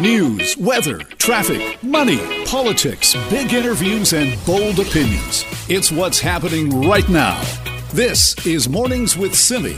News, 0.00 0.56
weather, 0.56 1.00
traffic, 1.18 1.82
money, 1.82 2.46
politics, 2.46 3.14
big 3.28 3.52
interviews, 3.52 4.14
and 4.14 4.42
bold 4.46 4.78
opinions. 4.78 5.44
It's 5.68 5.92
what's 5.92 6.18
happening 6.18 6.88
right 6.88 7.06
now. 7.10 7.38
This 7.92 8.34
is 8.46 8.66
Mornings 8.66 9.18
with 9.18 9.34
Simi. 9.34 9.76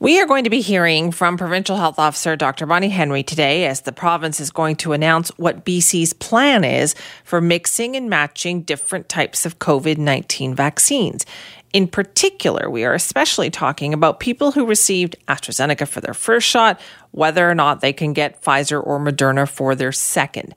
We 0.00 0.18
are 0.18 0.26
going 0.26 0.44
to 0.44 0.50
be 0.50 0.62
hearing 0.62 1.10
from 1.10 1.36
Provincial 1.36 1.76
Health 1.76 1.98
Officer 1.98 2.36
Dr. 2.36 2.64
Bonnie 2.64 2.88
Henry 2.88 3.22
today 3.22 3.66
as 3.66 3.82
the 3.82 3.92
province 3.92 4.40
is 4.40 4.50
going 4.50 4.76
to 4.76 4.92
announce 4.92 5.28
what 5.36 5.66
BC's 5.66 6.14
plan 6.14 6.64
is 6.64 6.94
for 7.24 7.40
mixing 7.42 7.96
and 7.96 8.08
matching 8.08 8.62
different 8.62 9.10
types 9.10 9.44
of 9.44 9.58
COVID 9.58 9.98
19 9.98 10.54
vaccines. 10.54 11.26
In 11.72 11.86
particular, 11.86 12.70
we 12.70 12.84
are 12.84 12.94
especially 12.94 13.50
talking 13.50 13.92
about 13.92 14.20
people 14.20 14.52
who 14.52 14.64
received 14.64 15.16
AstraZeneca 15.28 15.86
for 15.86 16.00
their 16.00 16.14
first 16.14 16.46
shot, 16.46 16.80
whether 17.10 17.48
or 17.48 17.54
not 17.54 17.80
they 17.80 17.92
can 17.92 18.14
get 18.14 18.42
Pfizer 18.42 18.84
or 18.84 18.98
Moderna 18.98 19.48
for 19.48 19.74
their 19.74 19.92
second. 19.92 20.54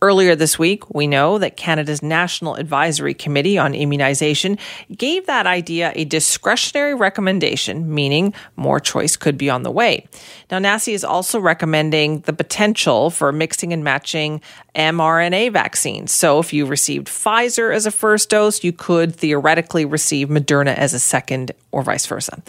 Earlier 0.00 0.34
this 0.34 0.58
week, 0.58 0.92
we 0.92 1.06
know 1.06 1.38
that 1.38 1.56
Canada's 1.56 2.02
National 2.02 2.56
Advisory 2.56 3.14
Committee 3.14 3.56
on 3.56 3.72
Immunization 3.72 4.58
gave 4.96 5.26
that 5.26 5.46
idea 5.46 5.92
a 5.94 6.04
discretionary 6.04 6.96
recommendation, 6.96 7.94
meaning 7.94 8.34
more 8.56 8.80
choice 8.80 9.16
could 9.16 9.38
be 9.38 9.48
on 9.48 9.62
the 9.62 9.70
way. 9.70 10.08
Now, 10.50 10.58
NACI 10.58 10.92
is 10.92 11.04
also 11.04 11.38
recommending 11.38 12.18
the 12.22 12.32
potential 12.32 13.10
for 13.10 13.30
mixing 13.30 13.72
and 13.72 13.84
matching 13.84 14.40
mRNA 14.74 15.52
vaccines. 15.52 16.12
So, 16.12 16.38
if 16.38 16.52
you 16.52 16.64
received 16.64 17.08
Pfizer 17.08 17.74
as 17.74 17.84
a 17.84 17.90
first 17.90 18.30
dose, 18.30 18.64
you 18.64 18.72
could 18.72 19.14
theoretically 19.14 19.84
receive 19.84 20.28
Moderna 20.28 20.74
as 20.74 20.94
a 20.94 20.98
second, 20.98 21.52
or 21.72 21.82
vice 21.82 22.06
versa. 22.06 22.42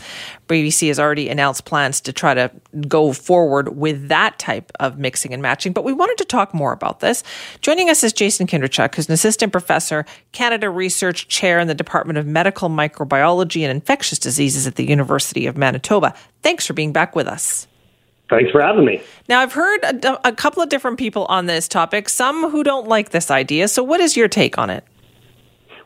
BBC 0.48 0.88
has 0.88 1.00
already 1.00 1.28
announced 1.28 1.66
plans 1.66 2.00
to 2.02 2.14
try 2.14 2.34
to 2.34 2.50
go 2.88 3.12
forward 3.12 3.78
with 3.78 4.08
that 4.08 4.40
type 4.40 4.72
of 4.80 4.98
mixing 4.98 5.34
and 5.34 5.42
matching, 5.42 5.74
but 5.74 5.84
we 5.84 5.92
wanted 5.92 6.18
to 6.18 6.26
talk 6.26 6.54
more 6.54 6.72
about 6.72 7.02
this. 7.02 7.24
Joining 7.60 7.90
us 7.90 8.04
is 8.04 8.14
Jason 8.14 8.48
Kindrachuk, 8.48 8.96
who's 8.96 9.08
an 9.08 9.14
assistant 9.14 9.52
professor, 9.52 10.06
Canada 10.32 10.70
Research 10.70 11.28
Chair 11.28 11.60
in 11.60 11.68
the 11.68 11.76
Department 11.76 12.18
of 12.18 12.26
Medical 12.26 12.70
Microbiology 12.70 13.62
and 13.64 13.72
Infectious 13.72 14.20
Diseases 14.20 14.66
at 14.66 14.76
the 14.76 14.86
University 14.86 15.46
of 15.46 15.58
Manitoba. 15.58 16.14
Thanks 16.42 16.66
for 16.66 16.74
being 16.74 16.94
back 16.94 17.18
with 17.18 17.28
us. 17.28 17.68
Thanks 18.34 18.52
for 18.52 18.62
having 18.62 18.86
me. 18.86 19.02
Now, 19.30 19.42
I've 19.42 19.54
heard 19.54 19.84
a, 19.84 20.28
a 20.28 20.32
couple 20.32 20.64
of 20.64 20.70
different 20.70 20.98
people 20.98 21.26
on 21.26 21.46
this 21.46 21.68
topic, 21.68 22.10
some 22.10 22.50
who 22.50 22.64
don't 22.64 22.88
like 22.88 23.10
this 23.12 23.30
idea. 23.30 23.68
So, 23.68 23.84
what 23.84 24.00
is 24.00 24.18
your 24.18 24.28
take 24.28 24.58
on 24.58 24.70
it? 24.70 24.84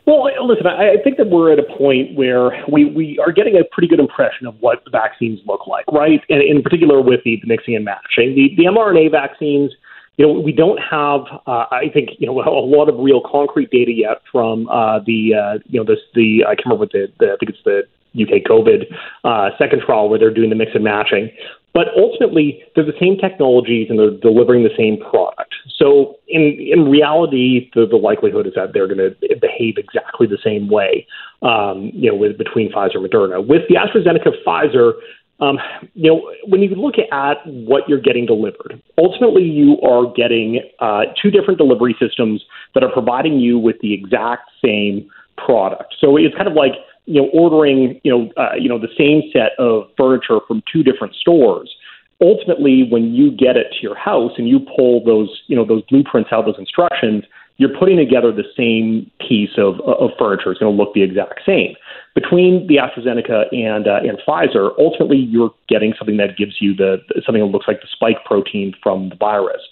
Well, 0.06 0.24
listen, 0.46 0.66
I 0.66 0.96
think 1.04 1.18
that 1.18 1.28
we're 1.28 1.52
at 1.52 1.58
a 1.58 1.76
point 1.76 2.16
where 2.16 2.64
we, 2.66 2.86
we 2.86 3.18
are 3.18 3.30
getting 3.30 3.56
a 3.56 3.64
pretty 3.70 3.88
good 3.88 4.00
impression 4.00 4.46
of 4.46 4.54
what 4.60 4.82
the 4.84 4.90
vaccines 4.90 5.38
look 5.46 5.66
like, 5.66 5.84
right? 5.92 6.22
And 6.30 6.40
in 6.42 6.62
particular 6.62 7.02
with 7.02 7.20
the, 7.24 7.38
the 7.42 7.46
mixing 7.46 7.76
and 7.76 7.84
matching. 7.84 8.34
The, 8.34 8.54
the 8.56 8.64
mRNA 8.64 9.10
vaccines, 9.10 9.72
you 10.16 10.26
know, 10.26 10.32
we 10.32 10.50
don't 10.50 10.78
have, 10.78 11.26
uh, 11.46 11.66
I 11.70 11.90
think, 11.92 12.12
you 12.18 12.26
know, 12.26 12.40
a 12.40 12.64
lot 12.64 12.88
of 12.88 12.98
real 12.98 13.20
concrete 13.20 13.70
data 13.70 13.92
yet 13.92 14.22
from 14.32 14.66
uh, 14.70 15.00
the, 15.00 15.34
uh, 15.34 15.58
you 15.66 15.78
know, 15.78 15.84
this, 15.84 16.00
the, 16.14 16.42
I 16.46 16.54
can't 16.54 16.64
remember 16.64 16.84
what 16.84 16.92
the, 16.92 17.12
the 17.18 17.26
I 17.26 17.36
think 17.36 17.50
it's 17.50 17.62
the 17.66 17.82
UK 18.20 18.42
COVID 18.44 18.84
uh, 19.24 19.50
second 19.58 19.82
trial 19.82 20.08
where 20.08 20.18
they're 20.18 20.34
doing 20.34 20.50
the 20.50 20.56
mix 20.56 20.72
and 20.74 20.84
matching. 20.84 21.30
But 21.74 21.88
ultimately, 21.96 22.62
they're 22.74 22.84
the 22.84 22.98
same 22.98 23.18
technologies 23.18 23.88
and 23.90 23.98
they're 23.98 24.10
delivering 24.10 24.64
the 24.64 24.74
same 24.76 24.98
product. 24.98 25.54
So 25.76 26.16
in 26.26 26.58
in 26.58 26.90
reality, 26.90 27.70
the, 27.74 27.86
the 27.86 27.96
likelihood 27.96 28.46
is 28.46 28.54
that 28.54 28.72
they're 28.72 28.88
going 28.88 28.98
to 28.98 29.14
behave 29.40 29.76
exactly 29.76 30.26
the 30.26 30.38
same 30.42 30.68
way. 30.68 31.06
Um, 31.42 31.90
you 31.94 32.10
know, 32.10 32.16
with 32.16 32.36
between 32.36 32.72
Pfizer 32.72 32.96
and 32.96 33.08
Moderna. 33.08 33.46
With 33.46 33.62
the 33.68 33.76
AstraZeneca 33.76 34.42
Pfizer, 34.44 34.94
um, 35.40 35.58
you 35.94 36.10
know, 36.10 36.32
when 36.46 36.62
you 36.62 36.70
look 36.70 36.96
at 37.12 37.36
what 37.46 37.88
you're 37.88 38.00
getting 38.00 38.26
delivered, 38.26 38.82
ultimately 38.96 39.44
you 39.44 39.80
are 39.82 40.12
getting 40.12 40.60
uh, 40.80 41.02
two 41.20 41.30
different 41.30 41.58
delivery 41.58 41.94
systems 42.00 42.44
that 42.74 42.82
are 42.82 42.90
providing 42.90 43.38
you 43.38 43.56
with 43.58 43.76
the 43.80 43.94
exact 43.94 44.50
same 44.64 45.08
product. 45.36 45.94
So 46.00 46.16
it's 46.16 46.34
kind 46.34 46.48
of 46.48 46.54
like 46.54 46.72
you 47.08 47.22
know, 47.22 47.28
ordering, 47.32 47.98
you 48.04 48.12
know, 48.12 48.30
uh, 48.36 48.54
you 48.54 48.68
know, 48.68 48.78
the 48.78 48.92
same 48.98 49.22
set 49.32 49.52
of 49.58 49.88
furniture 49.96 50.40
from 50.46 50.62
two 50.70 50.82
different 50.82 51.14
stores. 51.14 51.74
Ultimately, 52.20 52.86
when 52.90 53.14
you 53.14 53.30
get 53.30 53.56
it 53.56 53.68
to 53.72 53.78
your 53.80 53.96
house 53.96 54.32
and 54.36 54.48
you 54.48 54.60
pull 54.76 55.02
those, 55.04 55.42
you 55.46 55.56
know, 55.56 55.64
those 55.64 55.82
blueprints 55.88 56.30
out, 56.32 56.44
those 56.44 56.58
instructions, 56.58 57.24
you're 57.56 57.76
putting 57.76 57.96
together 57.96 58.30
the 58.30 58.44
same 58.56 59.10
piece 59.26 59.56
of, 59.56 59.80
of 59.80 60.10
furniture. 60.18 60.50
It's 60.50 60.60
going 60.60 60.76
to 60.76 60.82
look 60.82 60.94
the 60.94 61.02
exact 61.02 61.40
same. 61.46 61.74
Between 62.14 62.66
the 62.66 62.76
AstraZeneca 62.76 63.52
and 63.52 63.88
uh, 63.88 64.00
and 64.04 64.18
Pfizer, 64.26 64.70
ultimately 64.78 65.16
you're 65.16 65.50
getting 65.68 65.94
something 65.98 66.18
that 66.18 66.36
gives 66.36 66.56
you 66.60 66.74
the 66.74 66.98
something 67.24 67.42
that 67.42 67.50
looks 67.50 67.66
like 67.66 67.80
the 67.80 67.88
spike 67.90 68.24
protein 68.26 68.74
from 68.82 69.08
the 69.08 69.16
virus 69.16 69.62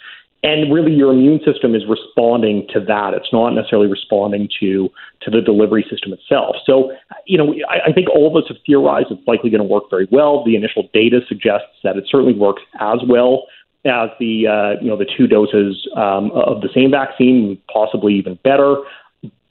and 0.47 0.73
really 0.73 0.93
your 0.93 1.13
immune 1.13 1.41
system 1.45 1.75
is 1.75 1.83
responding 1.89 2.69
to 2.73 2.79
that. 2.79 3.15
It's 3.15 3.33
not 3.33 3.51
necessarily 3.51 3.89
responding 3.89 4.49
to 4.61 4.89
to 5.23 5.31
the 5.31 5.41
delivery 5.41 5.85
system 5.91 6.13
itself. 6.13 6.55
So, 6.65 6.93
you 7.27 7.37
know, 7.37 7.53
I, 7.69 7.91
I 7.91 7.93
think 7.93 8.09
all 8.11 8.29
of 8.29 8.41
us 8.41 8.49
have 8.49 8.59
theorized 8.65 9.09
it's 9.11 9.27
likely 9.27 9.51
going 9.51 9.61
to 9.61 9.67
work 9.67 9.85
very 9.91 10.07
well. 10.13 10.45
The 10.45 10.55
initial 10.55 10.89
data 10.95 11.21
suggests 11.27 11.75
that 11.83 11.97
it 11.97 12.05
certainly 12.09 12.35
works 12.35 12.63
as 12.79 13.01
well 13.09 13.47
as 13.85 14.11
the 14.21 14.47
uh, 14.47 14.81
you 14.81 14.89
know 14.89 14.97
the 14.97 15.11
two 15.17 15.27
doses 15.27 15.89
um, 15.97 16.31
of 16.31 16.61
the 16.61 16.69
same 16.73 16.93
vaccine, 16.93 17.61
possibly 17.73 18.15
even 18.15 18.39
better. 18.45 18.77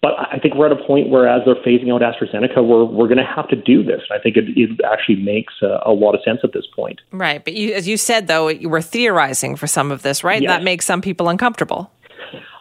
But 0.05 0.13
I 0.31 0.37
think 0.37 0.53
we're 0.53 0.67
at 0.67 0.71
a 0.71 0.85
point 0.85 1.09
where, 1.09 1.27
as 1.27 1.41
they're 1.45 1.55
phasing 1.55 1.91
out 1.91 2.01
AstraZeneca, 2.01 2.63
we're 2.63 2.85
we're 2.85 3.07
going 3.07 3.17
to 3.17 3.25
have 3.25 3.47
to 3.47 3.55
do 3.55 3.81
this. 3.81 4.01
And 4.07 4.19
I 4.19 4.21
think 4.21 4.37
it, 4.37 4.43
it 4.55 4.79
actually 4.85 5.15
makes 5.15 5.55
a, 5.63 5.79
a, 5.83 5.93
lot 5.93 6.13
of 6.13 6.21
sense 6.23 6.41
at 6.43 6.53
this 6.53 6.67
point. 6.75 7.01
Right, 7.11 7.43
but 7.43 7.55
you, 7.55 7.73
as 7.73 7.87
you 7.87 7.97
said, 7.97 8.27
though, 8.27 8.49
you 8.49 8.69
were 8.69 8.83
theorizing 8.83 9.55
for 9.55 9.65
some 9.65 9.89
of 9.91 10.03
this, 10.03 10.23
right? 10.23 10.43
Yes. 10.43 10.51
That 10.51 10.61
makes 10.61 10.85
some 10.85 11.01
people 11.01 11.27
uncomfortable. 11.27 11.89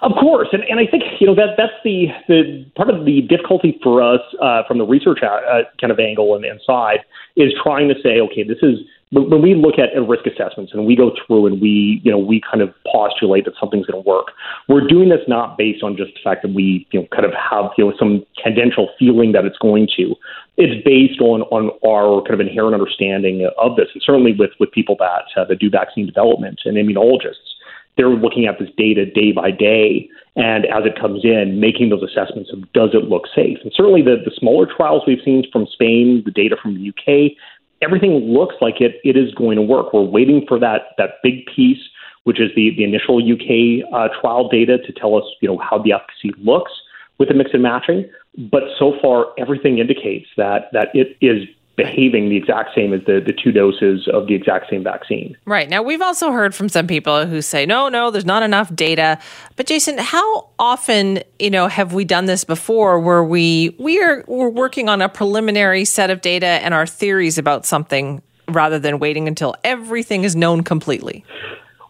Of 0.00 0.12
course, 0.12 0.48
and, 0.52 0.62
and 0.64 0.80
I 0.80 0.86
think 0.90 1.02
you 1.20 1.26
know 1.26 1.34
that 1.34 1.56
that's 1.58 1.74
the 1.84 2.06
the 2.28 2.64
part 2.76 2.88
of 2.88 3.04
the 3.04 3.20
difficulty 3.20 3.78
for 3.82 4.00
us 4.00 4.22
uh, 4.40 4.62
from 4.66 4.78
the 4.78 4.86
research 4.86 5.18
uh, 5.22 5.64
kind 5.78 5.90
of 5.90 6.00
angle 6.00 6.34
and, 6.34 6.46
and 6.46 6.58
side 6.66 7.00
is 7.36 7.52
trying 7.62 7.88
to 7.88 7.94
say, 8.02 8.20
okay, 8.20 8.42
this 8.42 8.62
is 8.62 8.78
when 9.14 9.42
we 9.42 9.54
look 9.54 9.78
at 9.78 9.94
risk 10.08 10.26
assessments 10.26 10.72
and 10.72 10.86
we 10.86 10.96
go 10.96 11.12
through 11.26 11.46
and 11.46 11.60
we, 11.60 12.00
you 12.02 12.10
know, 12.10 12.18
we 12.18 12.40
kind 12.40 12.62
of 12.62 12.74
postulate 12.90 13.44
that 13.44 13.54
something's 13.60 13.86
going 13.86 14.02
to 14.02 14.08
work, 14.08 14.28
we're 14.68 14.86
doing 14.86 15.08
this 15.08 15.20
not 15.28 15.56
based 15.56 15.82
on 15.82 15.96
just 15.96 16.12
the 16.14 16.20
fact 16.22 16.42
that 16.42 16.52
we, 16.52 16.86
you 16.90 17.00
know, 17.00 17.06
kind 17.12 17.24
of 17.24 17.32
have, 17.32 17.70
you 17.78 17.84
know, 17.84 17.92
some 17.98 18.26
tangential 18.42 18.88
feeling 18.98 19.32
that 19.32 19.44
it's 19.44 19.58
going 19.58 19.88
to. 19.96 20.14
It's 20.56 20.84
based 20.84 21.20
on 21.20 21.42
on 21.54 21.70
our 21.86 22.22
kind 22.22 22.40
of 22.40 22.46
inherent 22.46 22.74
understanding 22.74 23.48
of 23.58 23.76
this, 23.76 23.88
and 23.94 24.02
certainly 24.04 24.32
with 24.32 24.50
with 24.58 24.70
people 24.72 24.96
that 24.98 25.24
uh, 25.36 25.44
that 25.44 25.58
do 25.58 25.70
vaccine 25.70 26.06
development 26.06 26.60
and 26.64 26.76
immunologists, 26.76 27.54
they're 27.96 28.08
looking 28.08 28.46
at 28.46 28.58
this 28.58 28.70
data 28.76 29.06
day 29.06 29.32
by 29.32 29.50
day, 29.50 30.08
and 30.36 30.66
as 30.66 30.84
it 30.84 30.98
comes 30.98 31.24
in, 31.24 31.60
making 31.60 31.90
those 31.90 32.02
assessments 32.02 32.50
of 32.52 32.70
does 32.72 32.90
it 32.92 33.08
look 33.08 33.24
safe. 33.34 33.58
And 33.62 33.72
certainly 33.74 34.02
the 34.02 34.16
the 34.24 34.32
smaller 34.36 34.66
trials 34.66 35.02
we've 35.06 35.22
seen 35.24 35.44
from 35.52 35.66
Spain, 35.66 36.22
the 36.24 36.30
data 36.30 36.56
from 36.60 36.74
the 36.74 36.88
UK 36.88 37.36
everything 37.84 38.12
looks 38.32 38.54
like 38.60 38.80
it, 38.80 39.00
it 39.04 39.16
is 39.16 39.32
going 39.34 39.56
to 39.56 39.62
work. 39.62 39.92
We're 39.92 40.02
waiting 40.02 40.44
for 40.48 40.58
that, 40.58 40.94
that 40.98 41.16
big 41.22 41.46
piece, 41.54 41.82
which 42.24 42.40
is 42.40 42.50
the, 42.56 42.74
the 42.76 42.84
initial 42.84 43.18
UK 43.18 43.86
uh, 43.92 44.08
trial 44.20 44.48
data 44.48 44.78
to 44.78 44.92
tell 44.92 45.16
us, 45.16 45.24
you 45.40 45.48
know, 45.48 45.58
how 45.58 45.78
the 45.78 45.92
efficacy 45.92 46.32
looks 46.38 46.72
with 47.18 47.28
the 47.28 47.34
mix 47.34 47.50
and 47.52 47.62
matching. 47.62 48.08
But 48.50 48.62
so 48.78 48.94
far, 49.00 49.26
everything 49.38 49.78
indicates 49.78 50.26
that, 50.36 50.70
that 50.72 50.88
it 50.94 51.16
is 51.20 51.46
behaving 51.76 52.28
the 52.28 52.36
exact 52.36 52.74
same 52.74 52.92
as 52.92 53.00
the, 53.04 53.20
the 53.24 53.32
two 53.32 53.50
doses 53.50 54.06
of 54.08 54.28
the 54.28 54.34
exact 54.34 54.70
same 54.70 54.84
vaccine. 54.84 55.36
Right. 55.44 55.68
Now, 55.68 55.82
we've 55.82 56.00
also 56.00 56.30
heard 56.30 56.54
from 56.54 56.68
some 56.68 56.86
people 56.86 57.26
who 57.26 57.42
say, 57.42 57.66
no, 57.66 57.88
no, 57.88 58.10
there's 58.10 58.24
not 58.24 58.42
enough 58.42 58.74
data. 58.74 59.18
But 59.56 59.66
Jason, 59.66 59.98
how 59.98 60.48
often, 60.58 61.20
you 61.38 61.50
know, 61.50 61.66
have 61.66 61.92
we 61.92 62.04
done 62.04 62.26
this 62.26 62.44
before 62.44 63.00
where 63.00 63.24
we 63.24 63.74
we 63.78 64.00
are 64.00 64.24
we're 64.28 64.48
working 64.48 64.88
on 64.88 65.02
a 65.02 65.08
preliminary 65.08 65.84
set 65.84 66.10
of 66.10 66.20
data 66.20 66.46
and 66.46 66.74
our 66.74 66.86
theories 66.86 67.38
about 67.38 67.66
something 67.66 68.22
rather 68.48 68.78
than 68.78 68.98
waiting 68.98 69.26
until 69.26 69.54
everything 69.64 70.24
is 70.24 70.36
known 70.36 70.62
completely? 70.62 71.24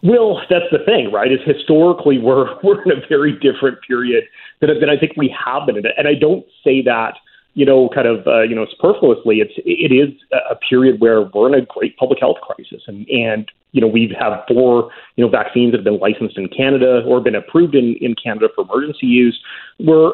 Well, 0.01 0.41
that's 0.49 0.65
the 0.71 0.79
thing, 0.79 1.11
right? 1.11 1.31
Is 1.31 1.39
historically 1.45 2.17
we're 2.17 2.59
we're 2.63 2.81
in 2.83 2.91
a 2.91 3.07
very 3.07 3.33
different 3.33 3.79
period 3.87 4.23
than, 4.61 4.79
than 4.79 4.89
I 4.89 4.97
think 4.97 5.13
we 5.15 5.35
have 5.45 5.67
been 5.67 5.77
in. 5.77 5.85
And 5.97 6.07
I 6.07 6.15
don't 6.15 6.45
say 6.63 6.81
that 6.83 7.15
you 7.55 7.65
know, 7.65 7.89
kind 7.95 8.05
of, 8.05 8.27
uh, 8.27 8.41
you 8.41 8.53
know, 8.53 8.67
superfluously, 8.69 9.37
it's 9.39 9.53
it 9.65 9.91
is 9.91 10.13
a 10.51 10.55
period 10.55 10.99
where 10.99 11.21
we're 11.21 11.47
in 11.47 11.55
a 11.55 11.65
great 11.65 11.97
public 11.97 12.19
health 12.19 12.37
crisis, 12.41 12.83
and 12.85 13.07
and 13.09 13.49
you 13.71 13.79
know 13.79 13.87
we 13.87 14.13
have 14.19 14.43
four 14.47 14.91
you 15.15 15.23
know 15.23 15.31
vaccines 15.31 15.71
that 15.71 15.77
have 15.77 15.85
been 15.85 15.99
licensed 15.99 16.37
in 16.37 16.49
Canada 16.49 17.01
or 17.07 17.21
been 17.21 17.35
approved 17.35 17.73
in 17.73 17.95
in 18.01 18.13
Canada 18.21 18.49
for 18.53 18.65
emergency 18.65 19.07
use. 19.07 19.39
We're 19.79 20.11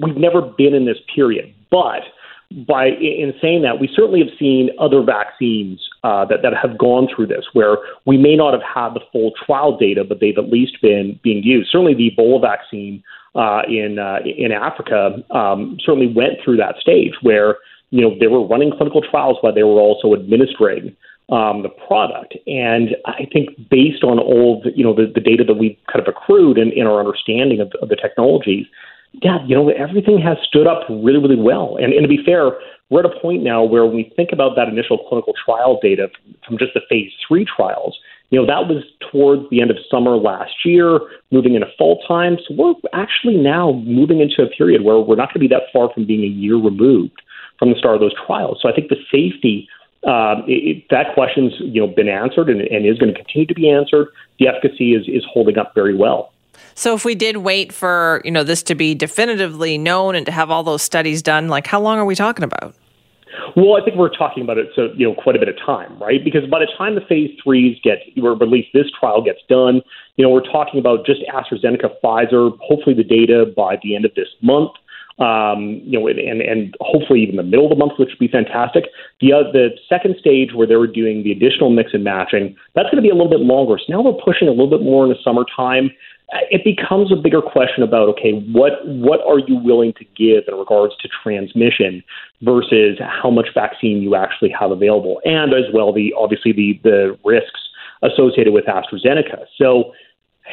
we've 0.00 0.16
never 0.16 0.40
been 0.40 0.74
in 0.74 0.86
this 0.86 0.98
period, 1.12 1.52
but 1.72 2.02
by 2.68 2.86
in 2.86 3.34
saying 3.42 3.62
that, 3.62 3.80
we 3.80 3.90
certainly 3.92 4.20
have 4.20 4.38
seen 4.38 4.70
other 4.78 5.02
vaccines 5.02 5.80
uh, 6.04 6.24
that 6.26 6.42
that 6.42 6.54
have 6.54 6.78
gone 6.78 7.08
through 7.14 7.26
this, 7.26 7.44
where 7.52 7.78
we 8.06 8.16
may 8.16 8.36
not 8.36 8.52
have 8.52 8.62
had 8.62 8.94
the 8.94 9.00
full 9.10 9.32
trial 9.44 9.76
data, 9.76 10.04
but 10.04 10.20
they've 10.20 10.38
at 10.38 10.48
least 10.48 10.80
been 10.80 11.18
being 11.24 11.42
used. 11.42 11.68
Certainly, 11.70 11.94
the 11.94 12.12
Ebola 12.16 12.40
vaccine 12.40 13.02
uh, 13.36 13.62
in 13.68 13.98
uh, 13.98 14.18
in 14.24 14.52
Africa 14.52 15.22
um, 15.30 15.76
certainly 15.84 16.12
went 16.12 16.34
through 16.44 16.56
that 16.56 16.76
stage 16.80 17.12
where 17.22 17.56
you 17.90 18.00
know 18.00 18.16
they 18.18 18.26
were 18.26 18.46
running 18.46 18.70
clinical 18.70 19.02
trials 19.02 19.36
while 19.40 19.54
they 19.54 19.62
were 19.62 19.80
also 19.80 20.14
administering 20.14 20.96
um, 21.30 21.62
the 21.62 21.68
product. 21.86 22.36
And 22.46 22.96
I 23.04 23.26
think 23.32 23.50
based 23.68 24.04
on 24.04 24.18
all 24.18 24.62
the, 24.62 24.70
you 24.76 24.84
know 24.84 24.94
the, 24.94 25.10
the 25.12 25.20
data 25.20 25.44
that 25.44 25.54
we've 25.54 25.76
kind 25.92 26.06
of 26.06 26.08
accrued 26.08 26.58
in, 26.58 26.72
in 26.72 26.86
our 26.86 26.98
understanding 26.98 27.60
of, 27.60 27.72
of 27.82 27.88
the 27.88 27.96
technologies, 27.96 28.66
yeah, 29.22 29.38
you 29.46 29.54
know 29.54 29.68
everything 29.70 30.20
has 30.20 30.38
stood 30.46 30.66
up 30.66 30.88
really 30.88 31.18
really 31.18 31.40
well. 31.40 31.76
And, 31.76 31.92
and 31.92 32.02
to 32.02 32.08
be 32.08 32.22
fair, 32.24 32.52
we're 32.90 33.00
at 33.00 33.06
a 33.06 33.20
point 33.20 33.42
now 33.42 33.64
where 33.64 33.84
when 33.84 33.96
we 33.96 34.12
think 34.16 34.30
about 34.32 34.56
that 34.56 34.68
initial 34.68 34.98
clinical 35.08 35.34
trial 35.44 35.78
data 35.82 36.08
from 36.46 36.58
just 36.58 36.72
the 36.74 36.80
phase 36.88 37.10
three 37.26 37.44
trials, 37.44 37.98
you 38.30 38.40
know, 38.40 38.46
that 38.46 38.68
was 38.68 38.82
towards 39.12 39.48
the 39.50 39.60
end 39.60 39.70
of 39.70 39.76
summer 39.90 40.16
last 40.16 40.64
year, 40.64 40.98
moving 41.30 41.54
into 41.54 41.68
fall 41.78 42.02
time. 42.08 42.38
So 42.46 42.54
we're 42.54 42.74
actually 42.92 43.36
now 43.36 43.72
moving 43.84 44.20
into 44.20 44.42
a 44.42 44.48
period 44.48 44.82
where 44.82 44.98
we're 44.98 45.16
not 45.16 45.28
going 45.28 45.34
to 45.34 45.48
be 45.48 45.48
that 45.48 45.62
far 45.72 45.92
from 45.92 46.06
being 46.06 46.24
a 46.24 46.26
year 46.26 46.56
removed 46.56 47.22
from 47.58 47.70
the 47.70 47.78
start 47.78 47.94
of 47.94 48.00
those 48.00 48.14
trials. 48.26 48.58
So 48.60 48.68
I 48.68 48.74
think 48.74 48.88
the 48.88 48.96
safety 49.10 49.68
uh, 50.06 50.36
it, 50.46 50.84
that 50.90 51.14
question's 51.14 51.52
you 51.58 51.80
know 51.80 51.88
been 51.88 52.08
answered 52.08 52.48
and, 52.48 52.60
and 52.60 52.86
is 52.86 52.98
going 52.98 53.12
to 53.12 53.18
continue 53.18 53.46
to 53.46 53.54
be 53.54 53.68
answered. 53.68 54.08
The 54.38 54.48
efficacy 54.48 54.94
is 54.94 55.08
is 55.08 55.24
holding 55.32 55.58
up 55.58 55.74
very 55.74 55.96
well. 55.96 56.32
So 56.74 56.94
if 56.94 57.04
we 57.04 57.14
did 57.14 57.38
wait 57.38 57.72
for 57.72 58.22
you 58.24 58.30
know 58.30 58.44
this 58.44 58.62
to 58.64 58.74
be 58.74 58.94
definitively 58.94 59.78
known 59.78 60.14
and 60.14 60.24
to 60.26 60.32
have 60.32 60.50
all 60.50 60.62
those 60.62 60.82
studies 60.82 61.22
done, 61.22 61.48
like 61.48 61.66
how 61.66 61.80
long 61.80 61.98
are 61.98 62.04
we 62.04 62.14
talking 62.14 62.44
about? 62.44 62.74
Well, 63.56 63.76
I 63.76 63.84
think 63.84 63.96
we're 63.96 64.14
talking 64.14 64.42
about 64.42 64.58
it 64.58 64.68
so 64.74 64.88
you 64.96 65.06
know 65.06 65.14
quite 65.14 65.36
a 65.36 65.38
bit 65.38 65.48
of 65.48 65.56
time, 65.58 65.98
right? 65.98 66.22
Because 66.22 66.48
by 66.48 66.60
the 66.60 66.68
time 66.78 66.94
the 66.94 67.00
phase 67.00 67.30
threes 67.42 67.78
get 67.82 67.98
or 68.22 68.32
at 68.32 68.48
least 68.48 68.68
this 68.72 68.86
trial 68.98 69.22
gets 69.22 69.40
done, 69.48 69.82
you 70.16 70.24
know 70.24 70.30
we're 70.30 70.44
talking 70.44 70.78
about 70.78 71.04
just 71.04 71.20
AstraZeneca, 71.32 71.90
Pfizer, 72.02 72.56
hopefully 72.60 72.94
the 72.94 73.04
data 73.04 73.52
by 73.56 73.78
the 73.82 73.96
end 73.96 74.04
of 74.04 74.14
this 74.14 74.28
month. 74.42 74.70
Um, 75.18 75.80
you 75.82 75.98
know, 75.98 76.08
and, 76.08 76.42
and 76.42 76.76
hopefully 76.80 77.22
even 77.22 77.36
the 77.36 77.42
middle 77.42 77.64
of 77.64 77.70
the 77.70 77.76
month, 77.76 77.92
which 77.98 78.10
would 78.10 78.18
be 78.18 78.28
fantastic. 78.28 78.84
The 79.22 79.32
uh, 79.32 79.50
the 79.50 79.70
second 79.88 80.16
stage 80.20 80.52
where 80.54 80.66
they 80.66 80.76
were 80.76 80.86
doing 80.86 81.24
the 81.24 81.32
additional 81.32 81.70
mix 81.70 81.94
and 81.94 82.04
matching, 82.04 82.54
that's 82.74 82.90
going 82.90 82.96
to 82.96 83.02
be 83.02 83.08
a 83.08 83.14
little 83.14 83.30
bit 83.30 83.40
longer. 83.40 83.78
So 83.78 83.84
now 83.88 84.02
we're 84.02 84.20
pushing 84.22 84.46
a 84.46 84.50
little 84.50 84.68
bit 84.68 84.82
more 84.82 85.04
in 85.04 85.10
the 85.10 85.16
summertime 85.24 85.90
it 86.50 86.64
becomes 86.64 87.12
a 87.12 87.16
bigger 87.16 87.40
question 87.40 87.82
about 87.82 88.08
okay, 88.08 88.32
what 88.52 88.84
what 88.86 89.20
are 89.26 89.38
you 89.38 89.56
willing 89.56 89.92
to 89.94 90.04
give 90.16 90.44
in 90.48 90.54
regards 90.54 90.94
to 91.00 91.08
transmission 91.22 92.02
versus 92.42 92.98
how 93.00 93.30
much 93.30 93.48
vaccine 93.54 94.02
you 94.02 94.16
actually 94.16 94.50
have 94.50 94.70
available, 94.70 95.20
and 95.24 95.54
as 95.54 95.64
well 95.72 95.92
the 95.92 96.12
obviously 96.18 96.52
the 96.52 96.80
the 96.82 97.18
risks 97.24 97.60
associated 98.02 98.52
with 98.52 98.66
AstraZeneca. 98.66 99.46
So, 99.56 99.92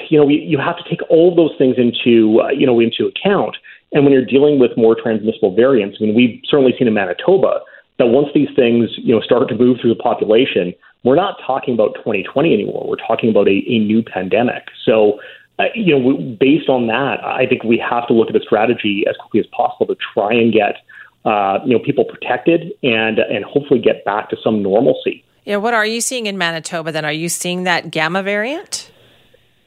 you 0.10 0.18
know, 0.18 0.28
you, 0.28 0.40
you 0.40 0.58
have 0.58 0.78
to 0.78 0.84
take 0.90 1.02
all 1.10 1.36
those 1.36 1.52
things 1.58 1.76
into 1.78 2.40
uh, 2.42 2.50
you 2.50 2.68
know 2.68 2.80
into 2.80 3.08
account. 3.08 3.58
And 3.92 4.04
when 4.04 4.14
you're 4.14 4.26
dealing 4.26 4.60
with 4.60 4.72
more 4.78 4.96
transmissible 4.96 5.56
variants, 5.56 5.98
I 6.00 6.06
mean, 6.06 6.16
we've 6.16 6.42
certainly 6.46 6.74
seen 6.78 6.88
in 6.88 6.94
Manitoba 6.94 7.62
that 8.00 8.08
once 8.08 8.28
these 8.36 8.50
things 8.56 8.90
you 8.98 9.14
know 9.14 9.22
start 9.22 9.50
to 9.50 9.56
move 9.56 9.80
through 9.82 9.94
the 9.94 10.02
population, 10.02 10.74
we're 11.04 11.16
not 11.16 11.38
talking 11.46 11.74
about 11.74 11.96
2020 11.96 12.54
anymore. 12.54 12.86
We're 12.88 13.08
talking 13.08 13.32
about 13.32 13.48
a, 13.48 13.64
a 13.68 13.80
new 13.80 14.04
pandemic. 14.04 14.70
So 14.86 15.20
uh, 15.60 15.66
you 15.76 15.98
know, 15.98 16.36
based 16.40 16.68
on 16.68 16.88
that, 16.88 17.24
I 17.24 17.46
think 17.46 17.64
we 17.64 17.78
have 17.78 18.08
to 18.08 18.14
look 18.14 18.30
at 18.30 18.36
a 18.36 18.42
strategy 18.42 19.06
as 19.08 19.16
quickly 19.18 19.40
as 19.40 19.46
possible 19.48 19.86
to 19.88 19.96
try 20.14 20.34
and 20.34 20.52
get, 20.52 20.78
uh, 21.26 21.60
you 21.66 21.78
know, 21.78 21.84
people 21.84 22.06
protected 22.06 22.74
and 22.82 23.20
and 23.20 23.46
hopefully 23.46 23.80
get 23.80 24.04
back 24.04 24.30
to 24.32 24.38
some 24.44 24.64
normalcy. 24.64 25.24
Yeah, 25.46 25.58
what 25.58 25.74
are 25.74 25.86
you 25.86 26.02
seeing 26.02 26.26
in 26.26 26.38
Manitoba? 26.38 26.92
Then, 26.92 27.06
are 27.06 27.14
you 27.14 27.30
seeing 27.30 27.64
that 27.64 27.92
gamma 27.92 28.24
variant? 28.24 28.92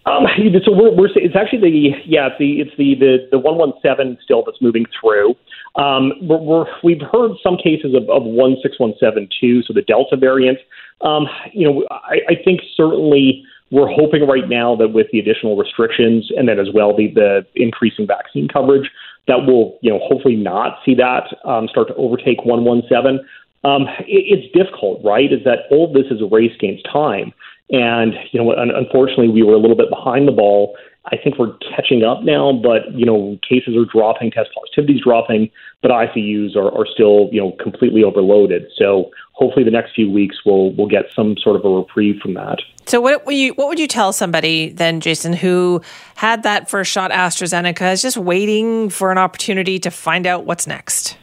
Um, 0.07 0.27
so 0.65 0.73
we're, 0.73 0.93
we're 0.93 1.09
it's 1.15 1.37
actually 1.37 1.61
the 1.61 1.91
yeah 2.07 2.29
it's 2.29 2.39
the 2.39 2.61
it's 2.61 2.77
the 2.77 2.95
the 2.95 3.29
the 3.33 3.39
one 3.39 3.59
one 3.59 3.73
seven 3.83 4.19
still 4.23 4.43
that's 4.45 4.61
moving 4.61 4.87
through. 4.99 5.35
Um, 5.77 6.13
we're, 6.23 6.65
we 6.83 6.99
have 6.99 7.11
heard 7.11 7.33
some 7.43 7.59
cases 7.59 7.95
of, 7.95 8.09
of 8.09 8.23
one 8.25 8.57
six 8.63 8.81
one 8.81 8.95
seven 8.99 9.29
two, 9.41 9.63
so 9.63 9.73
the 9.73 9.83
Delta 9.83 10.17
variant. 10.17 10.59
Um, 11.03 11.27
you 11.53 11.71
know, 11.71 11.87
I, 11.91 12.21
I 12.31 12.35
think 12.43 12.61
certainly 12.77 13.45
we're 13.71 13.89
hoping 13.89 14.27
right 14.27 14.49
now 14.49 14.77
that 14.77 14.89
with 14.89 15.09
the 15.13 15.19
additional 15.19 15.57
restrictions 15.57 16.31
and 16.37 16.49
then 16.49 16.59
as 16.59 16.69
well 16.73 16.97
the, 16.97 17.09
the 17.13 17.45
increasing 17.55 18.07
vaccine 18.07 18.49
coverage, 18.49 18.91
that 19.27 19.47
we'll 19.47 19.77
you 19.83 19.91
know 19.91 19.99
hopefully 20.03 20.37
not 20.37 20.79
see 20.85 20.95
that 20.95 21.25
um, 21.45 21.69
start 21.69 21.89
to 21.89 21.95
overtake 21.95 22.45
117. 22.45 23.27
Um, 23.65 23.83
it, 24.07 24.07
it's 24.07 24.53
difficult, 24.55 25.03
right? 25.05 25.33
Is 25.33 25.43
that 25.45 25.67
all 25.71 25.93
this 25.93 26.07
is 26.11 26.23
a 26.23 26.27
race 26.27 26.53
against 26.55 26.85
time, 26.85 27.33
and 27.71 28.15
you 28.31 28.43
know 28.43 28.53
unfortunately 28.53 29.29
we 29.29 29.43
were 29.43 29.55
a 29.55 29.59
little 29.59 29.77
bit 29.77 29.91
behind 29.91 30.29
the 30.29 30.33
ball. 30.33 30.77
I 31.09 31.17
think 31.17 31.39
we're 31.39 31.57
catching 31.59 32.03
up 32.03 32.25
now, 32.25 32.53
but 32.53 32.93
you 32.93 33.07
know 33.07 33.39
cases 33.49 33.77
are 33.77 33.85
dropping, 33.85 34.33
test 34.33 34.51
positivity 34.55 34.95
is 34.95 35.03
dropping, 35.03 35.51
but 35.81 35.91
ICUs 35.91 36.57
are, 36.57 36.69
are 36.77 36.87
still 36.87 37.29
you 37.31 37.41
know 37.41 37.53
completely 37.63 38.03
overloaded. 38.03 38.67
So 38.77 39.11
hopefully 39.33 39.65
the 39.65 39.71
next 39.71 39.95
few 39.95 40.11
weeks 40.11 40.39
we'll 40.45 40.73
we'll 40.73 40.89
get 40.89 41.05
some 41.15 41.37
sort 41.39 41.57
of 41.57 41.65
a 41.65 41.69
reprieve 41.69 42.21
from 42.21 42.35
that. 42.35 42.59
So 42.87 43.01
what 43.01 43.25
would 43.25 43.37
you 43.37 43.53
what 43.55 43.69
would 43.69 43.79
you 43.79 43.87
tell 43.87 44.13
somebody 44.13 44.71
then, 44.71 45.01
Jason, 45.01 45.33
who 45.33 45.81
had 46.17 46.43
that 46.43 46.69
first 46.69 46.91
shot 46.91 47.11
AstraZeneca 47.13 47.93
is 47.93 48.03
just 48.03 48.17
waiting 48.17 48.91
for 48.91 49.13
an 49.13 49.19
opportunity 49.19 49.79
to 49.81 49.91
find 49.91 50.27
out 50.27 50.45
what's 50.45 50.67
next? 50.67 51.17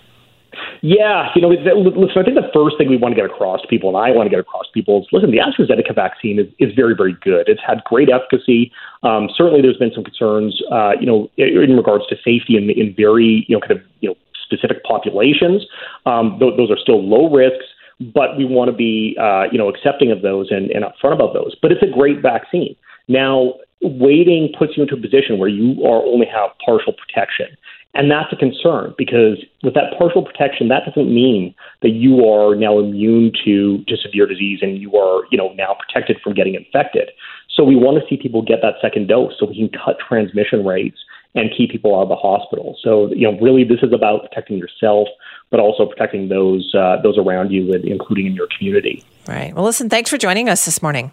Yeah, 0.85 1.29
you 1.33 1.41
know, 1.41 1.47
listen, 1.47 2.19
I 2.19 2.23
think 2.27 2.35
the 2.35 2.51
first 2.53 2.77
thing 2.77 2.89
we 2.89 2.97
want 2.97 3.15
to 3.15 3.21
get 3.21 3.23
across 3.23 3.61
to 3.61 3.67
people, 3.69 3.87
and 3.87 3.97
I 3.97 4.11
want 4.11 4.25
to 4.25 4.29
get 4.29 4.39
across 4.39 4.65
to 4.65 4.73
people, 4.73 4.99
is 5.01 5.07
listen, 5.13 5.31
the 5.31 5.39
AstraZeneca 5.39 5.95
vaccine 5.95 6.37
is, 6.39 6.47
is 6.59 6.75
very, 6.75 6.93
very 6.93 7.15
good. 7.23 7.47
It's 7.47 7.61
had 7.65 7.81
great 7.85 8.09
efficacy. 8.09 8.69
Um, 9.01 9.29
certainly, 9.33 9.61
there's 9.61 9.77
been 9.77 9.93
some 9.95 10.03
concerns, 10.03 10.61
uh, 10.69 10.91
you 10.99 11.07
know, 11.07 11.31
in 11.37 11.77
regards 11.77 12.05
to 12.07 12.17
safety 12.17 12.57
in, 12.57 12.69
in 12.69 12.93
very, 12.97 13.45
you 13.47 13.55
know, 13.55 13.61
kind 13.61 13.79
of, 13.79 13.81
you 14.01 14.09
know, 14.09 14.15
specific 14.43 14.83
populations. 14.83 15.63
Um, 16.05 16.35
th- 16.37 16.57
those 16.57 16.69
are 16.69 16.77
still 16.77 17.01
low 17.01 17.31
risks 17.33 17.65
but 18.13 18.37
we 18.37 18.43
want 18.43 18.69
to 18.69 18.75
be, 18.75 19.15
uh, 19.21 19.43
you 19.51 19.57
know, 19.57 19.69
accepting 19.69 20.11
of 20.11 20.23
those 20.23 20.47
and, 20.49 20.71
and 20.71 20.83
upfront 20.83 21.13
about 21.13 21.33
those. 21.33 21.55
But 21.61 21.71
it's 21.71 21.83
a 21.83 21.87
great 21.87 22.21
vaccine. 22.21 22.75
Now, 23.07 23.53
waiting 23.81 24.51
puts 24.57 24.75
you 24.75 24.83
into 24.83 24.95
a 24.95 25.01
position 25.01 25.37
where 25.37 25.49
you 25.49 25.85
are 25.85 26.03
only 26.03 26.25
have 26.25 26.49
partial 26.65 26.93
protection. 26.93 27.47
And 27.95 28.09
that's 28.09 28.33
a 28.33 28.35
concern 28.35 28.95
because 28.97 29.43
with 29.61 29.75
that 29.75 29.93
partial 29.97 30.23
protection, 30.23 30.67
that 30.69 30.81
doesn't 30.85 31.13
mean 31.13 31.53
that 31.83 31.89
you 31.89 32.25
are 32.27 32.55
now 32.55 32.79
immune 32.79 33.31
to, 33.45 33.83
to 33.85 33.97
severe 33.97 34.25
disease 34.25 34.59
and 34.61 34.81
you 34.81 34.95
are, 34.97 35.23
you 35.31 35.37
know, 35.37 35.53
now 35.53 35.75
protected 35.79 36.19
from 36.23 36.33
getting 36.33 36.55
infected. 36.55 37.11
So 37.55 37.63
we 37.63 37.75
want 37.75 38.01
to 38.01 38.09
see 38.09 38.19
people 38.19 38.41
get 38.41 38.59
that 38.63 38.75
second 38.81 39.07
dose 39.07 39.33
so 39.39 39.45
we 39.45 39.55
can 39.55 39.69
cut 39.69 39.97
transmission 40.07 40.65
rates 40.65 40.97
and 41.35 41.51
keep 41.55 41.69
people 41.69 41.95
out 41.95 42.03
of 42.03 42.09
the 42.09 42.15
hospital. 42.15 42.77
So, 42.81 43.13
you 43.13 43.29
know, 43.29 43.39
really 43.39 43.63
this 43.63 43.79
is 43.83 43.93
about 43.93 44.23
protecting 44.23 44.57
yourself, 44.57 45.07
but 45.51 45.59
also 45.59 45.85
protecting 45.85 46.29
those 46.29 46.73
uh, 46.73 46.97
those 47.03 47.17
around 47.17 47.51
you, 47.51 47.73
including 47.73 48.25
in 48.25 48.33
your 48.33 48.47
community. 48.57 49.03
Right. 49.27 49.53
Well, 49.53 49.65
listen, 49.65 49.89
thanks 49.89 50.09
for 50.09 50.17
joining 50.17 50.49
us 50.49 50.65
this 50.65 50.81
morning. 50.81 51.11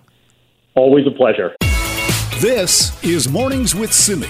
Always 0.75 1.07
a 1.07 1.11
pleasure. 1.11 1.55
This 2.40 3.02
is 3.05 3.28
Mornings 3.28 3.75
with 3.75 3.93
Simi. 3.93 4.28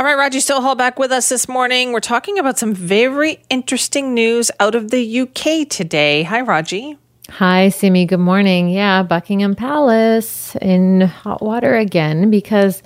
All 0.00 0.06
right, 0.06 0.16
Raji 0.16 0.38
Sohal 0.38 0.78
back 0.78 1.00
with 1.00 1.10
us 1.10 1.28
this 1.28 1.48
morning. 1.48 1.90
We're 1.90 1.98
talking 1.98 2.38
about 2.38 2.56
some 2.56 2.72
very 2.72 3.42
interesting 3.50 4.14
news 4.14 4.48
out 4.60 4.76
of 4.76 4.92
the 4.92 5.20
UK 5.22 5.68
today. 5.68 6.22
Hi, 6.22 6.40
Raji. 6.40 6.96
Hi, 7.30 7.70
Simi. 7.70 8.06
Good 8.06 8.20
morning. 8.20 8.68
Yeah, 8.68 9.02
Buckingham 9.02 9.56
Palace 9.56 10.54
in 10.62 11.00
hot 11.00 11.42
water 11.42 11.74
again 11.74 12.30
because 12.30 12.80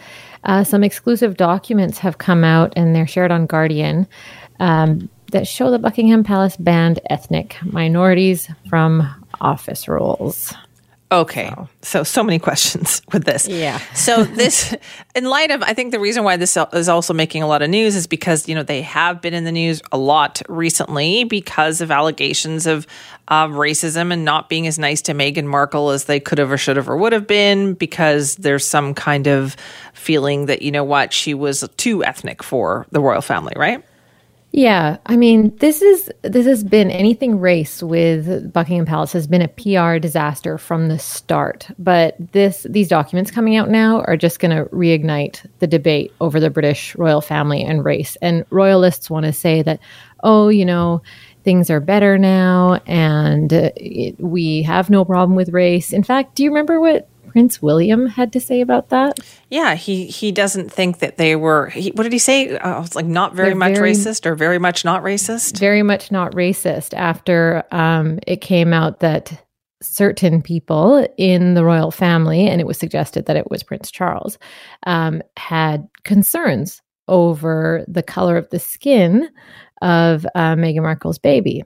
uh, 0.44 0.64
some 0.64 0.82
exclusive 0.82 1.36
documents 1.36 1.98
have 1.98 2.16
come 2.16 2.44
out 2.44 2.72
and 2.76 2.96
they're 2.96 3.06
shared 3.06 3.30
on 3.30 3.44
Guardian 3.44 4.08
um, 4.58 5.10
that 5.32 5.46
show 5.46 5.70
the 5.70 5.78
Buckingham 5.78 6.24
Palace 6.24 6.56
banned 6.56 6.98
ethnic 7.10 7.58
minorities 7.62 8.48
from 8.70 9.06
office 9.38 9.86
roles. 9.86 10.54
Okay. 11.12 11.52
So. 11.54 11.68
so. 11.82 12.02
so, 12.02 12.24
many 12.24 12.38
questions 12.38 13.02
with 13.12 13.24
this. 13.24 13.46
Yeah. 13.46 13.78
so 13.94 14.24
this, 14.24 14.74
in 15.14 15.26
light 15.26 15.50
of, 15.50 15.62
I 15.62 15.74
think 15.74 15.92
the 15.92 16.00
reason 16.00 16.24
why 16.24 16.38
this 16.38 16.56
is 16.72 16.88
also 16.88 17.12
making 17.12 17.42
a 17.42 17.46
lot 17.46 17.60
of 17.60 17.68
news 17.68 17.94
is 17.94 18.06
because, 18.06 18.48
you 18.48 18.54
know, 18.54 18.62
they 18.62 18.80
have 18.80 19.20
been 19.20 19.34
in 19.34 19.44
the 19.44 19.52
news 19.52 19.82
a 19.92 19.98
lot 19.98 20.40
recently 20.48 21.24
because 21.24 21.82
of 21.82 21.90
allegations 21.90 22.66
of 22.66 22.86
uh, 23.28 23.46
racism 23.46 24.10
and 24.10 24.24
not 24.24 24.48
being 24.48 24.66
as 24.66 24.78
nice 24.78 25.02
to 25.02 25.12
Meghan 25.12 25.44
Markle 25.44 25.90
as 25.90 26.04
they 26.04 26.18
could 26.18 26.38
have 26.38 26.50
or 26.50 26.56
should 26.56 26.76
have 26.76 26.88
or 26.88 26.96
would 26.96 27.12
have 27.12 27.26
been 27.26 27.74
because 27.74 28.36
there's 28.36 28.66
some 28.66 28.94
kind 28.94 29.26
of 29.26 29.54
feeling 29.92 30.46
that, 30.46 30.62
you 30.62 30.70
know 30.70 30.84
what, 30.84 31.12
she 31.12 31.34
was 31.34 31.68
too 31.76 32.02
ethnic 32.02 32.42
for 32.42 32.86
the 32.90 33.00
royal 33.00 33.22
family, 33.22 33.52
right? 33.56 33.84
Yeah, 34.54 34.98
I 35.06 35.16
mean, 35.16 35.56
this 35.56 35.80
is 35.80 36.10
this 36.20 36.44
has 36.44 36.62
been 36.62 36.90
anything 36.90 37.40
race 37.40 37.82
with 37.82 38.52
Buckingham 38.52 38.84
Palace 38.84 39.14
has 39.14 39.26
been 39.26 39.40
a 39.40 39.48
PR 39.48 39.98
disaster 39.98 40.58
from 40.58 40.88
the 40.88 40.98
start. 40.98 41.68
But 41.78 42.16
this 42.32 42.66
these 42.68 42.88
documents 42.88 43.30
coming 43.30 43.56
out 43.56 43.70
now 43.70 44.02
are 44.02 44.16
just 44.18 44.40
going 44.40 44.54
to 44.54 44.68
reignite 44.70 45.46
the 45.60 45.66
debate 45.66 46.12
over 46.20 46.38
the 46.38 46.50
British 46.50 46.94
royal 46.96 47.22
family 47.22 47.62
and 47.64 47.82
race. 47.82 48.18
And 48.20 48.44
royalists 48.50 49.08
want 49.08 49.24
to 49.24 49.32
say 49.32 49.62
that, 49.62 49.80
oh, 50.22 50.50
you 50.50 50.66
know, 50.66 51.00
things 51.44 51.70
are 51.70 51.80
better 51.80 52.18
now 52.18 52.74
and 52.86 53.52
uh, 53.54 53.70
it, 53.76 54.20
we 54.20 54.62
have 54.64 54.90
no 54.90 55.06
problem 55.06 55.34
with 55.34 55.48
race. 55.48 55.94
In 55.94 56.02
fact, 56.02 56.34
do 56.34 56.44
you 56.44 56.50
remember 56.50 56.78
what 56.78 57.08
Prince 57.32 57.62
William 57.62 58.08
had 58.08 58.30
to 58.34 58.40
say 58.40 58.60
about 58.60 58.90
that. 58.90 59.18
Yeah, 59.48 59.74
he 59.74 60.06
he 60.06 60.32
doesn't 60.32 60.70
think 60.70 60.98
that 60.98 61.16
they 61.16 61.34
were. 61.34 61.68
He, 61.70 61.90
what 61.92 62.02
did 62.02 62.12
he 62.12 62.18
say? 62.18 62.58
Uh, 62.58 62.82
was 62.82 62.94
like 62.94 63.06
not 63.06 63.34
very 63.34 63.48
They're 63.48 63.56
much 63.56 63.76
very, 63.76 63.92
racist 63.92 64.26
or 64.26 64.34
very 64.34 64.58
much 64.58 64.84
not 64.84 65.02
racist. 65.02 65.58
Very 65.58 65.82
much 65.82 66.12
not 66.12 66.32
racist. 66.32 66.92
After 66.92 67.64
um, 67.70 68.18
it 68.26 68.42
came 68.42 68.74
out 68.74 69.00
that 69.00 69.42
certain 69.80 70.42
people 70.42 71.08
in 71.16 71.54
the 71.54 71.64
royal 71.64 71.90
family, 71.90 72.46
and 72.46 72.60
it 72.60 72.66
was 72.66 72.76
suggested 72.76 73.24
that 73.24 73.36
it 73.36 73.50
was 73.50 73.62
Prince 73.62 73.90
Charles, 73.90 74.38
um, 74.84 75.22
had 75.38 75.88
concerns 76.04 76.82
over 77.08 77.82
the 77.88 78.02
color 78.02 78.36
of 78.36 78.50
the 78.50 78.58
skin 78.58 79.26
of 79.80 80.26
uh, 80.34 80.54
Meghan 80.54 80.82
Markle's 80.82 81.18
baby. 81.18 81.62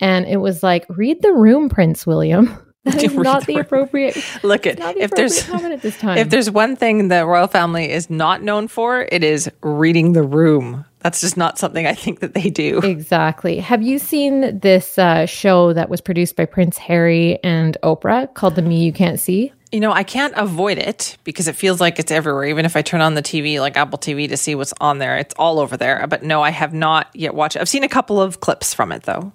And 0.00 0.26
it 0.26 0.38
was 0.38 0.64
like, 0.64 0.84
read 0.88 1.22
the 1.22 1.32
room, 1.32 1.68
Prince 1.68 2.04
William. 2.08 2.66
That 2.84 3.02
is 3.02 3.14
not 3.14 3.46
the, 3.46 3.58
appropriate. 3.58 4.16
Look 4.42 4.66
at 4.66 4.78
the 4.78 5.02
if 5.02 5.10
there's 5.10 5.46
at 5.50 5.82
this 5.82 5.98
time. 6.00 6.16
if 6.16 6.30
there's 6.30 6.50
one 6.50 6.76
thing 6.76 7.08
the 7.08 7.26
royal 7.26 7.46
family 7.46 7.90
is 7.90 8.08
not 8.08 8.42
known 8.42 8.68
for, 8.68 9.06
it 9.12 9.22
is 9.22 9.50
reading 9.62 10.14
the 10.14 10.22
room. 10.22 10.86
That's 11.00 11.20
just 11.20 11.36
not 11.36 11.58
something 11.58 11.86
I 11.86 11.92
think 11.92 12.20
that 12.20 12.32
they 12.32 12.48
do. 12.48 12.78
Exactly. 12.78 13.58
Have 13.58 13.82
you 13.82 13.98
seen 13.98 14.58
this 14.60 14.98
uh, 14.98 15.26
show 15.26 15.74
that 15.74 15.90
was 15.90 16.00
produced 16.00 16.36
by 16.36 16.46
Prince 16.46 16.78
Harry 16.78 17.38
and 17.44 17.76
Oprah 17.82 18.32
called 18.32 18.54
"The 18.54 18.62
Me 18.62 18.82
You 18.82 18.94
Can't 18.94 19.20
See"? 19.20 19.52
You 19.72 19.80
know, 19.80 19.92
I 19.92 20.02
can't 20.02 20.34
avoid 20.36 20.78
it 20.78 21.18
because 21.22 21.48
it 21.48 21.56
feels 21.56 21.82
like 21.82 21.98
it's 21.98 22.10
everywhere. 22.10 22.46
Even 22.46 22.64
if 22.64 22.76
I 22.76 22.82
turn 22.82 23.02
on 23.02 23.14
the 23.14 23.22
TV, 23.22 23.60
like 23.60 23.76
Apple 23.76 23.98
TV, 23.98 24.26
to 24.30 24.38
see 24.38 24.54
what's 24.54 24.72
on 24.80 24.98
there, 24.98 25.18
it's 25.18 25.34
all 25.38 25.58
over 25.58 25.76
there. 25.76 26.06
But 26.08 26.22
no, 26.22 26.42
I 26.42 26.50
have 26.50 26.72
not 26.72 27.08
yet 27.14 27.34
watched 27.34 27.56
it. 27.56 27.60
I've 27.60 27.68
seen 27.68 27.84
a 27.84 27.88
couple 27.88 28.20
of 28.20 28.40
clips 28.40 28.72
from 28.72 28.90
it, 28.90 29.02
though. 29.02 29.32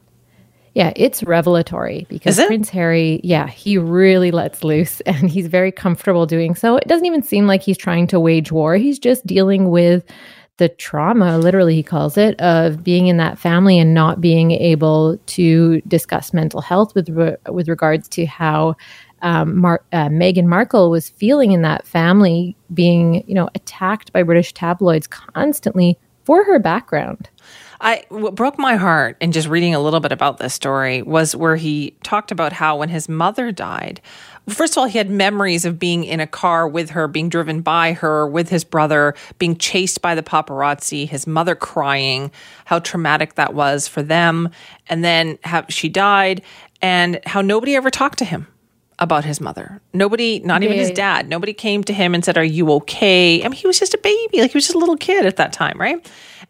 Yeah, 0.76 0.92
it's 0.98 1.24
revelatory 1.24 2.06
because 2.10 2.36
Prince 2.36 2.70
Harry, 2.70 3.22
yeah, 3.24 3.48
he 3.48 3.78
really 3.78 4.30
lets 4.30 4.62
loose 4.62 5.00
and 5.06 5.30
he's 5.30 5.48
very 5.48 5.72
comfortable 5.72 6.26
doing 6.26 6.54
so. 6.54 6.76
It 6.76 6.88
doesn't 6.88 7.06
even 7.06 7.24
seem 7.24 7.48
like 7.48 7.62
he's 7.62 7.78
trying 7.78 8.08
to 8.08 8.20
wage 8.20 8.52
war. 8.52 8.76
He's 8.76 9.00
just 9.00 9.26
dealing 9.26 9.70
with 9.70 10.04
the 10.58 10.70
trauma, 10.70 11.38
literally, 11.38 11.76
he 11.76 11.84
calls 11.84 12.18
it, 12.18 12.40
of 12.40 12.84
being 12.84 13.08
in 13.08 13.18
that 13.18 13.38
family 13.38 13.78
and 13.80 13.94
not 13.94 14.22
being 14.22 14.52
able 14.52 15.18
to 15.28 15.82
discuss 15.82 16.34
mental 16.34 16.62
health 16.62 16.94
with 16.96 17.10
re- 17.10 17.36
with 17.50 17.68
regards 17.68 18.08
to 18.10 18.26
how 18.26 18.76
um, 19.22 19.58
Mar- 19.58 19.84
uh, 19.92 20.08
Meghan 20.08 20.46
Markle 20.46 20.90
was 20.90 21.10
feeling 21.10 21.52
in 21.52 21.62
that 21.64 21.86
family, 21.86 22.56
being 22.74 23.28
you 23.28 23.36
know 23.36 23.50
attacked 23.56 24.14
by 24.14 24.24
British 24.24 24.54
tabloids 24.54 25.08
constantly 25.08 25.98
for 26.24 26.44
her 26.46 26.60
background. 26.60 27.30
I 27.86 28.04
what 28.10 28.34
broke 28.34 28.58
my 28.58 28.78
heart 28.78 29.16
in 29.22 29.32
just 29.32 29.48
reading 29.48 29.76
a 29.76 29.80
little 29.80 30.00
bit 30.00 30.12
about 30.12 30.40
this 30.40 30.56
story 30.56 31.04
was 31.04 31.36
where 31.36 31.56
he 31.56 31.96
talked 32.02 32.32
about 32.32 32.52
how 32.52 32.80
when 32.80 32.90
his 32.90 33.08
mother 33.08 33.52
died, 33.52 34.02
first 34.50 34.74
of 34.74 34.80
all, 34.80 34.86
he 34.86 34.98
had 34.98 35.08
memories 35.08 35.66
of 35.66 35.78
being 35.78 36.04
in 36.04 36.20
a 36.20 36.26
car 36.26 36.68
with 36.68 36.90
her, 36.90 37.08
being 37.08 37.30
driven 37.30 37.62
by 37.62 37.94
her 37.94 38.28
with 38.28 38.50
his 38.50 38.64
brother, 38.64 39.14
being 39.38 39.56
chased 39.56 40.02
by 40.02 40.16
the 40.16 40.24
paparazzi, 40.24 41.08
his 41.08 41.28
mother 41.28 41.54
crying, 41.54 42.32
how 42.66 42.80
traumatic 42.80 43.36
that 43.36 43.54
was 43.54 43.88
for 43.88 44.02
them, 44.02 44.50
and 44.90 45.04
then 45.04 45.38
how 45.44 45.64
she 45.70 45.88
died, 45.88 46.42
and 46.82 47.20
how 47.28 47.42
nobody 47.42 47.76
ever 47.76 47.92
talked 47.92 48.18
to 48.18 48.26
him 48.26 48.48
about 49.00 49.26
his 49.26 49.42
mother. 49.42 49.82
Nobody, 49.94 50.40
not 50.40 50.64
even 50.64 50.78
his 50.78 50.92
dad, 50.92 51.28
nobody 51.28 51.54
came 51.54 51.84
to 51.84 51.94
him 51.94 52.16
and 52.16 52.24
said, 52.24 52.38
Are 52.38 52.44
you 52.44 52.72
okay? 52.74 53.44
I 53.44 53.48
mean, 53.48 53.58
he 53.58 53.68
was 53.68 53.80
just 53.80 53.94
a 53.94 53.98
baby. 53.98 54.42
Like 54.42 54.52
he 54.52 54.58
was 54.58 54.66
just 54.66 54.76
a 54.76 54.80
little 54.80 54.98
kid 54.98 55.26
at 55.26 55.36
that 55.38 55.52
time, 55.52 55.80
right? 55.80 56.06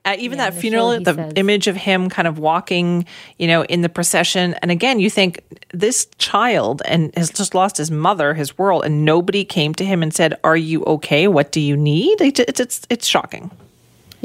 Uh, 0.06 0.16
even 0.20 0.38
yeah, 0.38 0.52
that 0.52 0.60
funeral, 0.60 1.00
the, 1.00 1.14
the 1.14 1.34
image 1.36 1.66
of 1.66 1.76
him 1.76 2.10
kind 2.10 2.28
of 2.28 2.38
walking, 2.38 3.06
you 3.40 3.48
know, 3.48 3.64
in 3.66 3.82
the 3.82 3.90
procession. 3.90 4.54
And 4.62 4.70
again, 4.70 5.00
you 5.00 5.10
think 5.10 5.40
this 5.74 6.08
child 6.20 6.84
and 6.86 7.12
has 7.18 7.32
just 7.32 7.56
lost 7.56 7.78
his 7.78 7.90
mother, 7.90 8.36
his 8.36 8.56
world, 8.56 8.86
and 8.86 9.04
nobody 9.04 9.44
came 9.44 9.74
to 9.76 9.86
him 9.86 10.04
and 10.04 10.14
said, 10.14 10.40
Are 10.44 10.58
you 10.58 10.84
okay? 10.86 11.28
What 11.28 11.52
do 11.52 11.60
you 11.60 11.76
need? 11.76 12.22
It's, 12.22 12.40
it's, 12.40 12.82
it's 12.90 13.08
shocking. 13.08 13.50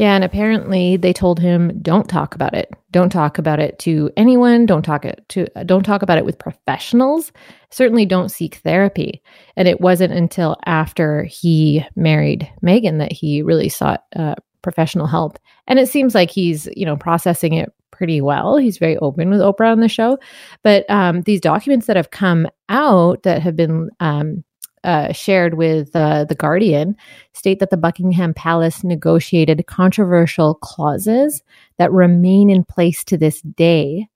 Yeah, 0.00 0.14
and 0.14 0.24
apparently 0.24 0.96
they 0.96 1.12
told 1.12 1.38
him 1.38 1.78
don't 1.82 2.08
talk 2.08 2.34
about 2.34 2.54
it. 2.54 2.72
Don't 2.90 3.12
talk 3.12 3.36
about 3.36 3.60
it 3.60 3.78
to 3.80 4.10
anyone. 4.16 4.64
Don't 4.64 4.82
talk 4.82 5.04
it 5.04 5.22
to 5.28 5.46
don't 5.66 5.82
talk 5.82 6.00
about 6.00 6.16
it 6.16 6.24
with 6.24 6.38
professionals. 6.38 7.32
Certainly 7.68 8.06
don't 8.06 8.30
seek 8.30 8.54
therapy. 8.54 9.20
And 9.56 9.68
it 9.68 9.82
wasn't 9.82 10.14
until 10.14 10.56
after 10.64 11.24
he 11.24 11.84
married 11.96 12.50
Meghan 12.64 12.96
that 12.96 13.12
he 13.12 13.42
really 13.42 13.68
sought 13.68 14.04
uh, 14.16 14.36
professional 14.62 15.06
help. 15.06 15.38
And 15.66 15.78
it 15.78 15.90
seems 15.90 16.14
like 16.14 16.30
he's, 16.30 16.66
you 16.74 16.86
know, 16.86 16.96
processing 16.96 17.52
it 17.52 17.70
pretty 17.90 18.22
well. 18.22 18.56
He's 18.56 18.78
very 18.78 18.96
open 18.96 19.28
with 19.28 19.40
Oprah 19.40 19.70
on 19.70 19.80
the 19.80 19.88
show. 19.88 20.16
But 20.62 20.88
um, 20.88 21.20
these 21.22 21.42
documents 21.42 21.84
that 21.88 21.96
have 21.96 22.10
come 22.10 22.48
out 22.70 23.24
that 23.24 23.42
have 23.42 23.54
been 23.54 23.90
um, 24.00 24.44
uh, 24.84 25.12
shared 25.12 25.54
with 25.54 25.94
uh, 25.94 26.24
The 26.24 26.34
Guardian 26.34 26.96
state 27.34 27.58
that 27.60 27.70
the 27.70 27.76
Buckingham 27.76 28.34
Palace 28.34 28.82
negotiated 28.82 29.66
controversial 29.66 30.54
clauses 30.54 31.42
that 31.78 31.92
remain 31.92 32.50
in 32.50 32.64
place 32.64 33.04
to 33.04 33.16
this 33.16 33.40
day 33.42 34.08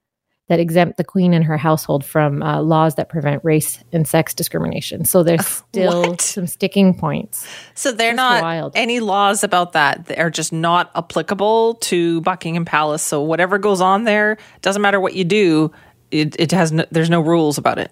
that 0.49 0.61
exempt 0.61 0.99
the 0.99 1.05
Queen 1.05 1.33
and 1.33 1.45
her 1.45 1.57
household 1.57 2.05
from 2.05 2.43
uh, 2.43 2.61
laws 2.61 2.97
that 2.97 3.09
prevent 3.09 3.43
race 3.45 3.83
and 3.93 4.07
sex 4.07 4.35
discrimination. 4.35 5.05
So 5.05 5.23
there's 5.23 5.47
still 5.47 6.11
what? 6.11 6.21
some 6.21 6.47
sticking 6.47 6.95
points. 6.95 7.49
So 7.75 7.93
they're 7.93 8.11
just 8.11 8.17
not 8.17 8.43
wild. 8.43 8.73
any 8.75 9.01
laws 9.01 9.43
about 9.43 9.73
that. 9.73 10.19
Are 10.19 10.31
just 10.31 10.53
not 10.53 10.91
applicable 10.95 11.75
to 11.75 12.21
Buckingham 12.21 12.67
Palace. 12.67 13.03
So 13.03 13.23
whatever 13.23 13.57
goes 13.57 13.81
on 13.81 14.05
there, 14.05 14.37
doesn't 14.61 14.83
matter 14.83 15.01
what 15.01 15.15
you 15.15 15.25
do, 15.25 15.73
it, 16.11 16.39
it 16.39 16.53
has 16.53 16.73
no, 16.73 16.85
there's 16.91 17.11
no 17.11 17.23
rules 17.23 17.57
about 17.57 17.79
it. 17.79 17.91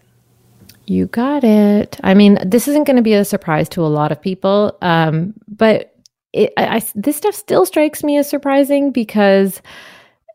You 0.87 1.07
got 1.07 1.45
it. 1.45 1.99
I 2.03 2.15
mean, 2.15 2.39
this 2.45 2.69
isn't 2.69 2.85
going 2.85 2.97
to 2.97 3.03
be 3.03 3.15
a 3.15 3.25
surprise 3.25 3.69
to 3.71 3.83
a 3.83 3.89
lot 3.89 4.12
of 4.12 4.21
people, 4.21 4.77
um, 4.83 5.35
but 5.49 5.95
it, 6.33 6.53
I, 6.57 6.77
I, 6.77 6.83
this 6.95 7.17
stuff 7.17 7.35
still 7.35 7.67
strikes 7.67 8.03
me 8.03 8.17
as 8.17 8.29
surprising 8.29 8.91
because 8.91 9.62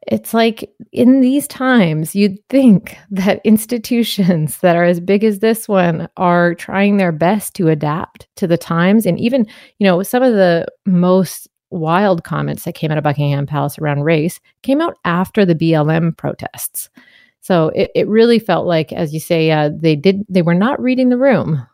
it's 0.08 0.34
like 0.34 0.72
in 0.94 1.22
these 1.22 1.48
times, 1.48 2.16
you'd 2.16 2.38
think 2.50 2.98
that 3.12 3.42
institutions 3.44 4.60
that 4.60 4.76
are 4.76 4.86
as 4.86 5.00
big 5.00 5.24
as 5.24 5.40
this 5.40 5.68
one 5.68 6.08
are 6.18 6.56
trying 6.56 6.98
their 6.98 7.12
best 7.12 7.54
to 7.56 7.68
adapt 7.68 8.28
to 8.38 8.48
the 8.48 8.58
times. 8.58 9.06
And 9.06 9.20
even, 9.20 9.46
you 9.80 9.86
know, 9.86 10.02
some 10.04 10.24
of 10.24 10.34
the 10.34 10.66
most 10.86 11.48
wild 11.70 12.24
comments 12.24 12.64
that 12.64 12.76
came 12.76 12.92
out 12.92 12.98
of 12.98 13.04
Buckingham 13.04 13.46
Palace 13.46 13.78
around 13.78 14.04
race 14.04 14.40
came 14.62 14.80
out 14.80 14.98
after 15.04 15.46
the 15.46 15.56
BLM 15.56 16.16
protests. 16.16 16.90
So 17.48 17.70
it, 17.70 17.92
it 17.96 18.08
really 18.10 18.40
felt 18.40 18.68
like, 18.68 18.92
as 18.92 19.14
you 19.14 19.22
say, 19.22 19.52
uh, 19.52 19.70
they 19.74 19.96
did 19.96 20.26
they 20.28 20.42
were 20.42 20.54
not 20.54 20.82
reading 20.82 21.08
the 21.08 21.18
room. 21.18 21.66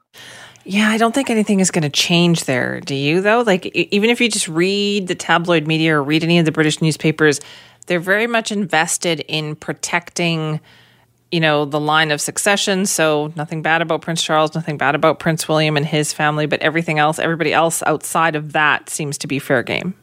Yeah, 0.65 0.87
I 0.87 0.99
don't 0.99 1.15
think 1.15 1.31
anything 1.31 1.61
is 1.61 1.71
going 1.71 1.81
to 1.81 1.89
change 1.89 2.43
there. 2.43 2.79
Do 2.79 2.93
you 2.93 3.21
though? 3.21 3.41
Like 3.41 3.65
even 3.65 4.11
if 4.11 4.21
you 4.21 4.29
just 4.29 4.47
read 4.47 5.07
the 5.07 5.15
tabloid 5.15 5.65
media 5.65 5.95
or 5.95 6.03
read 6.03 6.23
any 6.23 6.37
of 6.37 6.45
the 6.45 6.51
British 6.51 6.79
newspapers, 6.79 7.39
they're 7.87 7.99
very 7.99 8.27
much 8.27 8.51
invested 8.51 9.21
in 9.27 9.55
protecting 9.55 10.59
you 11.31 11.39
know 11.39 11.65
the 11.65 11.79
line 11.79 12.11
of 12.11 12.21
succession 12.21 12.85
so 12.85 13.33
nothing 13.35 13.63
bad 13.63 13.81
about 13.81 14.03
prince 14.03 14.21
charles 14.21 14.53
nothing 14.53 14.77
bad 14.77 14.93
about 14.93 15.17
prince 15.17 15.47
william 15.47 15.75
and 15.75 15.87
his 15.87 16.13
family 16.13 16.45
but 16.45 16.61
everything 16.61 16.99
else 16.99 17.17
everybody 17.17 17.51
else 17.51 17.81
outside 17.87 18.35
of 18.35 18.53
that 18.53 18.87
seems 18.87 19.17
to 19.17 19.25
be 19.25 19.39
fair 19.39 19.63
game 19.63 19.95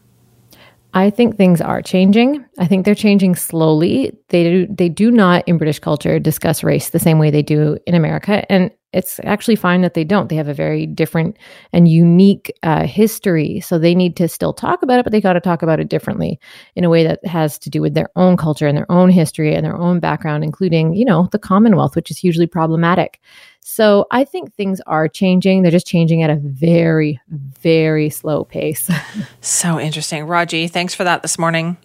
I 0.92 1.10
think 1.10 1.36
things 1.36 1.60
are 1.60 1.82
changing. 1.82 2.44
I 2.58 2.66
think 2.66 2.84
they're 2.84 2.94
changing 2.94 3.36
slowly. 3.36 4.12
They 4.28 4.42
do, 4.42 4.66
they 4.68 4.88
do 4.88 5.10
not 5.10 5.46
in 5.46 5.58
British 5.58 5.78
culture 5.78 6.18
discuss 6.18 6.64
race 6.64 6.90
the 6.90 6.98
same 6.98 7.18
way 7.18 7.30
they 7.30 7.42
do 7.42 7.78
in 7.86 7.94
America, 7.94 8.50
and 8.50 8.70
it's 8.92 9.20
actually 9.24 9.56
fine 9.56 9.82
that 9.82 9.94
they 9.94 10.04
don't. 10.04 10.28
They 10.28 10.36
have 10.36 10.48
a 10.48 10.54
very 10.54 10.86
different 10.86 11.36
and 11.72 11.88
unique 11.88 12.52
uh, 12.62 12.86
history, 12.86 13.60
so 13.60 13.78
they 13.78 13.94
need 13.94 14.16
to 14.16 14.28
still 14.28 14.52
talk 14.52 14.82
about 14.82 14.98
it, 14.98 15.04
but 15.04 15.12
they 15.12 15.20
got 15.20 15.34
to 15.34 15.40
talk 15.40 15.62
about 15.62 15.80
it 15.80 15.88
differently 15.88 16.40
in 16.74 16.84
a 16.84 16.90
way 16.90 17.04
that 17.04 17.24
has 17.24 17.58
to 17.60 17.70
do 17.70 17.80
with 17.80 17.94
their 17.94 18.08
own 18.16 18.36
culture 18.36 18.66
and 18.66 18.76
their 18.76 18.90
own 18.90 19.10
history 19.10 19.54
and 19.54 19.64
their 19.64 19.76
own 19.76 20.00
background, 20.00 20.42
including 20.42 20.94
you 20.94 21.04
know 21.04 21.28
the 21.30 21.38
Commonwealth, 21.38 21.94
which 21.94 22.10
is 22.10 22.18
hugely 22.18 22.46
problematic. 22.46 23.20
So 23.60 24.06
I 24.10 24.24
think 24.24 24.54
things 24.54 24.80
are 24.86 25.06
changing. 25.06 25.62
They're 25.62 25.70
just 25.70 25.86
changing 25.86 26.22
at 26.22 26.30
a 26.30 26.36
very, 26.36 27.20
very 27.28 28.10
slow 28.10 28.44
pace. 28.44 28.90
so 29.40 29.78
interesting. 29.78 30.24
Raji, 30.24 30.66
thanks 30.66 30.94
for 30.94 31.04
that 31.04 31.22
this 31.22 31.38
morning. 31.38 31.76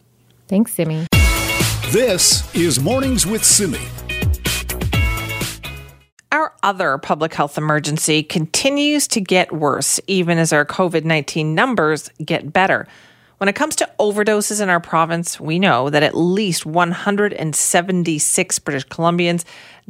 Thanks, 0.47 0.73
Simi. 0.73 1.05
This 1.91 2.53
is 2.55 2.79
Mornings 2.79 3.25
with 3.25 3.43
Simi. 3.43 3.79
Our 6.35 6.51
other 6.63 6.97
public 6.97 7.33
health 7.33 7.57
emergency 7.57 8.21
continues 8.21 9.07
to 9.07 9.21
get 9.21 9.53
worse, 9.53 10.01
even 10.05 10.37
as 10.37 10.51
our 10.51 10.65
COVID 10.65 11.05
19 11.05 11.55
numbers 11.55 12.09
get 12.25 12.51
better. 12.51 12.89
When 13.37 13.47
it 13.47 13.55
comes 13.55 13.77
to 13.77 13.89
overdoses 14.01 14.59
in 14.59 14.67
our 14.67 14.81
province, 14.81 15.39
we 15.39 15.59
know 15.59 15.89
that 15.89 16.03
at 16.03 16.13
least 16.17 16.65
176 16.65 18.59
British 18.59 18.85
Columbians 18.87 19.45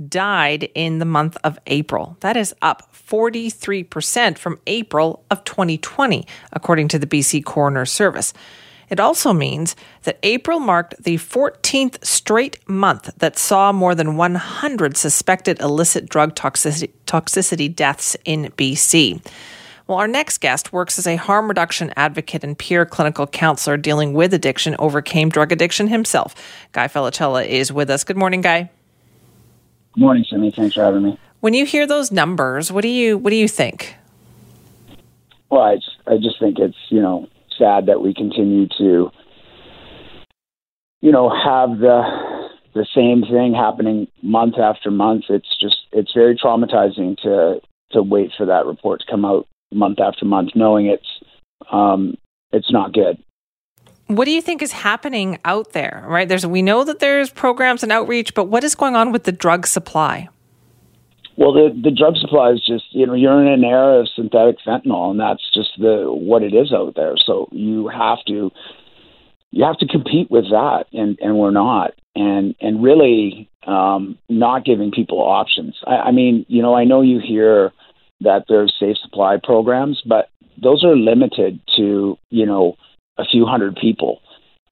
died 0.08 0.70
in 0.76 1.00
the 1.00 1.06
month 1.06 1.36
of 1.44 1.58
April. 1.66 2.16
That 2.20 2.38
is 2.38 2.54
up 2.62 2.94
43% 2.94 4.38
from 4.38 4.60
April 4.68 5.26
of 5.32 5.44
2020, 5.46 6.28
according 6.54 6.90
to 6.90 7.00
the 7.00 7.08
BC 7.08 7.44
Coroner 7.44 7.88
Service. 7.88 8.36
It 8.90 9.00
also 9.00 9.34
means 9.34 9.76
that 10.04 10.20
April 10.24 10.60
marked 10.60 11.04
the 11.04 11.16
14th 11.16 12.04
straight 12.06 12.58
month 12.70 13.12
that 13.18 13.38
saw 13.38 13.72
more 13.72 13.96
than 13.96 14.16
100 14.16 14.96
suspected 14.98 15.60
illicit 15.60 16.10
drug 16.10 16.36
toxicity, 16.36 16.92
toxicity 17.08 17.74
deaths 17.74 18.16
in 18.26 18.52
BC. 18.58 19.26
Well, 19.88 20.00
our 20.00 20.08
next 20.08 20.40
guest 20.40 20.74
works 20.74 20.98
as 20.98 21.06
a 21.06 21.16
harm 21.16 21.48
reduction 21.48 21.94
advocate 21.96 22.44
and 22.44 22.58
peer 22.58 22.86
clinical 22.86 23.28
counselor 23.28 23.78
dealing 23.78 24.14
with 24.14 24.34
addiction, 24.34 24.76
overcame 24.80 25.30
drug 25.30 25.52
addiction 25.52 25.88
himself. 25.88 26.34
Guy 26.72 26.88
Felicella 26.88 27.46
is 27.46 27.72
with 27.72 27.92
us. 27.92 28.04
Good 28.04 28.18
morning, 28.18 28.42
Guy. 28.42 28.72
Good 29.94 30.02
morning, 30.02 30.26
Simi. 30.28 30.52
Thanks 30.52 30.76
for 30.76 30.84
having 30.84 31.04
me. 31.04 31.20
When 31.40 31.54
you 31.54 31.66
hear 31.66 31.86
those 31.86 32.12
numbers, 32.12 32.72
what 32.72 32.82
do 32.82 32.88
you 32.88 33.18
what 33.18 33.30
do 33.30 33.36
you 33.36 33.48
think? 33.48 33.96
Well, 35.52 35.62
I 35.62 35.76
just, 35.76 35.98
I 36.08 36.18
just 36.18 36.40
think 36.40 36.58
it's 36.58 36.78
you 36.90 37.02
know 37.02 37.30
sad 37.58 37.88
that 37.88 38.02
we 38.02 38.14
continue 38.14 38.68
to 38.78 39.10
you 41.02 41.12
know 41.12 41.30
have 41.30 41.80
the 41.80 42.02
the 42.74 42.86
same 42.94 43.24
thing 43.24 43.54
happening 43.54 44.08
month 44.22 44.56
after 44.60 44.92
month. 44.92 45.26
It's 45.30 45.58
just 45.60 45.78
it's 45.92 46.14
very 46.14 46.36
traumatizing 46.36 47.18
to 47.24 47.62
to 47.92 48.04
wait 48.04 48.32
for 48.38 48.46
that 48.46 48.66
report 48.66 49.02
to 49.02 49.06
come 49.10 49.26
out 49.26 49.48
month 49.72 50.00
after 50.00 50.26
month, 50.26 50.52
knowing 50.56 50.88
it's 50.88 51.08
um, 51.72 52.16
it's 52.52 52.72
not 52.72 52.94
good. 52.94 53.18
What 54.08 54.26
do 54.26 54.32
you 54.32 54.42
think 54.42 54.62
is 54.62 54.72
happening 54.72 55.40
out 55.46 55.72
there? 55.72 56.04
Right, 56.08 56.28
there's 56.28 56.46
we 56.46 56.62
know 56.62 56.84
that 56.84 57.00
there's 57.00 57.32
programs 57.32 57.82
and 57.82 57.92
outreach, 57.92 58.36
but 58.36 58.46
what 58.46 58.64
is 58.64 58.76
going 58.76 58.96
on 58.96 59.12
with 59.12 59.24
the 59.24 59.32
drug 59.32 59.66
supply? 59.66 60.30
Well, 61.38 61.52
the 61.52 61.70
the 61.84 61.92
drug 61.92 62.16
supply 62.16 62.52
is 62.52 62.64
just 62.66 62.86
you 62.92 63.06
know 63.06 63.14
you're 63.14 63.42
in 63.42 63.52
an 63.52 63.64
era 63.64 64.00
of 64.00 64.10
synthetic 64.16 64.58
fentanyl, 64.66 65.12
and 65.12 65.20
that's 65.20 65.44
just 65.54 65.72
the 65.78 66.06
what 66.08 66.44
it 66.44 66.54
is 66.54 66.72
out 66.72 66.96
there. 66.96 67.16
So 67.18 67.50
you 67.52 67.90
have 67.90 68.20
to 68.28 68.52
you 69.52 69.66
have 69.66 69.78
to 69.80 69.88
compete 69.88 70.32
with 70.32 70.46
that, 70.52 70.86
and 70.94 71.18
and 71.20 71.38
we're 71.38 71.52
not, 71.52 71.92
and 72.16 72.56
and 72.62 72.82
really 72.82 73.50
um, 73.68 74.18
not 74.30 74.64
giving 74.64 74.92
people 74.92 75.20
options. 75.20 75.76
I, 75.86 75.96
I 75.96 76.12
mean, 76.12 76.46
you 76.48 76.62
know, 76.62 76.74
I 76.74 76.86
know 76.86 77.02
you 77.02 77.20
hear 77.20 77.74
that 78.22 78.46
there's 78.48 78.74
safe 78.80 78.98
supply 79.02 79.38
programs, 79.44 80.02
but 80.06 80.30
those 80.62 80.86
are 80.86 80.96
limited 80.96 81.60
to 81.76 82.18
you 82.30 82.46
know 82.46 82.78
a 83.18 83.26
few 83.26 83.46
hundred 83.46 83.76
people. 83.76 84.22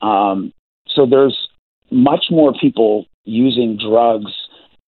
Um, 0.02 0.54
so 0.88 1.06
there's 1.06 1.50
much 1.92 2.26
more 2.30 2.54
people 2.54 3.06
using 3.26 3.78
drugs 3.78 4.32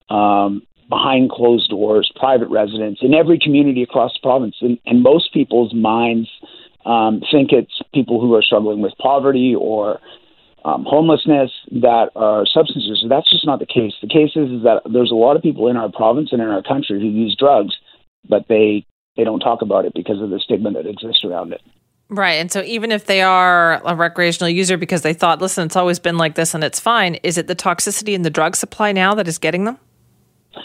um, 0.10 0.62
behind 0.90 1.32
closed 1.32 1.70
doors, 1.70 2.12
private 2.16 2.50
residence 2.50 3.00
in 3.02 3.14
every 3.14 3.40
community 3.40 3.84
across 3.84 4.14
the 4.14 4.20
province. 4.22 4.56
And, 4.62 4.78
and 4.86 5.02
most 5.02 5.34
people's 5.34 5.74
minds 5.74 6.30
um, 6.86 7.22
think 7.32 7.52
it's 7.52 7.82
people 7.94 8.22
who 8.22 8.36
are 8.36 8.42
struggling 8.42 8.82
with 8.82 8.94
poverty 9.02 9.56
or 9.58 10.00
um, 10.64 10.86
homelessness 10.88 11.52
that 11.72 12.10
are 12.16 12.46
substance 12.46 12.86
users. 12.86 13.06
That's 13.10 13.30
just 13.32 13.46
not 13.46 13.60
the 13.60 13.66
case. 13.66 13.94
The 14.02 14.08
case 14.08 14.32
is, 14.36 14.50
is 14.52 14.64
that 14.64 14.82
there's 14.92 15.12
a 15.12 15.16
lot 15.16 15.36
of 15.36 15.42
people 15.42 15.68
in 15.68 15.78
our 15.78 15.92
province 15.92 16.30
and 16.32 16.42
in 16.42 16.48
our 16.48 16.64
country 16.64 17.00
who 17.00 17.08
use 17.08 17.36
drugs, 17.38 17.76
but 18.28 18.46
they 18.48 18.86
they 19.16 19.24
don't 19.24 19.40
talk 19.40 19.62
about 19.62 19.86
it 19.86 19.94
because 19.94 20.22
of 20.22 20.30
the 20.30 20.40
stigma 20.44 20.72
that 20.72 20.86
exists 20.86 21.24
around 21.24 21.54
it. 21.54 21.62
Right. 22.10 22.34
And 22.34 22.52
so 22.52 22.62
even 22.64 22.92
if 22.92 23.06
they 23.06 23.22
are 23.22 23.82
a 23.86 23.96
recreational 23.96 24.50
user 24.50 24.76
because 24.76 25.04
they 25.04 25.14
thought, 25.14 25.42
listen, 25.42 25.66
it's 25.66 25.76
always 25.78 26.00
been 26.00 26.18
like 26.18 26.36
this 26.36 26.54
and 26.54 26.64
it's 26.64 26.80
fine, 26.80 27.16
is 27.16 27.38
it 27.38 27.48
the 27.48 27.56
toxicity 27.56 28.14
in 28.14 28.24
the 28.24 28.30
drug 28.30 28.56
supply 28.58 28.92
now 28.92 29.16
that 29.16 29.28
is 29.28 29.38
getting 29.38 29.64
them? 29.64 29.80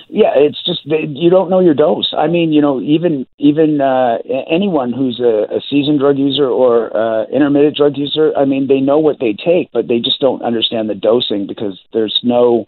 Yeah, 0.09 0.33
it's 0.35 0.63
just 0.65 0.81
you 0.85 1.31
don't 1.31 1.51
know 1.51 1.61
your 1.61 1.75
dose. 1.75 2.13
I 2.17 2.27
mean, 2.27 2.53
you 2.53 2.61
know, 2.61 2.81
even 2.81 3.27
even 3.39 3.81
uh, 3.81 4.19
anyone 4.51 4.93
who's 4.93 5.21
a, 5.21 5.57
a 5.57 5.61
seasoned 5.69 6.01
drug 6.01 6.19
user 6.19 6.47
or 6.47 6.95
uh, 6.97 7.27
intermittent 7.27 7.77
drug 7.77 7.97
user, 7.97 8.33
I 8.37 8.45
mean, 8.45 8.67
they 8.67 8.81
know 8.81 8.99
what 8.99 9.21
they 9.21 9.33
take, 9.35 9.71
but 9.73 9.89
they 9.89 9.99
just 9.99 10.21
don't 10.21 10.43
understand 10.43 10.91
the 10.91 10.95
dosing 10.95 11.47
because 11.47 11.81
there's 11.93 12.19
no 12.23 12.67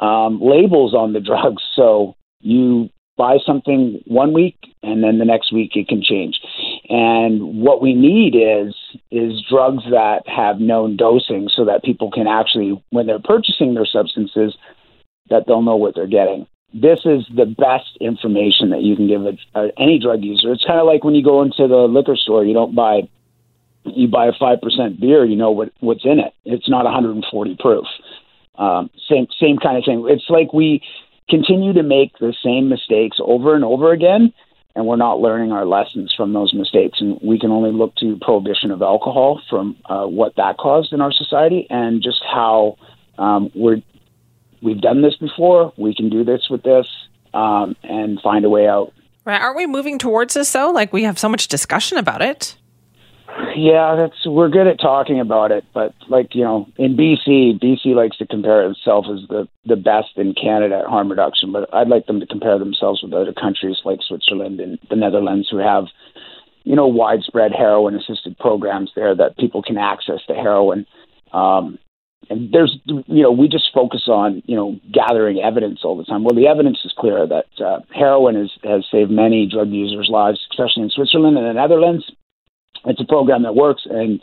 um, 0.00 0.40
labels 0.40 0.94
on 0.94 1.12
the 1.12 1.20
drugs. 1.30 1.62
So 1.74 2.16
you 2.40 2.90
buy 3.20 3.36
something 3.44 4.02
one 4.06 4.32
week 4.32 4.56
and 4.82 5.04
then 5.04 5.18
the 5.18 5.26
next 5.26 5.52
week 5.52 5.72
it 5.74 5.88
can 5.88 6.02
change. 6.02 6.40
And 6.88 7.60
what 7.62 7.82
we 7.82 7.94
need 7.94 8.34
is 8.34 8.74
is 9.10 9.44
drugs 9.48 9.84
that 9.90 10.22
have 10.26 10.58
known 10.58 10.96
dosing 10.96 11.50
so 11.54 11.66
that 11.66 11.84
people 11.84 12.10
can 12.10 12.26
actually 12.26 12.82
when 12.88 13.06
they're 13.06 13.18
purchasing 13.18 13.74
their 13.74 13.84
substances 13.84 14.56
that 15.30 15.44
they'll 15.46 15.62
know 15.62 15.76
what 15.76 15.94
they're 15.94 16.06
getting. 16.06 16.46
This 16.72 17.00
is 17.04 17.26
the 17.34 17.46
best 17.46 17.96
information 18.00 18.70
that 18.70 18.82
you 18.82 18.94
can 18.94 19.08
give 19.08 19.22
a, 19.24 19.70
any 19.76 19.98
drug 19.98 20.22
user. 20.22 20.52
It's 20.52 20.64
kind 20.64 20.78
of 20.78 20.86
like 20.86 21.02
when 21.02 21.14
you 21.14 21.24
go 21.24 21.42
into 21.42 21.66
the 21.66 21.88
liquor 21.88 22.16
store, 22.16 22.44
you 22.44 22.54
don't 22.54 22.74
buy 22.74 23.08
you 23.84 24.08
buy 24.08 24.26
a 24.26 24.32
five 24.38 24.60
percent 24.60 25.00
beer, 25.00 25.24
you 25.24 25.36
know 25.36 25.50
what 25.50 25.72
what's 25.80 26.04
in 26.04 26.18
it. 26.20 26.34
It's 26.44 26.68
not 26.68 26.84
140 26.84 27.56
proof. 27.58 27.86
Um, 28.56 28.90
same 29.08 29.26
same 29.40 29.56
kind 29.56 29.78
of 29.78 29.84
thing. 29.84 30.06
It's 30.08 30.28
like 30.28 30.52
we 30.52 30.82
continue 31.28 31.72
to 31.72 31.82
make 31.82 32.18
the 32.18 32.34
same 32.44 32.68
mistakes 32.68 33.18
over 33.20 33.54
and 33.54 33.64
over 33.64 33.92
again, 33.92 34.32
and 34.74 34.86
we're 34.86 34.96
not 34.96 35.20
learning 35.20 35.52
our 35.52 35.64
lessons 35.64 36.12
from 36.16 36.32
those 36.32 36.52
mistakes. 36.52 37.00
And 37.00 37.18
we 37.22 37.38
can 37.38 37.50
only 37.50 37.72
look 37.72 37.94
to 37.96 38.18
prohibition 38.20 38.70
of 38.70 38.82
alcohol 38.82 39.40
from 39.48 39.76
uh, 39.88 40.06
what 40.06 40.36
that 40.36 40.58
caused 40.58 40.92
in 40.92 41.00
our 41.00 41.12
society, 41.12 41.66
and 41.70 42.02
just 42.02 42.22
how 42.22 42.76
um, 43.18 43.50
we're 43.54 43.82
we've 44.62 44.80
done 44.80 45.02
this 45.02 45.16
before. 45.16 45.72
We 45.76 45.94
can 45.94 46.10
do 46.10 46.24
this 46.24 46.48
with 46.50 46.62
this 46.62 46.86
um, 47.34 47.76
and 47.82 48.20
find 48.20 48.44
a 48.44 48.50
way 48.50 48.68
out. 48.68 48.92
Right? 49.24 49.40
Aren't 49.40 49.56
we 49.56 49.66
moving 49.66 49.98
towards 49.98 50.34
this 50.34 50.52
though? 50.52 50.70
Like 50.70 50.92
we 50.92 51.04
have 51.04 51.18
so 51.18 51.28
much 51.28 51.48
discussion 51.48 51.98
about 51.98 52.22
it. 52.22 52.56
Yeah, 53.56 53.94
that's 53.96 54.26
we're 54.26 54.48
good 54.48 54.66
at 54.66 54.80
talking 54.80 55.20
about 55.20 55.52
it, 55.52 55.64
but 55.72 55.94
like 56.08 56.34
you 56.34 56.42
know, 56.42 56.68
in 56.76 56.96
BC, 56.96 57.60
BC 57.62 57.94
likes 57.94 58.16
to 58.18 58.26
compare 58.26 58.68
itself 58.68 59.06
as 59.10 59.28
the 59.28 59.48
the 59.64 59.76
best 59.76 60.16
in 60.16 60.34
Canada 60.34 60.78
at 60.78 60.86
harm 60.86 61.10
reduction, 61.10 61.52
but 61.52 61.72
I'd 61.72 61.88
like 61.88 62.06
them 62.06 62.20
to 62.20 62.26
compare 62.26 62.58
themselves 62.58 63.02
with 63.02 63.12
other 63.12 63.32
countries 63.32 63.78
like 63.84 64.00
Switzerland 64.02 64.60
and 64.60 64.78
the 64.88 64.96
Netherlands 64.96 65.48
who 65.50 65.58
have, 65.58 65.86
you 66.64 66.74
know, 66.74 66.86
widespread 66.86 67.52
heroin 67.52 67.94
assisted 67.94 68.38
programs 68.38 68.90
there 68.94 69.14
that 69.14 69.36
people 69.36 69.62
can 69.62 69.78
access 69.78 70.20
the 70.26 70.34
heroin. 70.34 70.86
Um, 71.32 71.78
there's 72.28 72.78
you 72.86 73.22
know 73.22 73.32
we 73.32 73.48
just 73.48 73.70
focus 73.74 74.02
on 74.06 74.42
you 74.46 74.54
know 74.54 74.78
gathering 74.92 75.40
evidence 75.40 75.80
all 75.82 75.96
the 75.96 76.04
time. 76.04 76.22
Well, 76.22 76.34
the 76.34 76.46
evidence 76.46 76.78
is 76.84 76.94
clear 76.96 77.26
that 77.26 77.64
uh, 77.64 77.80
heroin 77.94 78.36
is, 78.36 78.50
has 78.62 78.84
saved 78.90 79.10
many 79.10 79.48
drug 79.50 79.70
users' 79.70 80.08
lives, 80.10 80.38
especially 80.50 80.84
in 80.84 80.90
Switzerland 80.90 81.36
and 81.38 81.46
the 81.46 81.52
Netherlands. 81.52 82.04
It's 82.84 83.00
a 83.00 83.06
program 83.06 83.42
that 83.42 83.54
works, 83.54 83.82
and 83.84 84.20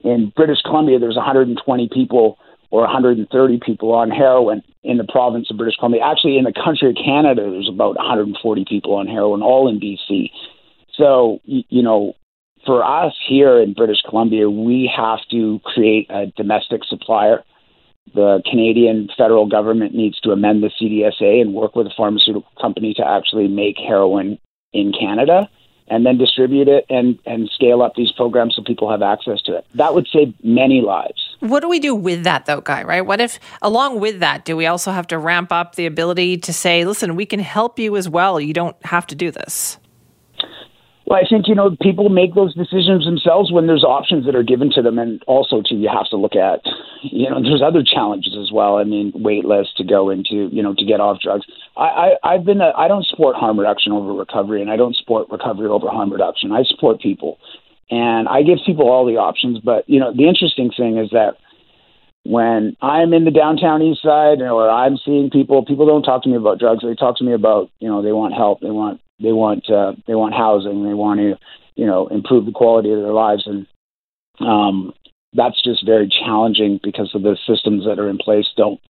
in 0.00 0.32
British 0.36 0.62
Columbia, 0.62 0.98
there's 0.98 1.16
120 1.16 1.88
people 1.92 2.38
or 2.70 2.82
130 2.82 3.60
people 3.64 3.92
on 3.92 4.10
heroin 4.10 4.62
in 4.84 4.98
the 4.98 5.06
province 5.08 5.50
of 5.50 5.56
British 5.56 5.76
Columbia. 5.76 6.02
Actually, 6.04 6.36
in 6.36 6.44
the 6.44 6.52
country 6.52 6.90
of 6.90 6.96
Canada, 7.02 7.48
there's 7.50 7.68
about 7.72 7.96
140 7.96 8.64
people 8.68 8.94
on 8.94 9.06
heroin, 9.06 9.42
all 9.42 9.68
in 9.68 9.80
BC. 9.80 10.30
So 10.96 11.40
you 11.44 11.82
know 11.82 12.14
for 12.64 12.84
us 12.84 13.14
here 13.28 13.60
in 13.60 13.72
British 13.72 14.02
Columbia, 14.08 14.48
we 14.48 14.90
have 14.94 15.20
to 15.30 15.60
create 15.64 16.06
a 16.10 16.26
domestic 16.36 16.82
supplier. 16.84 17.44
The 18.14 18.42
Canadian 18.48 19.08
federal 19.16 19.46
government 19.46 19.94
needs 19.94 20.18
to 20.20 20.30
amend 20.30 20.62
the 20.62 20.70
CDSA 20.80 21.40
and 21.40 21.52
work 21.52 21.76
with 21.76 21.86
a 21.86 21.92
pharmaceutical 21.96 22.50
company 22.60 22.94
to 22.94 23.06
actually 23.06 23.48
make 23.48 23.76
heroin 23.76 24.38
in 24.72 24.92
Canada 24.92 25.48
and 25.90 26.04
then 26.04 26.18
distribute 26.18 26.68
it 26.68 26.84
and, 26.90 27.18
and 27.26 27.48
scale 27.54 27.82
up 27.82 27.94
these 27.94 28.12
programs 28.12 28.54
so 28.54 28.62
people 28.62 28.90
have 28.90 29.02
access 29.02 29.40
to 29.42 29.56
it. 29.56 29.64
That 29.74 29.94
would 29.94 30.06
save 30.12 30.34
many 30.42 30.80
lives. 30.80 31.36
What 31.40 31.60
do 31.60 31.68
we 31.68 31.80
do 31.80 31.94
with 31.94 32.24
that, 32.24 32.46
though, 32.46 32.60
Guy, 32.60 32.82
right? 32.82 33.00
What 33.00 33.20
if, 33.20 33.38
along 33.62 34.00
with 34.00 34.20
that, 34.20 34.44
do 34.44 34.56
we 34.56 34.66
also 34.66 34.90
have 34.90 35.06
to 35.08 35.18
ramp 35.18 35.52
up 35.52 35.76
the 35.76 35.86
ability 35.86 36.38
to 36.38 36.52
say, 36.52 36.84
listen, 36.84 37.16
we 37.16 37.26
can 37.26 37.40
help 37.40 37.78
you 37.78 37.96
as 37.96 38.08
well? 38.08 38.40
You 38.40 38.52
don't 38.52 38.76
have 38.84 39.06
to 39.08 39.14
do 39.14 39.30
this? 39.30 39.78
Well, 41.08 41.18
I 41.18 41.26
think 41.26 41.48
you 41.48 41.54
know 41.54 41.74
people 41.80 42.10
make 42.10 42.34
those 42.34 42.54
decisions 42.54 43.06
themselves 43.06 43.50
when 43.50 43.66
there's 43.66 43.82
options 43.82 44.26
that 44.26 44.36
are 44.36 44.42
given 44.42 44.70
to 44.74 44.82
them, 44.82 44.98
and 44.98 45.22
also 45.26 45.62
too 45.62 45.76
you 45.76 45.88
have 45.88 46.06
to 46.10 46.16
look 46.16 46.36
at 46.36 46.60
you 47.02 47.30
know 47.30 47.40
there's 47.42 47.62
other 47.64 47.82
challenges 47.82 48.36
as 48.38 48.52
well. 48.52 48.76
I 48.76 48.84
mean, 48.84 49.12
wait 49.14 49.46
lists 49.46 49.72
to 49.78 49.84
go 49.84 50.10
into 50.10 50.50
you 50.52 50.62
know 50.62 50.74
to 50.74 50.84
get 50.84 51.00
off 51.00 51.22
drugs. 51.22 51.46
I, 51.78 52.12
I 52.22 52.34
I've 52.34 52.44
been 52.44 52.60
a, 52.60 52.72
I 52.76 52.88
don't 52.88 53.06
support 53.06 53.36
harm 53.36 53.58
reduction 53.58 53.92
over 53.92 54.12
recovery, 54.12 54.60
and 54.60 54.70
I 54.70 54.76
don't 54.76 54.94
support 54.94 55.28
recovery 55.30 55.68
over 55.68 55.88
harm 55.88 56.12
reduction. 56.12 56.52
I 56.52 56.64
support 56.64 57.00
people, 57.00 57.38
and 57.90 58.28
I 58.28 58.42
give 58.42 58.58
people 58.66 58.90
all 58.90 59.06
the 59.06 59.16
options. 59.16 59.60
But 59.64 59.88
you 59.88 60.00
know 60.00 60.12
the 60.12 60.28
interesting 60.28 60.70
thing 60.76 60.98
is 60.98 61.08
that 61.12 61.36
when 62.24 62.76
I'm 62.82 63.14
in 63.14 63.24
the 63.24 63.30
downtown 63.30 63.80
east 63.80 64.02
side 64.02 64.42
or 64.42 64.68
I'm 64.68 64.98
seeing 65.02 65.30
people, 65.30 65.64
people 65.64 65.86
don't 65.86 66.02
talk 66.02 66.24
to 66.24 66.28
me 66.28 66.36
about 66.36 66.58
drugs. 66.58 66.84
They 66.84 66.94
talk 66.94 67.16
to 67.16 67.24
me 67.24 67.32
about, 67.32 67.70
you 67.78 67.88
know, 67.88 68.02
they 68.02 68.12
want 68.12 68.34
help, 68.34 68.60
they 68.60 68.70
want 68.70 69.00
they 69.20 69.32
want 69.32 69.68
uh, 69.70 69.92
they 70.06 70.14
want 70.14 70.34
housing, 70.34 70.84
they 70.84 70.94
want 70.94 71.20
to, 71.20 71.38
you 71.74 71.86
know, 71.86 72.06
improve 72.08 72.46
the 72.46 72.52
quality 72.52 72.92
of 72.92 73.00
their 73.00 73.12
lives, 73.12 73.46
and 73.46 73.66
um, 74.40 74.92
that's 75.32 75.60
just 75.62 75.84
very 75.84 76.08
challenging 76.08 76.80
because 76.82 77.14
of 77.14 77.22
the 77.22 77.36
systems 77.46 77.84
that 77.84 77.98
are 77.98 78.08
in 78.08 78.18
place. 78.18 78.46
Don't 78.56 78.80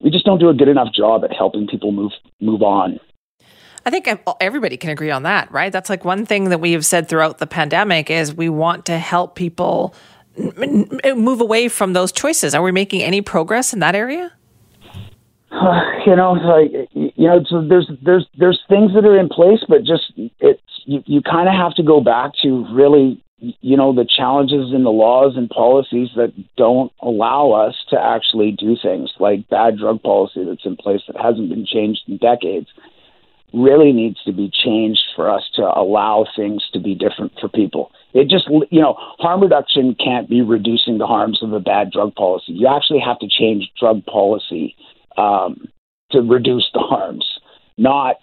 we 0.00 0.10
just 0.10 0.24
don't 0.24 0.38
do 0.38 0.48
a 0.48 0.54
good 0.54 0.68
enough 0.68 0.92
job 0.94 1.24
at 1.24 1.32
helping 1.32 1.66
people 1.66 1.92
move 1.92 2.12
move 2.40 2.62
on. 2.62 3.00
I 3.86 3.90
think 3.90 4.08
everybody 4.40 4.78
can 4.78 4.90
agree 4.90 5.10
on 5.10 5.24
that, 5.24 5.52
right? 5.52 5.70
That's 5.70 5.90
like 5.90 6.06
one 6.06 6.24
thing 6.24 6.48
that 6.48 6.58
we 6.58 6.72
have 6.72 6.86
said 6.86 7.06
throughout 7.06 7.38
the 7.38 7.46
pandemic 7.46 8.10
is 8.10 8.34
we 8.34 8.48
want 8.48 8.86
to 8.86 8.98
help 8.98 9.34
people 9.34 9.94
move 10.36 11.40
away 11.40 11.68
from 11.68 11.92
those 11.92 12.10
choices. 12.10 12.54
Are 12.54 12.62
we 12.62 12.72
making 12.72 13.02
any 13.02 13.20
progress 13.20 13.74
in 13.74 13.80
that 13.80 13.94
area? 13.94 14.32
you 16.06 16.16
know, 16.16 16.32
like 16.32 16.72
you 16.92 17.28
know, 17.28 17.44
so 17.48 17.66
there's 17.66 17.90
there's 18.02 18.26
there's 18.38 18.60
things 18.68 18.92
that 18.94 19.04
are 19.04 19.18
in 19.18 19.28
place, 19.28 19.60
but 19.68 19.84
just 19.84 20.12
it's 20.40 20.60
you, 20.84 21.02
you 21.06 21.20
kind 21.22 21.48
of 21.48 21.54
have 21.54 21.74
to 21.74 21.82
go 21.82 22.00
back 22.00 22.32
to 22.42 22.66
really 22.72 23.22
you 23.38 23.76
know 23.76 23.94
the 23.94 24.06
challenges 24.06 24.72
in 24.74 24.84
the 24.84 24.90
laws 24.90 25.34
and 25.36 25.48
policies 25.50 26.08
that 26.16 26.32
don't 26.56 26.92
allow 27.00 27.52
us 27.52 27.74
to 27.90 28.00
actually 28.00 28.52
do 28.52 28.76
things 28.80 29.12
like 29.20 29.48
bad 29.48 29.78
drug 29.78 30.02
policy 30.02 30.44
that's 30.44 30.64
in 30.64 30.76
place 30.76 31.02
that 31.06 31.20
hasn't 31.20 31.48
been 31.48 31.66
changed 31.66 32.00
in 32.08 32.16
decades 32.16 32.68
really 33.52 33.92
needs 33.92 34.20
to 34.24 34.32
be 34.32 34.50
changed 34.50 35.04
for 35.14 35.30
us 35.30 35.42
to 35.54 35.62
allow 35.62 36.26
things 36.34 36.68
to 36.72 36.80
be 36.80 36.92
different 36.92 37.30
for 37.40 37.48
people. 37.48 37.92
It 38.12 38.28
just, 38.28 38.48
you 38.48 38.80
know, 38.80 38.94
harm 39.20 39.40
reduction 39.42 39.94
can't 39.94 40.28
be 40.28 40.42
reducing 40.42 40.98
the 40.98 41.06
harms 41.06 41.40
of 41.40 41.52
a 41.52 41.60
bad 41.60 41.92
drug 41.92 42.16
policy. 42.16 42.52
You 42.52 42.66
actually 42.66 42.98
have 42.98 43.20
to 43.20 43.28
change 43.28 43.70
drug 43.78 44.04
policy 44.06 44.74
um, 45.16 45.68
to 46.10 46.20
reduce 46.20 46.68
the 46.72 46.80
harms, 46.80 47.26
not 47.76 48.16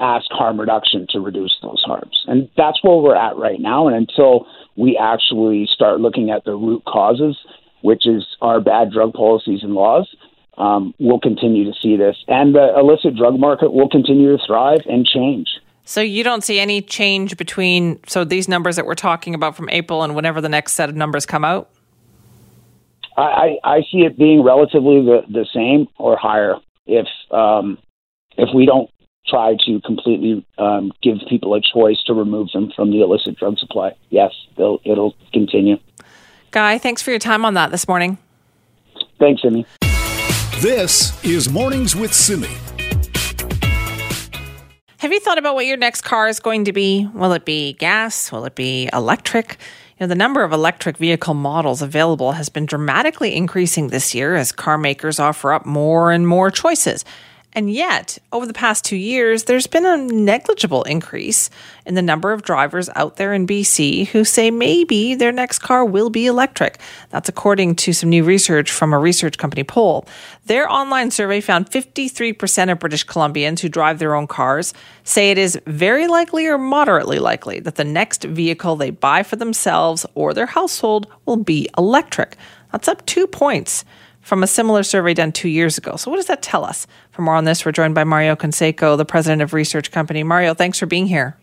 ask 0.00 0.26
harm 0.30 0.58
reduction 0.58 1.06
to 1.10 1.20
reduce 1.20 1.56
those 1.62 1.82
harms. 1.84 2.24
And 2.26 2.48
that's 2.56 2.82
where 2.82 2.96
we're 2.96 3.16
at 3.16 3.36
right 3.36 3.60
now. 3.60 3.86
And 3.86 3.96
until 3.96 4.46
we 4.76 4.98
actually 5.00 5.68
start 5.72 6.00
looking 6.00 6.30
at 6.30 6.44
the 6.44 6.54
root 6.54 6.82
causes, 6.84 7.36
which 7.82 8.06
is 8.06 8.24
our 8.40 8.60
bad 8.60 8.90
drug 8.90 9.12
policies 9.12 9.60
and 9.62 9.74
laws, 9.74 10.08
um, 10.58 10.94
we'll 10.98 11.20
continue 11.20 11.64
to 11.64 11.78
see 11.80 11.96
this. 11.96 12.16
And 12.28 12.54
the 12.54 12.74
illicit 12.78 13.16
drug 13.16 13.38
market 13.38 13.72
will 13.72 13.88
continue 13.88 14.36
to 14.36 14.44
thrive 14.44 14.80
and 14.86 15.06
change. 15.06 15.48
So 15.84 16.00
you 16.00 16.24
don't 16.24 16.42
see 16.42 16.58
any 16.58 16.80
change 16.80 17.36
between 17.36 18.00
so 18.06 18.24
these 18.24 18.48
numbers 18.48 18.76
that 18.76 18.86
we're 18.86 18.94
talking 18.94 19.34
about 19.34 19.54
from 19.54 19.68
April 19.68 20.02
and 20.02 20.14
whenever 20.14 20.40
the 20.40 20.48
next 20.48 20.72
set 20.72 20.88
of 20.88 20.96
numbers 20.96 21.26
come 21.26 21.44
out? 21.44 21.70
I, 23.16 23.58
I 23.62 23.80
see 23.92 23.98
it 23.98 24.18
being 24.18 24.42
relatively 24.42 25.04
the, 25.04 25.22
the 25.28 25.46
same 25.54 25.86
or 25.98 26.16
higher 26.16 26.56
if 26.86 27.06
um, 27.30 27.78
if 28.36 28.48
we 28.54 28.66
don't 28.66 28.90
try 29.26 29.54
to 29.66 29.80
completely 29.80 30.44
um, 30.58 30.92
give 31.02 31.16
people 31.28 31.54
a 31.54 31.60
choice 31.60 32.02
to 32.06 32.12
remove 32.12 32.48
them 32.52 32.72
from 32.74 32.90
the 32.90 33.00
illicit 33.00 33.36
drug 33.38 33.58
supply. 33.58 33.92
Yes, 34.10 34.32
it'll 34.56 35.14
continue. 35.32 35.76
Guy, 36.50 36.78
thanks 36.78 37.02
for 37.02 37.10
your 37.10 37.18
time 37.18 37.44
on 37.44 37.54
that 37.54 37.70
this 37.70 37.88
morning. 37.88 38.18
Thanks, 39.18 39.42
Simi. 39.42 39.64
This 40.60 41.24
is 41.24 41.50
Mornings 41.50 41.96
with 41.96 42.12
Simi. 42.12 42.48
Have 44.98 45.12
you 45.12 45.20
thought 45.20 45.38
about 45.38 45.54
what 45.54 45.66
your 45.66 45.76
next 45.76 46.02
car 46.02 46.28
is 46.28 46.40
going 46.40 46.64
to 46.64 46.72
be? 46.72 47.06
Will 47.14 47.32
it 47.32 47.44
be 47.44 47.74
gas? 47.74 48.32
Will 48.32 48.44
it 48.46 48.54
be 48.54 48.88
electric? 48.92 49.58
You 49.98 50.04
know, 50.04 50.08
the 50.08 50.16
number 50.16 50.42
of 50.42 50.52
electric 50.52 50.96
vehicle 50.96 51.34
models 51.34 51.80
available 51.80 52.32
has 52.32 52.48
been 52.48 52.66
dramatically 52.66 53.36
increasing 53.36 53.88
this 53.88 54.12
year 54.12 54.34
as 54.34 54.50
car 54.50 54.76
makers 54.76 55.20
offer 55.20 55.52
up 55.52 55.64
more 55.64 56.10
and 56.10 56.26
more 56.26 56.50
choices. 56.50 57.04
And 57.56 57.70
yet, 57.70 58.18
over 58.32 58.46
the 58.46 58.52
past 58.52 58.84
two 58.84 58.96
years, 58.96 59.44
there's 59.44 59.68
been 59.68 59.86
a 59.86 59.96
negligible 59.96 60.82
increase 60.82 61.50
in 61.86 61.94
the 61.94 62.02
number 62.02 62.32
of 62.32 62.42
drivers 62.42 62.90
out 62.96 63.14
there 63.14 63.32
in 63.32 63.46
BC 63.46 64.08
who 64.08 64.24
say 64.24 64.50
maybe 64.50 65.14
their 65.14 65.30
next 65.30 65.60
car 65.60 65.84
will 65.84 66.10
be 66.10 66.26
electric. 66.26 66.80
That's 67.10 67.28
according 67.28 67.76
to 67.76 67.92
some 67.92 68.10
new 68.10 68.24
research 68.24 68.72
from 68.72 68.92
a 68.92 68.98
research 68.98 69.38
company 69.38 69.62
poll. 69.62 70.04
Their 70.46 70.68
online 70.68 71.12
survey 71.12 71.40
found 71.40 71.70
53% 71.70 72.72
of 72.72 72.80
British 72.80 73.06
Columbians 73.06 73.60
who 73.60 73.68
drive 73.68 74.00
their 74.00 74.16
own 74.16 74.26
cars 74.26 74.74
say 75.04 75.30
it 75.30 75.38
is 75.38 75.58
very 75.66 76.08
likely 76.08 76.46
or 76.46 76.58
moderately 76.58 77.20
likely 77.20 77.60
that 77.60 77.76
the 77.76 77.84
next 77.84 78.24
vehicle 78.24 78.74
they 78.74 78.90
buy 78.90 79.22
for 79.22 79.36
themselves 79.36 80.04
or 80.16 80.34
their 80.34 80.46
household 80.46 81.06
will 81.24 81.36
be 81.36 81.68
electric. 81.78 82.36
That's 82.72 82.88
up 82.88 83.06
two 83.06 83.28
points 83.28 83.84
from 84.24 84.42
a 84.42 84.46
similar 84.46 84.82
survey 84.82 85.14
done 85.14 85.30
two 85.30 85.48
years 85.48 85.78
ago. 85.78 85.96
So, 85.96 86.10
what 86.10 86.16
does 86.16 86.26
that 86.26 86.42
tell 86.42 86.64
us? 86.64 86.86
For 87.12 87.22
more 87.22 87.36
on 87.36 87.44
this, 87.44 87.64
we're 87.64 87.72
joined 87.72 87.94
by 87.94 88.04
Mario 88.04 88.34
Canseco, 88.34 88.96
the 88.96 89.04
president 89.04 89.42
of 89.42 89.52
research 89.52 89.92
company. 89.92 90.24
Mario, 90.24 90.54
thanks 90.54 90.78
for 90.78 90.86
being 90.86 91.06
here. 91.06 91.36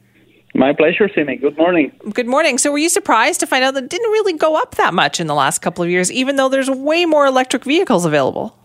My 0.54 0.74
pleasure, 0.74 1.10
Simi. 1.16 1.38
Good 1.38 1.58
morning. 1.58 1.94
Good 2.14 2.28
morning. 2.28 2.58
So, 2.58 2.72
were 2.72 2.80
you 2.80 2.90
surprised 2.90 3.40
to 3.40 3.48
find 3.48 3.64
out 3.64 3.76
that 3.76 3.90
didn't 3.90 4.12
really 4.12 4.34
go 4.34 4.60
up 4.60 4.76
that 4.76 4.94
much 4.94 5.20
in 5.20 5.28
the 5.28 5.36
last 5.36 5.60
couple 5.60 5.84
of 5.84 5.90
years, 5.90 6.12
even 6.12 6.36
though 6.36 6.50
there's 6.50 6.70
way 6.70 7.06
more 7.06 7.26
electric 7.26 7.64
vehicles 7.64 8.04
available? 8.04 8.58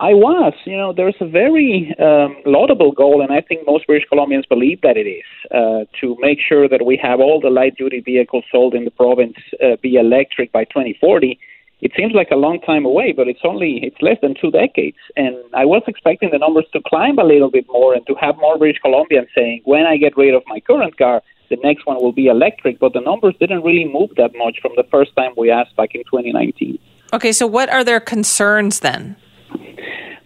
I 0.00 0.14
was. 0.14 0.52
You 0.64 0.76
know, 0.76 0.92
there's 0.92 1.14
a 1.20 1.28
very 1.28 1.94
um, 2.00 2.36
laudable 2.44 2.90
goal, 2.90 3.22
and 3.22 3.32
I 3.32 3.40
think 3.40 3.64
most 3.68 3.86
British 3.86 4.08
Columbians 4.12 4.48
believe 4.48 4.80
that 4.80 4.96
it 4.96 5.06
is, 5.06 5.22
uh, 5.52 5.84
to 6.00 6.16
make 6.18 6.38
sure 6.40 6.68
that 6.68 6.84
we 6.84 6.98
have 7.00 7.20
all 7.20 7.40
the 7.40 7.50
light 7.50 7.76
duty 7.76 8.00
vehicles 8.00 8.42
sold 8.50 8.74
in 8.74 8.84
the 8.84 8.90
province 8.90 9.36
uh, 9.62 9.76
be 9.80 9.94
electric 9.94 10.50
by 10.50 10.64
2040 10.64 11.38
it 11.82 11.90
seems 11.96 12.14
like 12.14 12.30
a 12.30 12.36
long 12.36 12.60
time 12.60 12.84
away, 12.84 13.12
but 13.12 13.26
it's 13.26 13.40
only 13.42 13.80
it's 13.82 14.00
less 14.00 14.16
than 14.22 14.34
two 14.40 14.52
decades. 14.52 14.96
And 15.16 15.34
I 15.52 15.64
was 15.64 15.82
expecting 15.88 16.30
the 16.30 16.38
numbers 16.38 16.64
to 16.74 16.80
climb 16.86 17.18
a 17.18 17.24
little 17.24 17.50
bit 17.50 17.66
more 17.68 17.92
and 17.92 18.06
to 18.06 18.14
have 18.14 18.36
more 18.36 18.56
British 18.56 18.80
Columbians 18.84 19.26
saying, 19.34 19.62
when 19.64 19.84
I 19.84 19.96
get 19.96 20.16
rid 20.16 20.32
of 20.32 20.44
my 20.46 20.60
current 20.60 20.96
car, 20.96 21.22
the 21.50 21.56
next 21.64 21.84
one 21.84 21.96
will 21.96 22.12
be 22.12 22.28
electric. 22.28 22.78
But 22.78 22.92
the 22.92 23.00
numbers 23.00 23.34
didn't 23.40 23.64
really 23.64 23.84
move 23.84 24.10
that 24.16 24.30
much 24.36 24.58
from 24.62 24.72
the 24.76 24.84
first 24.92 25.10
time 25.16 25.32
we 25.36 25.50
asked 25.50 25.74
back 25.76 25.96
in 25.96 26.04
2019. 26.04 26.78
Okay, 27.12 27.32
so 27.32 27.48
what 27.48 27.68
are 27.68 27.82
their 27.82 28.00
concerns 28.00 28.80
then? 28.80 29.16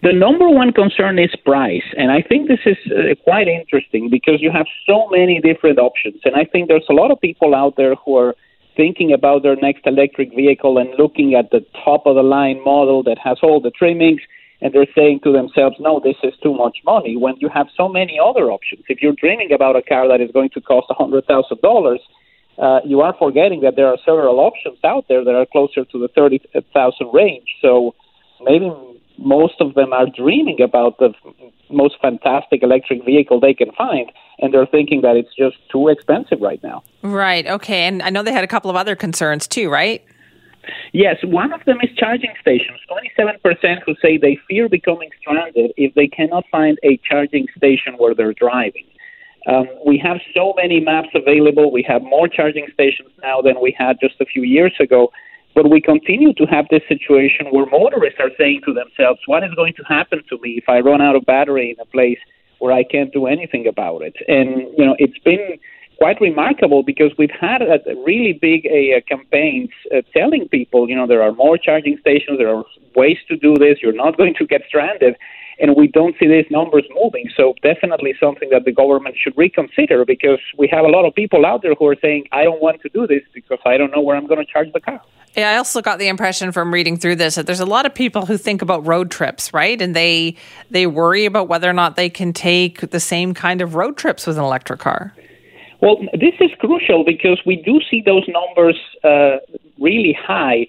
The 0.03 0.13
number 0.13 0.47
one 0.47 0.71
concern 0.71 1.17
is 1.17 1.31
price, 1.43 1.83
and 1.97 2.11
I 2.11 2.21
think 2.21 2.47
this 2.47 2.59
is 2.67 2.77
uh, 2.91 3.15
quite 3.23 3.47
interesting 3.47 4.11
because 4.11 4.43
you 4.43 4.51
have 4.51 4.67
so 4.85 5.09
many 5.09 5.41
different 5.41 5.79
options, 5.79 6.21
and 6.23 6.35
I 6.35 6.45
think 6.45 6.67
there's 6.67 6.85
a 6.87 6.93
lot 6.93 7.09
of 7.09 7.19
people 7.19 7.55
out 7.55 7.77
there 7.77 7.95
who 7.95 8.15
are 8.15 8.35
thinking 8.77 9.11
about 9.11 9.43
their 9.43 9.57
next 9.57 9.85
electric 9.85 10.33
vehicle 10.33 10.77
and 10.77 10.89
looking 10.97 11.33
at 11.33 11.49
the 11.51 11.65
top 11.83 12.05
of 12.05 12.15
the 12.15 12.23
line 12.23 12.63
model 12.63 13.03
that 13.03 13.17
has 13.17 13.37
all 13.41 13.59
the 13.59 13.71
trimmings 13.71 14.21
and 14.61 14.73
they're 14.73 14.87
saying 14.95 15.19
to 15.23 15.31
themselves, 15.31 15.75
no, 15.79 15.99
this 15.99 16.15
is 16.23 16.33
too 16.41 16.53
much 16.53 16.77
money 16.85 17.17
when 17.17 17.35
you 17.39 17.49
have 17.49 17.67
so 17.75 17.89
many 17.89 18.17
other 18.19 18.49
options. 18.51 18.83
If 18.87 19.01
you're 19.01 19.13
dreaming 19.13 19.51
about 19.51 19.75
a 19.75 19.81
car 19.81 20.07
that 20.07 20.21
is 20.21 20.31
going 20.31 20.49
to 20.51 20.61
cost 20.61 20.87
a 20.89 20.95
$100,000, 20.95 21.97
uh, 22.57 22.79
you 22.85 23.01
are 23.01 23.15
forgetting 23.19 23.61
that 23.61 23.75
there 23.75 23.87
are 23.87 23.97
several 24.03 24.39
options 24.39 24.79
out 24.83 25.05
there 25.09 25.23
that 25.23 25.35
are 25.35 25.45
closer 25.45 25.85
to 25.85 25.99
the 25.99 26.07
30,000 26.07 27.13
range. 27.13 27.47
So 27.61 27.93
maybe 28.41 28.71
most 29.17 29.55
of 29.59 29.73
them 29.73 29.93
are 29.93 30.05
dreaming 30.05 30.61
about 30.61 30.99
the 30.99 31.13
most 31.69 31.95
fantastic 32.01 32.63
electric 32.63 33.03
vehicle 33.05 33.39
they 33.39 33.53
can 33.53 33.71
find 33.73 34.11
and 34.39 34.53
they're 34.53 34.67
thinking 34.67 35.01
that 35.01 35.15
it's 35.15 35.33
just 35.35 35.57
too 35.71 35.87
expensive 35.87 36.39
right 36.41 36.61
now. 36.63 36.83
Right. 37.01 37.47
Okay. 37.47 37.83
And 37.83 38.01
I 38.01 38.09
know 38.09 38.23
they 38.23 38.33
had 38.33 38.43
a 38.43 38.47
couple 38.47 38.69
of 38.69 38.75
other 38.75 38.95
concerns 38.95 39.47
too, 39.47 39.69
right? 39.69 40.03
Yes, 40.91 41.17
one 41.23 41.53
of 41.53 41.63
them 41.65 41.77
is 41.81 41.89
charging 41.95 42.33
stations. 42.41 42.79
27% 42.89 43.79
who 43.85 43.95
say 44.01 44.17
they 44.17 44.37
fear 44.47 44.67
becoming 44.67 45.09
stranded 45.19 45.71
if 45.77 45.93
they 45.95 46.07
cannot 46.07 46.45
find 46.51 46.77
a 46.83 46.97
charging 46.97 47.47
station 47.55 47.93
where 47.97 48.13
they're 48.13 48.33
driving. 48.33 48.85
Um, 49.47 49.67
we 49.85 49.97
have 49.99 50.17
so 50.33 50.53
many 50.57 50.81
maps 50.81 51.09
available. 51.15 51.71
We 51.71 51.83
have 51.83 52.01
more 52.01 52.27
charging 52.27 52.67
stations 52.73 53.09
now 53.21 53.41
than 53.41 53.61
we 53.61 53.73
had 53.77 53.97
just 54.01 54.15
a 54.19 54.25
few 54.25 54.43
years 54.43 54.73
ago. 54.79 55.11
But 55.57 55.71
we 55.71 55.81
continue 55.81 56.33
to 56.35 56.45
have 56.45 56.67
this 56.69 56.83
situation 56.87 57.47
where 57.49 57.65
motorists 57.65 58.19
are 58.19 58.29
saying 58.37 58.61
to 58.67 58.73
themselves, 58.75 59.19
what 59.25 59.43
is 59.43 59.49
going 59.55 59.73
to 59.77 59.83
happen 59.89 60.21
to 60.29 60.37
me 60.37 60.51
if 60.61 60.69
I 60.69 60.81
run 60.81 61.01
out 61.01 61.15
of 61.15 61.25
battery 61.25 61.71
in 61.71 61.79
a 61.81 61.85
place 61.85 62.19
where 62.59 62.71
I 62.71 62.83
can't 62.83 63.11
do 63.11 63.25
anything 63.25 63.65
about 63.65 64.03
it? 64.03 64.15
And, 64.27 64.67
you 64.77 64.85
know, 64.85 64.95
it's 64.99 65.17
been 65.25 65.57
quite 65.97 66.21
remarkable 66.21 66.83
because 66.83 67.11
we've 67.17 67.31
had 67.31 67.63
a 67.63 67.79
really 68.05 68.33
big 68.33 68.67
uh, 68.67 69.01
campaigns 69.09 69.71
uh, 69.91 70.01
telling 70.15 70.47
people, 70.47 70.87
you 70.87 70.95
know, 70.95 71.07
there 71.07 71.23
are 71.23 71.31
more 71.31 71.57
charging 71.57 71.97
stations, 72.01 72.37
there 72.37 72.55
are 72.55 72.63
ways 72.95 73.17
to 73.27 73.35
do 73.35 73.55
this, 73.55 73.79
you're 73.81 73.93
not 73.93 74.15
going 74.21 74.35
to 74.35 74.45
get 74.45 74.61
stranded 74.67 75.15
and 75.59 75.75
we 75.75 75.87
don't 75.87 76.15
see 76.19 76.27
these 76.27 76.45
numbers 76.51 76.83
moving. 76.93 77.31
So 77.35 77.55
definitely 77.63 78.13
something 78.19 78.49
that 78.51 78.65
the 78.65 78.71
government 78.71 79.15
should 79.19 79.35
reconsider 79.35 80.05
because 80.05 80.37
we 80.55 80.67
have 80.67 80.85
a 80.85 80.89
lot 80.89 81.05
of 81.05 81.15
people 81.15 81.47
out 81.47 81.63
there 81.63 81.73
who 81.73 81.87
are 81.87 81.97
saying, 81.99 82.25
I 82.31 82.43
don't 82.43 82.61
want 82.61 82.81
to 82.83 82.89
do 82.89 83.07
this 83.07 83.23
because 83.33 83.57
I 83.65 83.77
don't 83.77 83.89
know 83.89 84.01
where 84.01 84.15
I'm 84.15 84.27
going 84.27 84.45
to 84.45 84.45
charge 84.45 84.71
the 84.71 84.79
car. 84.79 85.01
I 85.45 85.57
also 85.57 85.81
got 85.81 85.99
the 85.99 86.07
impression 86.07 86.51
from 86.51 86.73
reading 86.73 86.97
through 86.97 87.17
this 87.17 87.35
that 87.35 87.45
there's 87.45 87.59
a 87.59 87.65
lot 87.65 87.85
of 87.85 87.93
people 87.93 88.25
who 88.25 88.37
think 88.37 88.61
about 88.61 88.85
road 88.87 89.11
trips, 89.11 89.53
right? 89.53 89.79
And 89.79 89.95
they 89.95 90.35
they 90.71 90.87
worry 90.87 91.25
about 91.25 91.47
whether 91.47 91.69
or 91.69 91.73
not 91.73 91.95
they 91.95 92.09
can 92.09 92.33
take 92.33 92.89
the 92.89 92.99
same 92.99 93.33
kind 93.33 93.61
of 93.61 93.75
road 93.75 93.97
trips 93.97 94.25
with 94.25 94.37
an 94.37 94.43
electric 94.43 94.79
car. 94.79 95.13
Well, 95.79 95.97
this 96.13 96.33
is 96.39 96.49
crucial 96.59 97.03
because 97.05 97.39
we 97.45 97.57
do 97.57 97.79
see 97.89 98.01
those 98.03 98.27
numbers 98.27 98.79
uh, 99.03 99.37
really 99.79 100.17
high 100.19 100.67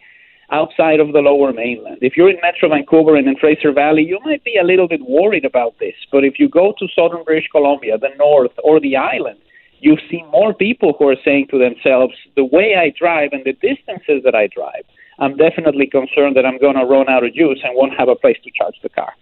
outside 0.50 1.00
of 1.00 1.12
the 1.12 1.20
lower 1.20 1.52
mainland. 1.52 1.98
If 2.02 2.16
you're 2.16 2.31
in 2.31 2.38
Metro 2.42 2.68
Vancouver 2.68 3.16
and 3.16 3.26
in 3.26 3.37
Fraser 3.37 3.72
Valley, 3.72 4.02
you 4.02 4.18
might 4.24 4.44
be 4.44 4.57
a 4.57 4.64
little 4.64 4.88
bit 4.88 5.00
worried 5.07 5.44
about 5.44 5.78
this. 5.78 5.94
But 6.11 6.24
if 6.24 6.38
you 6.38 6.48
go 6.48 6.74
to 6.78 6.88
southern 6.94 7.24
British 7.24 7.48
Columbia, 7.50 7.98
the 7.98 8.11
north, 8.18 8.52
or 8.62 8.81
the 8.81 8.96
island, 8.96 9.38
you 9.80 9.96
see 10.10 10.22
more 10.32 10.54
people 10.54 10.94
who 10.98 11.08
are 11.08 11.16
saying 11.24 11.48
to 11.50 11.58
themselves, 11.58 12.14
the 12.36 12.44
way 12.44 12.76
I 12.76 12.92
drive 12.98 13.30
and 13.32 13.44
the 13.44 13.52
distances 13.52 14.22
that 14.24 14.34
I 14.34 14.48
drive, 14.48 14.84
I'm 15.18 15.36
definitely 15.36 15.86
concerned 15.86 16.36
that 16.36 16.46
I'm 16.46 16.58
going 16.58 16.76
to 16.76 16.84
run 16.84 17.08
out 17.08 17.24
of 17.24 17.34
juice 17.34 17.60
and 17.64 17.74
won't 17.76 17.98
have 17.98 18.08
a 18.08 18.14
place 18.14 18.36
to 18.44 18.50
charge 18.50 18.76
the 18.82 18.88
car. 18.88 19.12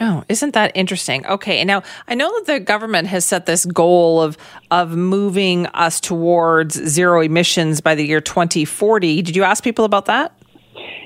Oh, 0.00 0.22
isn't 0.28 0.54
that 0.54 0.70
interesting? 0.76 1.26
Okay, 1.26 1.64
now 1.64 1.82
I 2.06 2.14
know 2.14 2.32
that 2.38 2.46
the 2.46 2.60
government 2.60 3.08
has 3.08 3.24
set 3.24 3.46
this 3.46 3.64
goal 3.64 4.20
of 4.20 4.38
of 4.70 4.96
moving 4.96 5.66
us 5.68 6.00
towards 6.00 6.74
zero 6.74 7.20
emissions 7.20 7.80
by 7.80 7.96
the 7.96 8.06
year 8.06 8.20
2040. 8.20 9.22
Did 9.22 9.34
you 9.34 9.42
ask 9.42 9.64
people 9.64 9.84
about 9.84 10.04
that? 10.04 10.32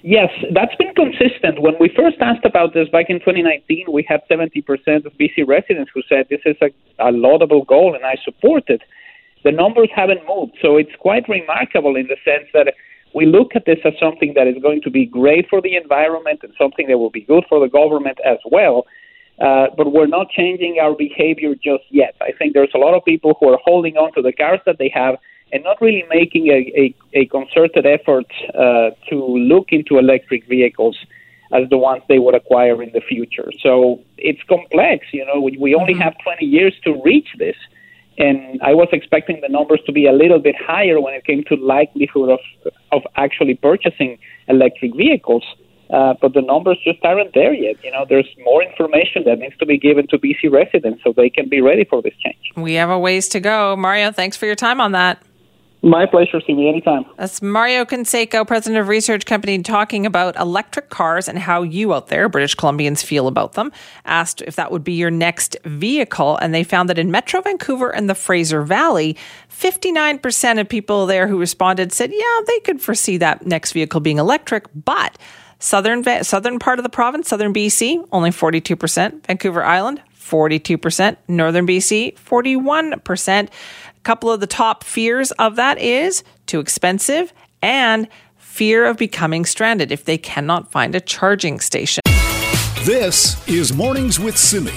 Yes, 0.03 0.31
that's 0.53 0.75
been 0.77 0.95
consistent. 0.95 1.61
When 1.61 1.75
we 1.79 1.89
first 1.95 2.17
asked 2.21 2.45
about 2.45 2.75
this 2.75 2.89
back 2.89 3.07
in 3.09 3.21
2019, 3.21 3.87
we 3.93 4.05
had 4.09 4.21
70% 4.31 5.07
of 5.07 5.13
BC 5.15 5.47
residents 5.47 5.91
who 5.95 6.03
said 6.09 6.27
this 6.29 6.41
is 6.45 6.57
a, 6.61 6.71
a 6.99 7.13
laudable 7.13 7.65
goal 7.65 7.95
and 7.95 8.05
I 8.05 8.17
support 8.25 8.65
it. 8.69 8.83
The 9.45 9.53
numbers 9.53 9.91
haven't 9.95 10.21
moved, 10.27 10.57
so 10.63 10.77
it's 10.77 10.95
quite 10.99 11.29
remarkable 11.29 11.97
in 11.97 12.07
the 12.09 12.17
sense 12.25 12.49
that 12.53 12.75
we 13.15 13.27
look 13.27 13.55
at 13.55 13.65
this 13.67 13.79
as 13.85 13.93
something 14.01 14.33
that 14.35 14.47
is 14.47 14.57
going 14.63 14.81
to 14.83 14.91
be 14.91 15.05
great 15.05 15.49
for 15.49 15.61
the 15.61 15.77
environment 15.77 16.41
and 16.43 16.53
something 16.59 16.89
that 16.89 16.99
will 16.99 17.11
be 17.11 17.23
good 17.23 17.45
for 17.49 17.61
the 17.61 17.69
government 17.69 18.19
as 18.25 18.39
well. 18.51 18.87
Uh, 19.41 19.67
but 19.77 19.93
we're 19.93 20.07
not 20.07 20.29
changing 20.31 20.79
our 20.81 20.95
behavior 20.95 21.55
just 21.55 21.85
yet. 21.91 22.15
I 22.21 22.31
think 22.39 22.55
there's 22.55 22.73
a 22.75 22.79
lot 22.79 22.95
of 22.95 23.05
people 23.05 23.37
who 23.41 23.49
are 23.49 23.59
holding 23.65 23.97
on 23.97 24.13
to 24.15 24.23
the 24.23 24.33
cars 24.33 24.61
that 24.67 24.79
they 24.79 24.91
have 24.95 25.17
and 25.53 25.63
not 25.63 25.81
really 25.81 26.05
making 26.09 26.49
a, 26.49 26.73
a, 26.83 26.95
a 27.13 27.27
concerted 27.27 27.87
effort 27.87 28.27
uh, 28.55 28.91
to 29.09 29.17
look 29.17 29.69
into 29.71 29.99
electric 29.99 30.47
vehicles 30.47 30.97
as 31.53 31.69
the 31.69 31.77
ones 31.77 32.03
they 32.09 32.19
would 32.19 32.35
acquire 32.35 32.83
in 32.83 32.91
the 32.93 33.01
future. 33.01 33.51
So 33.63 34.01
it's 34.17 34.43
complex. 34.49 35.07
You 35.13 35.27
know, 35.27 35.41
we, 35.41 35.57
we 35.59 35.75
only 35.75 35.93
mm-hmm. 35.93 36.03
have 36.03 36.15
20 36.25 36.45
years 36.47 36.75
to 36.85 37.01
reach 37.05 37.29
this. 37.39 37.57
And 38.19 38.61
I 38.63 38.75
was 38.75 38.89
expecting 38.93 39.41
the 39.41 39.49
numbers 39.49 39.81
to 39.87 39.93
be 39.93 40.07
a 40.07 40.13
little 40.13 40.39
bit 40.39 40.55
higher 40.59 41.01
when 41.01 41.15
it 41.15 41.25
came 41.25 41.45
to 41.45 41.57
likelihood 41.57 42.31
of 42.31 42.41
of 42.93 43.03
actually 43.17 43.55
purchasing 43.55 44.19
electric 44.49 44.95
vehicles. 44.95 45.45
Uh, 45.89 46.15
but 46.21 46.33
the 46.33 46.43
numbers 46.43 46.79
just 46.85 46.99
aren't 47.05 47.35
there 47.35 47.53
yet. 47.53 47.77
You 47.83 47.91
know, 47.91 48.07
there's 48.09 48.29
more 48.45 48.63
information 48.63 49.25
that 49.25 49.39
needs 49.39 49.57
to 49.59 49.67
be 49.67 49.79
given 49.79 50.07
to 50.09 50.19
BC 50.19 50.51
residents 50.51 51.03
so 51.05 51.13
they 51.15 51.29
can 51.29 51.49
be 51.49 51.61
ready 51.61 51.85
for 51.85 52.01
this 52.01 52.15
change. 52.23 52.53
We 52.57 52.75
have 52.75 52.91
a 52.91 52.99
ways 52.99 53.29
to 53.31 53.41
go. 53.41 53.77
Mario, 53.77 54.11
thanks 54.11 54.37
for 54.37 54.47
your 54.47 54.55
time 54.55 54.81
on 54.81 54.93
that. 54.93 55.23
My 55.85 56.07
pleasure. 56.07 56.41
Simi 56.47 56.69
anytime. 56.69 57.05
That's 57.17 57.43
Mario 57.43 57.85
Canseco, 57.85 58.47
president 58.47 58.81
of 58.81 58.87
Research 58.87 59.27
Company, 59.27 59.61
talking 59.63 60.07
about 60.07 60.39
electric 60.39 60.91
cars 60.91 61.29
and 61.29 61.39
how 61.41 61.63
you 61.63 61.93
out 61.93 62.07
there, 62.07 62.29
British 62.29 62.55
Columbians, 62.55 63.03
feel 63.03 63.27
about 63.27 63.55
them. 63.55 63.73
Asked 64.05 64.43
if 64.43 64.55
that 64.55 64.71
would 64.71 64.85
be 64.85 64.93
your 64.93 65.11
next 65.11 65.57
vehicle, 65.65 66.37
and 66.37 66.55
they 66.55 66.63
found 66.63 66.89
that 66.89 67.01
in 67.01 67.11
Metro 67.11 67.41
Vancouver 67.41 67.91
and 67.91 68.09
the 68.09 68.15
Fraser 68.15 68.63
Valley, 68.63 69.17
59% 69.51 70.61
of 70.61 70.69
people 70.69 71.07
there 71.07 71.27
who 71.27 71.37
responded 71.37 71.93
said, 71.93 72.13
yeah, 72.13 72.41
they 72.47 72.61
could 72.61 72.81
foresee 72.81 73.17
that 73.17 73.45
next 73.45 73.73
vehicle 73.73 73.99
being 73.99 74.19
electric, 74.19 74.67
but 74.85 75.19
southern 75.59 76.05
southern 76.23 76.59
part 76.61 76.79
of 76.79 76.83
the 76.85 76.91
province, 76.91 77.29
southern 77.29 77.53
BC, 77.53 78.07
only 78.13 78.31
42%, 78.31 79.27
Vancouver 79.27 79.65
Island, 79.65 80.01
42%, 80.23 81.17
northern 81.29 81.67
BC, 81.67 82.15
41% 82.19 83.45
A 83.45 83.49
couple 84.03 84.31
of 84.31 84.41
the 84.41 84.47
top 84.47 84.85
fears 84.85 85.31
of 85.33 85.57
that 85.57 85.79
is 85.79 86.25
too 86.47 86.61
expensive 86.61 87.33
and 87.61 88.09
fear 88.39 88.85
of 88.85 88.97
becoming 88.97 89.45
stranded 89.45 89.91
if 89.91 90.05
they 90.05 90.19
cannot 90.19 90.71
find 90.71 90.95
a 90.95 91.01
charging 91.01 91.61
station. 91.61 92.03
This 92.85 93.47
is 93.49 93.73
Mornings 93.73 94.19
with 94.19 94.37
Simi. 94.37 94.73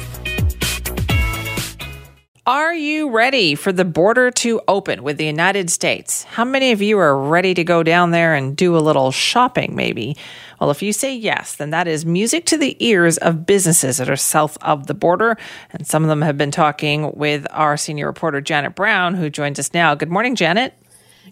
Are 2.47 2.75
you 2.75 3.09
ready 3.09 3.55
for 3.55 3.71
the 3.71 3.83
border 3.83 4.29
to 4.29 4.61
open 4.67 5.01
with 5.01 5.17
the 5.17 5.25
United 5.25 5.71
States? 5.71 6.25
How 6.25 6.45
many 6.45 6.71
of 6.73 6.79
you 6.79 6.99
are 6.99 7.17
ready 7.17 7.55
to 7.55 7.63
go 7.63 7.81
down 7.81 8.11
there 8.11 8.35
and 8.35 8.55
do 8.55 8.77
a 8.77 8.85
little 8.85 9.09
shopping, 9.09 9.75
maybe? 9.75 10.15
Well, 10.61 10.69
if 10.69 10.83
you 10.83 10.93
say 10.93 11.15
yes, 11.15 11.55
then 11.55 11.71
that 11.71 11.87
is 11.87 12.05
music 12.05 12.45
to 12.45 12.57
the 12.59 12.77
ears 12.85 13.17
of 13.17 13.47
businesses 13.47 13.97
that 13.97 14.11
are 14.11 14.15
south 14.15 14.59
of 14.61 14.85
the 14.85 14.93
border. 14.93 15.37
And 15.71 15.87
some 15.87 16.03
of 16.03 16.07
them 16.07 16.21
have 16.21 16.37
been 16.37 16.51
talking 16.51 17.11
with 17.15 17.47
our 17.49 17.77
senior 17.77 18.05
reporter, 18.05 18.41
Janet 18.41 18.75
Brown, 18.75 19.15
who 19.15 19.31
joins 19.31 19.57
us 19.57 19.73
now. 19.73 19.95
Good 19.95 20.11
morning, 20.11 20.35
Janet. 20.35 20.75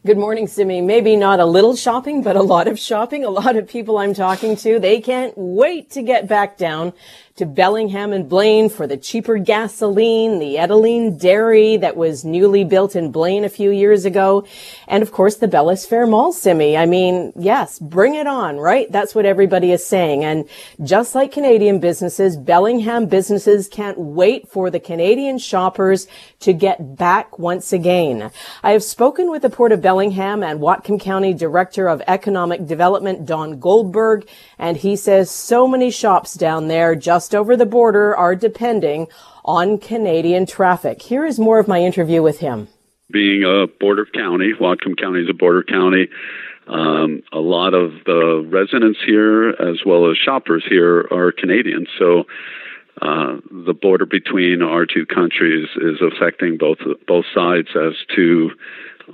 Good 0.04 0.18
morning, 0.18 0.48
Simi. 0.48 0.82
Maybe 0.82 1.16
not 1.16 1.40
a 1.40 1.46
little 1.46 1.76
shopping, 1.76 2.24
but 2.24 2.36
a 2.36 2.42
lot 2.42 2.68
of 2.68 2.80
shopping. 2.80 3.24
A 3.24 3.30
lot 3.30 3.56
of 3.56 3.68
people 3.68 4.00
I'm 4.00 4.16
talking 4.16 4.56
to, 4.56 4.80
they 4.80 5.00
can't 5.00 5.38
wait 5.38 5.92
to 5.92 6.02
get 6.02 6.28
back 6.28 6.58
down 6.58 6.94
to 7.36 7.48
Bellingham 7.48 8.14
and 8.14 8.30
Blaine 8.30 8.70
for 8.70 8.86
the 8.86 8.96
cheaper 8.96 9.40
gasoline, 9.40 10.38
the 10.38 10.56
Edaleen 10.56 11.20
dairy 11.20 11.78
that 11.78 11.98
was 11.98 12.24
newly 12.24 12.64
built 12.64 12.96
in 12.96 13.12
Blaine 13.12 13.44
a 13.44 13.50
few 13.50 13.72
years 13.72 14.06
ago, 14.06 14.46
and 14.88 15.02
of 15.02 15.12
course 15.12 15.38
the 15.38 15.48
Bellis 15.48 15.84
Fair 15.84 16.06
Mall 16.06 16.32
Simi. 16.32 16.78
I 16.78 16.86
mean, 16.86 17.34
yes, 17.36 17.80
bring 17.80 18.14
it 18.14 18.28
on, 18.28 18.58
right? 18.58 18.92
That's 18.92 19.16
what 19.16 19.26
everybody 19.26 19.72
is 19.72 19.84
saying. 19.84 20.24
And 20.24 20.48
just 20.84 21.16
like 21.16 21.32
Canadian 21.32 21.80
businesses, 21.80 22.38
Bellingham 22.38 23.08
businesses 23.08 23.68
can't 23.68 23.98
wait 23.98 24.48
for 24.48 24.70
the 24.70 24.80
Canadian 24.80 25.40
shoppers 25.40 26.08
to 26.42 26.54
get 26.54 26.98
back 26.98 27.40
once 27.40 27.74
again. 27.74 28.30
I 28.62 28.74
have 28.74 28.84
spoken 28.84 29.32
with 29.32 29.42
the 29.42 29.50
Port 29.50 29.72
of 29.72 29.82
Bellingham 29.82 30.44
and 30.44 30.60
Whatcom 30.60 31.02
County 31.02 31.34
Director 31.34 31.88
of 31.88 32.04
Economic 32.06 32.68
Development, 32.68 33.26
Don 33.26 33.60
Goldberg, 33.60 34.28
and 34.60 34.78
he 34.78 34.96
says 34.96 35.32
so 35.32 35.68
many 35.68 35.90
shops 35.90 36.36
down 36.36 36.68
there 36.68 36.94
just 36.94 37.23
just 37.24 37.34
over 37.34 37.56
the 37.56 37.66
border 37.66 38.14
are 38.14 38.36
depending 38.36 39.08
on 39.46 39.78
Canadian 39.78 40.46
traffic. 40.46 41.02
Here 41.02 41.26
is 41.26 41.40
more 41.40 41.58
of 41.58 41.70
my 41.70 41.80
interview 41.80 42.22
with 42.22 42.40
him. 42.40 42.68
Being 43.10 43.46
a 43.46 43.66
border 43.80 44.06
county, 44.06 44.52
Whatcom 44.60 45.00
County 45.00 45.22
is 45.22 45.30
a 45.30 45.34
border 45.34 45.64
county. 45.64 46.10
Um, 46.68 47.24
a 47.32 47.40
lot 47.40 47.74
of 47.74 47.92
the 48.06 48.46
residents 48.50 49.00
here, 49.06 49.52
as 49.52 49.86
well 49.86 50.12
as 50.12 50.18
shoppers 50.18 50.66
here, 50.68 51.08
are 51.12 51.32
Canadian. 51.32 51.88
So 51.98 52.26
uh, 53.02 53.38
the 53.50 53.74
border 53.74 54.06
between 54.06 54.62
our 54.62 54.86
two 54.86 55.06
countries 55.06 55.70
is 55.78 56.02
affecting 56.02 56.58
both 56.58 56.80
both 57.08 57.26
sides 57.34 57.70
as 57.70 57.94
to 58.18 58.52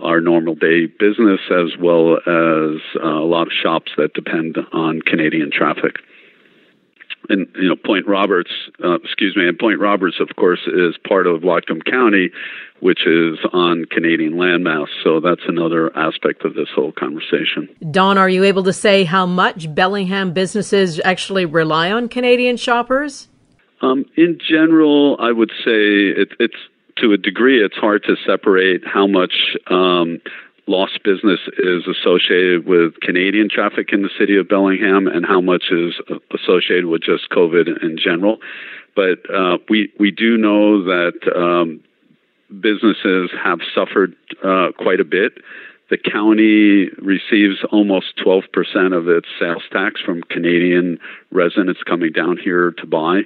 our 0.01 0.19
normal 0.19 0.55
day 0.55 0.87
business, 0.87 1.41
as 1.51 1.77
well 1.79 2.17
as 2.17 2.81
uh, 2.95 3.07
a 3.07 3.29
lot 3.35 3.47
of 3.47 3.53
shops 3.53 3.91
that 3.97 4.13
depend 4.15 4.57
on 4.73 5.01
Canadian 5.01 5.51
traffic 5.51 5.97
and 7.29 7.47
you 7.55 7.69
know 7.69 7.75
Point 7.75 8.07
Roberts, 8.07 8.51
uh, 8.83 8.95
excuse 8.95 9.35
me, 9.35 9.47
and 9.47 9.57
Point 9.57 9.79
Roberts, 9.79 10.17
of 10.19 10.35
course, 10.35 10.59
is 10.67 10.95
part 11.07 11.27
of 11.27 11.41
Whatcom 11.41 11.83
County, 11.89 12.29
which 12.79 13.05
is 13.05 13.37
on 13.53 13.85
Canadian 13.85 14.33
landmass. 14.33 14.87
So 15.03 15.19
that's 15.19 15.41
another 15.47 15.95
aspect 15.97 16.43
of 16.43 16.55
this 16.55 16.69
whole 16.73 16.91
conversation. 16.91 17.69
Don, 17.91 18.17
are 18.17 18.29
you 18.29 18.43
able 18.43 18.63
to 18.63 18.73
say 18.73 19.03
how 19.03 19.25
much 19.25 19.73
Bellingham 19.73 20.33
businesses 20.33 20.99
actually 21.03 21.45
rely 21.45 21.91
on 21.91 22.09
Canadian 22.09 22.57
shoppers? 22.57 23.27
Um, 23.81 24.05
in 24.17 24.39
general, 24.45 25.15
I 25.19 25.31
would 25.31 25.51
say 25.63 26.09
it, 26.09 26.29
it's 26.39 26.57
to 26.97 27.13
a 27.13 27.17
degree, 27.17 27.63
it's 27.63 27.77
hard 27.77 28.03
to 28.03 28.15
separate 28.27 28.81
how 28.85 29.07
much 29.07 29.33
um, 29.67 30.19
lost 30.69 31.03
business 31.03 31.39
is 31.57 31.87
associated 31.87 32.67
with 32.67 32.99
Canadian 33.01 33.49
traffic 33.49 33.89
in 33.91 34.03
the 34.03 34.09
city 34.17 34.37
of 34.37 34.47
Bellingham 34.47 35.07
and 35.07 35.25
how 35.25 35.41
much 35.41 35.65
is 35.71 35.95
associated 36.31 36.85
with 36.85 37.01
just 37.01 37.29
COVID 37.31 37.83
in 37.83 37.97
general. 37.97 38.37
But 38.95 39.19
uh, 39.33 39.57
we 39.67 39.91
we 39.99 40.11
do 40.11 40.37
know 40.37 40.83
that 40.83 41.13
um, 41.35 41.81
businesses 42.61 43.31
have 43.43 43.59
suffered 43.73 44.15
uh, 44.43 44.69
quite 44.77 44.99
a 44.99 45.05
bit. 45.05 45.39
The 45.89 45.97
county 45.97 46.89
receives 47.01 47.63
almost 47.71 48.15
12% 48.23 48.95
of 48.95 49.07
its 49.07 49.27
sales 49.39 49.63
tax 49.71 49.99
from 50.01 50.21
Canadian 50.21 50.99
residents 51.31 51.81
coming 51.81 52.11
down 52.11 52.37
here 52.37 52.71
to 52.73 52.85
buy. 52.85 53.21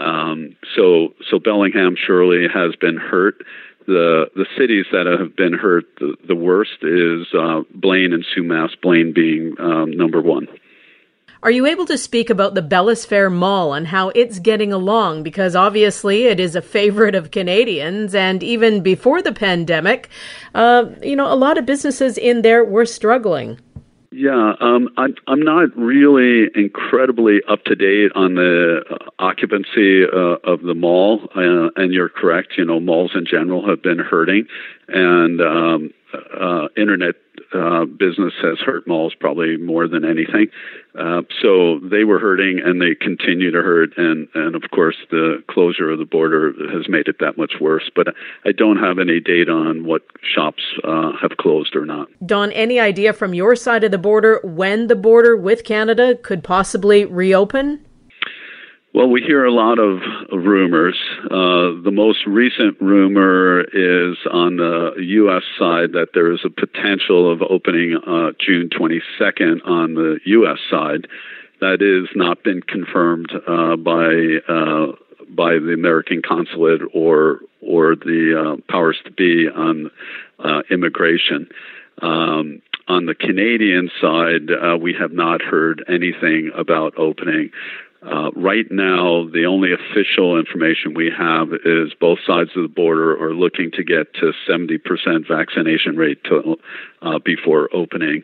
Um, 0.00 0.56
so, 0.74 1.14
so 1.30 1.38
Bellingham 1.38 1.94
surely 1.96 2.48
has 2.52 2.74
been 2.74 2.96
hurt 2.96 3.44
the 3.86 4.30
the 4.34 4.46
cities 4.56 4.86
that 4.92 5.06
have 5.06 5.36
been 5.36 5.52
hurt 5.52 5.84
the, 5.98 6.16
the 6.26 6.34
worst 6.34 6.82
is 6.82 7.26
uh, 7.34 7.62
Blaine 7.74 8.12
and 8.12 8.24
Sumas. 8.36 8.70
Blaine 8.80 9.12
being 9.12 9.54
um, 9.58 9.90
number 9.92 10.20
one. 10.20 10.48
Are 11.44 11.50
you 11.50 11.66
able 11.66 11.84
to 11.86 11.98
speak 11.98 12.30
about 12.30 12.54
the 12.54 12.62
Bellis 12.62 13.04
Fair 13.04 13.28
Mall 13.28 13.74
and 13.74 13.86
how 13.86 14.08
it's 14.10 14.38
getting 14.38 14.72
along? 14.72 15.24
Because 15.24 15.54
obviously 15.54 16.24
it 16.24 16.40
is 16.40 16.56
a 16.56 16.62
favorite 16.62 17.14
of 17.14 17.32
Canadians, 17.32 18.14
and 18.14 18.42
even 18.42 18.82
before 18.82 19.20
the 19.20 19.32
pandemic, 19.32 20.08
uh, 20.54 20.86
you 21.02 21.14
know, 21.14 21.30
a 21.30 21.36
lot 21.36 21.58
of 21.58 21.66
businesses 21.66 22.16
in 22.16 22.40
there 22.40 22.64
were 22.64 22.86
struggling. 22.86 23.60
Yeah, 24.16 24.54
um, 24.60 24.90
I'm 24.96 25.16
I'm 25.26 25.42
not 25.42 25.76
really 25.76 26.48
incredibly 26.54 27.40
up 27.48 27.64
to 27.64 27.74
date 27.74 28.12
on 28.14 28.36
the 28.36 28.84
uh, 28.88 28.96
occupancy 29.18 30.04
uh, 30.04 30.38
of 30.44 30.62
the 30.62 30.74
mall, 30.74 31.28
uh, 31.34 31.70
and 31.74 31.92
you're 31.92 32.10
correct. 32.10 32.52
You 32.56 32.64
know, 32.64 32.78
malls 32.78 33.10
in 33.16 33.26
general 33.26 33.68
have 33.68 33.82
been 33.82 33.98
hurting, 33.98 34.46
and 34.86 35.40
um, 35.40 35.94
uh, 36.14 36.68
internet 36.76 37.14
uh, 37.52 37.84
business 37.84 38.32
has 38.42 38.58
hurt 38.58 38.86
malls 38.86 39.14
probably 39.18 39.56
more 39.56 39.86
than 39.88 40.04
anything. 40.04 40.48
Uh, 40.98 41.22
so 41.42 41.78
they 41.80 42.04
were 42.04 42.18
hurting, 42.18 42.60
and 42.64 42.80
they 42.80 42.94
continue 42.94 43.50
to 43.50 43.62
hurt, 43.62 43.96
and 43.96 44.28
and 44.34 44.54
of 44.54 44.62
course 44.72 44.96
the 45.10 45.42
closure 45.48 45.90
of 45.90 45.98
the 45.98 46.04
border 46.04 46.52
has 46.72 46.88
made 46.88 47.08
it 47.08 47.16
that 47.20 47.36
much 47.36 47.54
worse. 47.60 47.90
But 47.94 48.08
I 48.44 48.52
don't 48.52 48.78
have 48.78 48.98
any 48.98 49.20
data 49.20 49.52
on 49.52 49.84
what 49.84 50.02
shops 50.22 50.62
uh, 50.84 51.12
have 51.20 51.36
closed 51.38 51.74
or 51.76 51.84
not. 51.84 52.08
Don, 52.24 52.52
any 52.52 52.78
idea 52.78 53.12
from 53.12 53.34
your 53.34 53.56
side 53.56 53.84
of 53.84 53.90
the 53.90 53.98
border 53.98 54.40
when 54.44 54.86
the 54.86 54.96
border 54.96 55.36
with 55.36 55.64
Canada 55.64 56.14
could 56.16 56.44
possibly 56.44 57.04
reopen? 57.04 57.84
Well, 58.94 59.08
we 59.08 59.22
hear 59.22 59.44
a 59.44 59.50
lot 59.50 59.80
of 59.80 59.98
rumors. 60.30 60.96
Uh, 61.24 61.82
the 61.82 61.90
most 61.92 62.24
recent 62.28 62.80
rumor 62.80 63.62
is 63.62 64.16
on 64.30 64.58
the 64.58 64.92
U.S. 64.96 65.42
side 65.58 65.94
that 65.94 66.10
there 66.14 66.30
is 66.32 66.38
a 66.44 66.48
potential 66.48 67.28
of 67.32 67.42
opening 67.42 67.96
uh, 67.96 68.30
June 68.38 68.68
22nd 68.68 69.66
on 69.66 69.94
the 69.94 70.20
U.S. 70.26 70.58
side. 70.70 71.08
That 71.60 71.80
has 71.80 72.08
not 72.14 72.44
been 72.44 72.62
confirmed 72.62 73.32
uh, 73.32 73.74
by 73.74 74.38
uh, 74.48 74.92
by 75.28 75.54
the 75.54 75.72
American 75.74 76.22
consulate 76.22 76.82
or 76.94 77.40
or 77.62 77.96
the 77.96 78.60
uh, 78.60 78.72
powers 78.72 78.98
to 79.06 79.10
be 79.10 79.48
on 79.48 79.90
uh, 80.38 80.62
immigration. 80.70 81.48
Um, 82.00 82.62
on 82.86 83.06
the 83.06 83.14
Canadian 83.14 83.90
side, 83.98 84.50
we 84.80 84.92
have 84.92 85.12
not 85.12 85.40
heard 85.40 85.82
anything 85.88 86.50
about 86.54 86.92
opening. 86.98 87.50
Uh, 88.04 88.30
right 88.32 88.66
now, 88.70 89.26
the 89.32 89.46
only 89.46 89.70
official 89.72 90.38
information 90.38 90.92
we 90.94 91.10
have 91.16 91.48
is 91.64 91.94
both 91.98 92.18
sides 92.26 92.50
of 92.54 92.62
the 92.62 92.68
border 92.68 93.16
are 93.22 93.32
looking 93.32 93.70
to 93.70 93.82
get 93.82 94.12
to 94.14 94.32
70% 94.48 95.26
vaccination 95.26 95.96
rate 95.96 96.22
to, 96.24 96.56
uh, 97.00 97.18
before 97.24 97.70
opening. 97.72 98.22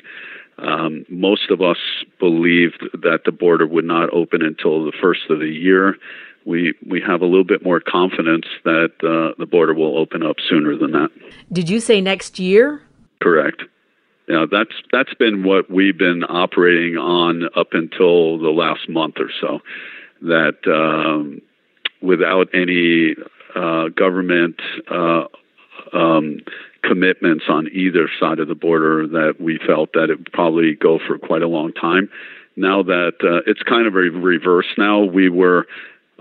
Um, 0.58 1.06
most 1.08 1.50
of 1.50 1.62
us 1.62 1.78
believed 2.18 2.84
that 2.92 3.20
the 3.24 3.32
border 3.32 3.66
would 3.66 3.86
not 3.86 4.12
open 4.12 4.42
until 4.42 4.84
the 4.84 4.92
first 5.00 5.22
of 5.30 5.38
the 5.38 5.48
year. 5.48 5.96
We 6.44 6.74
we 6.86 7.00
have 7.00 7.22
a 7.22 7.26
little 7.26 7.44
bit 7.44 7.62
more 7.62 7.80
confidence 7.80 8.46
that 8.64 8.92
uh, 9.02 9.34
the 9.38 9.46
border 9.46 9.72
will 9.72 9.96
open 9.96 10.22
up 10.22 10.36
sooner 10.46 10.76
than 10.76 10.92
that. 10.92 11.08
Did 11.50 11.70
you 11.70 11.80
say 11.80 12.00
next 12.00 12.38
year? 12.38 12.82
Correct 13.22 13.62
know, 14.32 14.46
that's 14.50 14.74
that's 14.92 15.14
been 15.14 15.44
what 15.44 15.70
we've 15.70 15.96
been 15.96 16.24
operating 16.24 16.96
on 16.96 17.44
up 17.56 17.68
until 17.72 18.38
the 18.38 18.50
last 18.50 18.88
month 18.88 19.16
or 19.18 19.30
so. 19.40 19.60
That 20.22 20.58
um, 20.66 21.40
without 22.02 22.48
any 22.54 23.14
uh, 23.54 23.88
government 23.88 24.60
uh, 24.90 25.24
um, 25.92 26.40
commitments 26.82 27.44
on 27.48 27.68
either 27.72 28.08
side 28.18 28.38
of 28.38 28.48
the 28.48 28.54
border, 28.54 29.06
that 29.08 29.36
we 29.40 29.58
felt 29.66 29.92
that 29.94 30.10
it 30.10 30.18
would 30.18 30.32
probably 30.32 30.74
go 30.74 30.98
for 30.98 31.18
quite 31.18 31.42
a 31.42 31.48
long 31.48 31.72
time. 31.72 32.10
Now 32.56 32.82
that 32.82 33.14
uh, 33.22 33.50
it's 33.50 33.62
kind 33.62 33.86
of 33.86 33.94
a 33.94 33.98
reverse 33.98 34.66
now, 34.76 35.00
we 35.00 35.28
were 35.28 35.66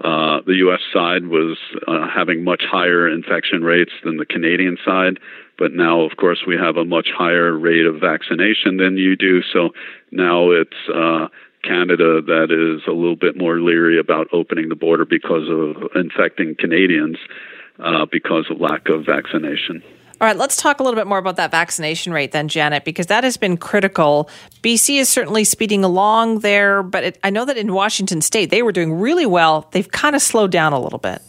uh, 0.04 0.40
the 0.46 0.56
U.S. 0.56 0.80
side 0.94 1.28
was 1.28 1.58
uh, 1.86 2.08
having 2.08 2.44
much 2.44 2.64
higher 2.64 3.10
infection 3.10 3.64
rates 3.64 3.92
than 4.04 4.16
the 4.16 4.26
Canadian 4.26 4.78
side, 4.86 5.20
but 5.60 5.74
now, 5.74 6.02
of 6.02 6.16
course, 6.16 6.40
we 6.48 6.56
have 6.56 6.78
a 6.78 6.86
much 6.86 7.10
higher 7.16 7.56
rate 7.56 7.86
of 7.86 8.00
vaccination 8.00 8.78
than 8.78 8.98
you 8.98 9.18
do. 9.18 9.44
So 9.44 9.72
now 10.10 10.52
it's 10.52 10.90
uh, 10.92 11.28
Canada 11.64 12.22
that 12.22 12.50
is 12.50 12.82
a 12.88 12.94
little 12.94 13.18
bit 13.18 13.38
more 13.38 13.60
leery 13.60 14.00
about 14.00 14.28
opening 14.32 14.70
the 14.70 14.76
border 14.76 15.04
because 15.04 15.50
of 15.50 15.92
infecting 15.96 16.56
Canadians 16.58 17.18
uh, 17.80 18.06
because 18.06 18.46
of 18.50 18.62
lack 18.62 18.88
of 18.88 19.06
vaccination. 19.06 19.84
All 20.22 20.28
right, 20.28 20.36
let's 20.36 20.58
talk 20.58 20.80
a 20.80 20.84
little 20.84 21.00
bit 21.00 21.08
more 21.08 21.18
about 21.18 21.38
that 21.38 21.52
vaccination 21.52 22.12
rate 22.12 22.34
then, 22.34 22.50
Janet, 22.50 22.84
because 22.84 23.08
that 23.08 23.24
has 23.24 23.38
been 23.38 23.56
critical. 23.56 24.30
BC 24.64 25.00
is 25.00 25.08
certainly 25.08 25.46
speeding 25.46 25.84
along 25.84 26.40
there, 26.40 26.84
but 26.84 27.04
it, 27.04 27.20
I 27.24 27.30
know 27.30 27.46
that 27.46 27.58
in 27.58 27.74
Washington 27.74 28.22
state, 28.22 28.50
they 28.50 28.62
were 28.62 28.74
doing 28.74 28.94
really 28.94 29.26
well. 29.26 29.70
They've 29.72 29.90
kind 29.90 30.18
of 30.18 30.22
slowed 30.22 30.52
down 30.52 30.74
a 30.74 30.80
little 30.80 31.00
bit. 31.00 31.22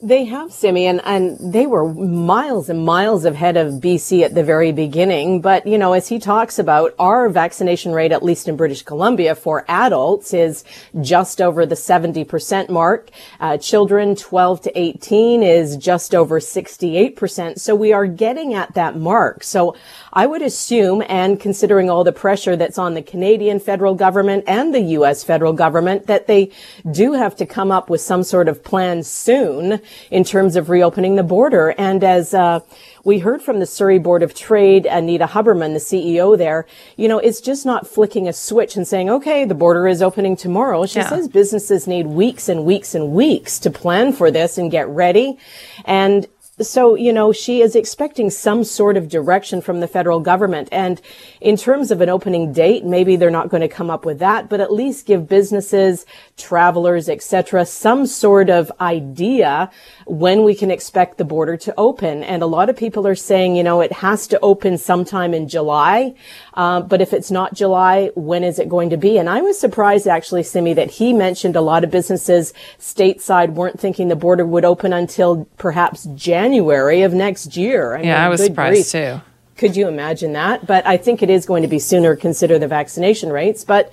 They 0.00 0.26
have, 0.26 0.52
Simeon, 0.52 1.00
and 1.00 1.52
they 1.52 1.66
were 1.66 1.92
miles 1.92 2.68
and 2.68 2.84
miles 2.84 3.24
ahead 3.24 3.56
of 3.56 3.80
BC 3.80 4.22
at 4.22 4.32
the 4.32 4.44
very 4.44 4.70
beginning. 4.70 5.40
But, 5.40 5.66
you 5.66 5.76
know, 5.76 5.92
as 5.92 6.06
he 6.06 6.20
talks 6.20 6.60
about, 6.60 6.94
our 7.00 7.28
vaccination 7.28 7.90
rate, 7.90 8.12
at 8.12 8.22
least 8.22 8.46
in 8.46 8.56
British 8.56 8.82
Columbia 8.82 9.34
for 9.34 9.64
adults 9.66 10.32
is 10.32 10.62
just 11.00 11.40
over 11.40 11.66
the 11.66 11.74
70% 11.74 12.68
mark. 12.68 13.10
Uh, 13.40 13.58
children 13.58 14.14
12 14.14 14.60
to 14.60 14.78
18 14.78 15.42
is 15.42 15.76
just 15.76 16.14
over 16.14 16.38
68%. 16.38 17.58
So 17.58 17.74
we 17.74 17.92
are 17.92 18.06
getting 18.06 18.54
at 18.54 18.74
that 18.74 18.96
mark. 18.96 19.42
So 19.42 19.74
I 20.12 20.26
would 20.26 20.42
assume, 20.42 21.02
and 21.08 21.40
considering 21.40 21.90
all 21.90 22.04
the 22.04 22.12
pressure 22.12 22.54
that's 22.54 22.78
on 22.78 22.94
the 22.94 23.02
Canadian 23.02 23.58
federal 23.58 23.96
government 23.96 24.44
and 24.46 24.72
the 24.72 24.80
U.S. 24.80 25.24
federal 25.24 25.54
government, 25.54 26.06
that 26.06 26.28
they 26.28 26.52
do 26.88 27.14
have 27.14 27.34
to 27.34 27.46
come 27.46 27.72
up 27.72 27.90
with 27.90 28.00
some 28.00 28.22
sort 28.22 28.48
of 28.48 28.62
plan 28.62 29.02
soon 29.02 29.80
in 30.10 30.24
terms 30.24 30.56
of 30.56 30.70
reopening 30.70 31.16
the 31.16 31.22
border. 31.22 31.74
And 31.78 32.02
as 32.02 32.34
uh, 32.34 32.60
we 33.04 33.18
heard 33.18 33.42
from 33.42 33.58
the 33.58 33.66
Surrey 33.66 33.98
Board 33.98 34.22
of 34.22 34.34
Trade, 34.34 34.86
Anita 34.86 35.26
Huberman, 35.26 35.72
the 35.72 35.80
CEO 35.80 36.36
there, 36.36 36.66
you 36.96 37.08
know, 37.08 37.18
it's 37.18 37.40
just 37.40 37.64
not 37.64 37.86
flicking 37.86 38.28
a 38.28 38.32
switch 38.32 38.76
and 38.76 38.86
saying, 38.86 39.10
okay, 39.10 39.44
the 39.44 39.54
border 39.54 39.86
is 39.86 40.02
opening 40.02 40.36
tomorrow. 40.36 40.86
She 40.86 40.98
yeah. 40.98 41.08
says 41.08 41.28
businesses 41.28 41.86
need 41.86 42.06
weeks 42.06 42.48
and 42.48 42.64
weeks 42.64 42.94
and 42.94 43.12
weeks 43.12 43.58
to 43.60 43.70
plan 43.70 44.12
for 44.12 44.30
this 44.30 44.58
and 44.58 44.70
get 44.70 44.88
ready. 44.88 45.38
And 45.84 46.26
so, 46.60 46.94
you 46.94 47.12
know, 47.12 47.32
she 47.32 47.62
is 47.62 47.76
expecting 47.76 48.30
some 48.30 48.64
sort 48.64 48.96
of 48.96 49.08
direction 49.08 49.60
from 49.60 49.80
the 49.80 49.88
federal 49.88 50.20
government. 50.20 50.68
And 50.72 51.00
in 51.40 51.56
terms 51.56 51.90
of 51.90 52.00
an 52.00 52.08
opening 52.08 52.52
date, 52.52 52.84
maybe 52.84 53.16
they're 53.16 53.30
not 53.30 53.48
going 53.48 53.60
to 53.60 53.68
come 53.68 53.90
up 53.90 54.04
with 54.04 54.18
that, 54.18 54.48
but 54.48 54.60
at 54.60 54.72
least 54.72 55.06
give 55.06 55.28
businesses, 55.28 56.04
travelers, 56.36 57.08
etc., 57.08 57.64
some 57.66 58.06
sort 58.06 58.50
of 58.50 58.72
idea 58.80 59.70
when 60.08 60.42
we 60.42 60.54
can 60.54 60.70
expect 60.70 61.18
the 61.18 61.24
border 61.24 61.56
to 61.56 61.74
open. 61.76 62.22
And 62.24 62.42
a 62.42 62.46
lot 62.46 62.70
of 62.70 62.76
people 62.76 63.06
are 63.06 63.14
saying, 63.14 63.56
you 63.56 63.62
know, 63.62 63.80
it 63.80 63.92
has 63.92 64.26
to 64.28 64.40
open 64.40 64.78
sometime 64.78 65.34
in 65.34 65.48
July. 65.48 66.14
Uh, 66.54 66.80
but 66.80 67.00
if 67.00 67.12
it's 67.12 67.30
not 67.30 67.54
July, 67.54 68.10
when 68.14 68.42
is 68.42 68.58
it 68.58 68.68
going 68.68 68.90
to 68.90 68.96
be? 68.96 69.18
And 69.18 69.28
I 69.28 69.42
was 69.42 69.58
surprised 69.58 70.06
actually, 70.06 70.42
Simi, 70.42 70.72
that 70.74 70.92
he 70.92 71.12
mentioned 71.12 71.56
a 71.56 71.60
lot 71.60 71.84
of 71.84 71.90
businesses 71.90 72.54
stateside 72.78 73.50
weren't 73.50 73.78
thinking 73.78 74.08
the 74.08 74.16
border 74.16 74.46
would 74.46 74.64
open 74.64 74.92
until 74.92 75.46
perhaps 75.58 76.04
January 76.14 77.02
of 77.02 77.12
next 77.12 77.56
year. 77.56 77.94
I 77.94 78.00
yeah, 78.00 78.04
mean, 78.04 78.14
I 78.14 78.28
was 78.28 78.44
surprised 78.44 78.92
grief. 78.92 79.04
too. 79.04 79.20
Could 79.56 79.76
you 79.76 79.88
imagine 79.88 80.32
that? 80.34 80.66
But 80.66 80.86
I 80.86 80.96
think 80.96 81.22
it 81.22 81.30
is 81.30 81.44
going 81.44 81.62
to 81.62 81.68
be 81.68 81.80
sooner, 81.80 82.14
consider 82.14 82.58
the 82.58 82.68
vaccination 82.68 83.30
rates. 83.30 83.64
But 83.64 83.92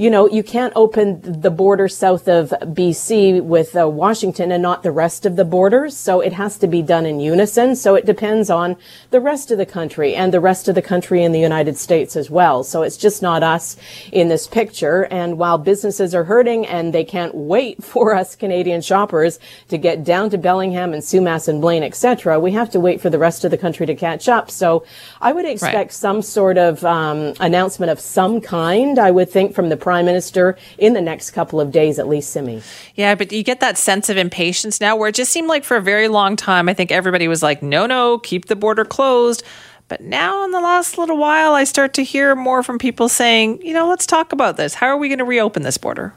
you 0.00 0.08
know, 0.08 0.26
you 0.26 0.42
can't 0.42 0.72
open 0.76 1.20
the 1.20 1.50
border 1.50 1.86
south 1.86 2.26
of 2.26 2.48
BC 2.62 3.42
with 3.42 3.76
uh, 3.76 3.86
Washington 3.86 4.50
and 4.50 4.62
not 4.62 4.82
the 4.82 4.90
rest 4.90 5.26
of 5.26 5.36
the 5.36 5.44
borders. 5.44 5.94
So 5.94 6.22
it 6.22 6.32
has 6.32 6.56
to 6.60 6.66
be 6.66 6.80
done 6.80 7.04
in 7.04 7.20
unison. 7.20 7.76
So 7.76 7.96
it 7.96 8.06
depends 8.06 8.48
on 8.48 8.78
the 9.10 9.20
rest 9.20 9.50
of 9.50 9.58
the 9.58 9.66
country 9.66 10.14
and 10.14 10.32
the 10.32 10.40
rest 10.40 10.68
of 10.68 10.74
the 10.74 10.80
country 10.80 11.22
in 11.22 11.32
the 11.32 11.38
United 11.38 11.76
States 11.76 12.16
as 12.16 12.30
well. 12.30 12.64
So 12.64 12.80
it's 12.80 12.96
just 12.96 13.20
not 13.20 13.42
us 13.42 13.76
in 14.10 14.28
this 14.28 14.46
picture. 14.46 15.02
And 15.10 15.36
while 15.36 15.58
businesses 15.58 16.14
are 16.14 16.24
hurting 16.24 16.66
and 16.66 16.94
they 16.94 17.04
can't 17.04 17.34
wait 17.34 17.84
for 17.90 18.14
us 18.14 18.34
Canadian 18.34 18.80
shoppers 18.80 19.38
to 19.68 19.76
get 19.76 20.02
down 20.02 20.30
to 20.30 20.38
Bellingham 20.38 20.94
and 20.94 21.02
Sumas 21.02 21.46
and 21.46 21.60
Blaine, 21.60 21.82
etc., 21.82 22.40
we 22.40 22.52
have 22.52 22.70
to 22.70 22.80
wait 22.80 23.02
for 23.02 23.10
the 23.10 23.18
rest 23.18 23.44
of 23.44 23.50
the 23.50 23.58
country 23.58 23.84
to 23.84 23.94
catch 23.94 24.30
up. 24.30 24.50
So 24.50 24.82
I 25.20 25.34
would 25.34 25.44
expect 25.44 25.74
right. 25.74 25.92
some 25.92 26.22
sort 26.22 26.56
of 26.56 26.82
um, 26.86 27.34
announcement 27.38 27.92
of 27.92 28.00
some 28.00 28.40
kind. 28.40 28.98
I 28.98 29.10
would 29.10 29.28
think 29.28 29.54
from 29.54 29.68
the 29.68 29.89
prime 29.90 30.06
minister 30.06 30.56
in 30.78 30.92
the 30.92 31.00
next 31.00 31.32
couple 31.32 31.60
of 31.60 31.72
days, 31.72 31.98
at 31.98 32.06
least, 32.06 32.30
Simi. 32.30 32.62
Yeah, 32.94 33.16
but 33.16 33.32
you 33.32 33.42
get 33.42 33.58
that 33.58 33.76
sense 33.76 34.08
of 34.08 34.16
impatience 34.16 34.80
now 34.80 34.94
where 34.94 35.08
it 35.08 35.16
just 35.16 35.32
seemed 35.32 35.48
like 35.48 35.64
for 35.64 35.76
a 35.76 35.82
very 35.82 36.06
long 36.06 36.36
time, 36.36 36.68
I 36.68 36.74
think 36.74 36.92
everybody 36.92 37.26
was 37.26 37.42
like, 37.42 37.60
no, 37.60 37.86
no, 37.86 38.18
keep 38.18 38.44
the 38.44 38.54
border 38.54 38.84
closed. 38.84 39.42
But 39.88 40.00
now, 40.00 40.44
in 40.44 40.52
the 40.52 40.60
last 40.60 40.96
little 40.96 41.16
while, 41.16 41.54
I 41.54 41.64
start 41.64 41.92
to 41.94 42.04
hear 42.04 42.36
more 42.36 42.62
from 42.62 42.78
people 42.78 43.08
saying, 43.08 43.62
you 43.62 43.74
know, 43.74 43.88
let's 43.88 44.06
talk 44.06 44.32
about 44.32 44.56
this. 44.56 44.74
How 44.74 44.86
are 44.86 44.96
we 44.96 45.08
going 45.08 45.18
to 45.18 45.24
reopen 45.24 45.64
this 45.64 45.76
border? 45.76 46.14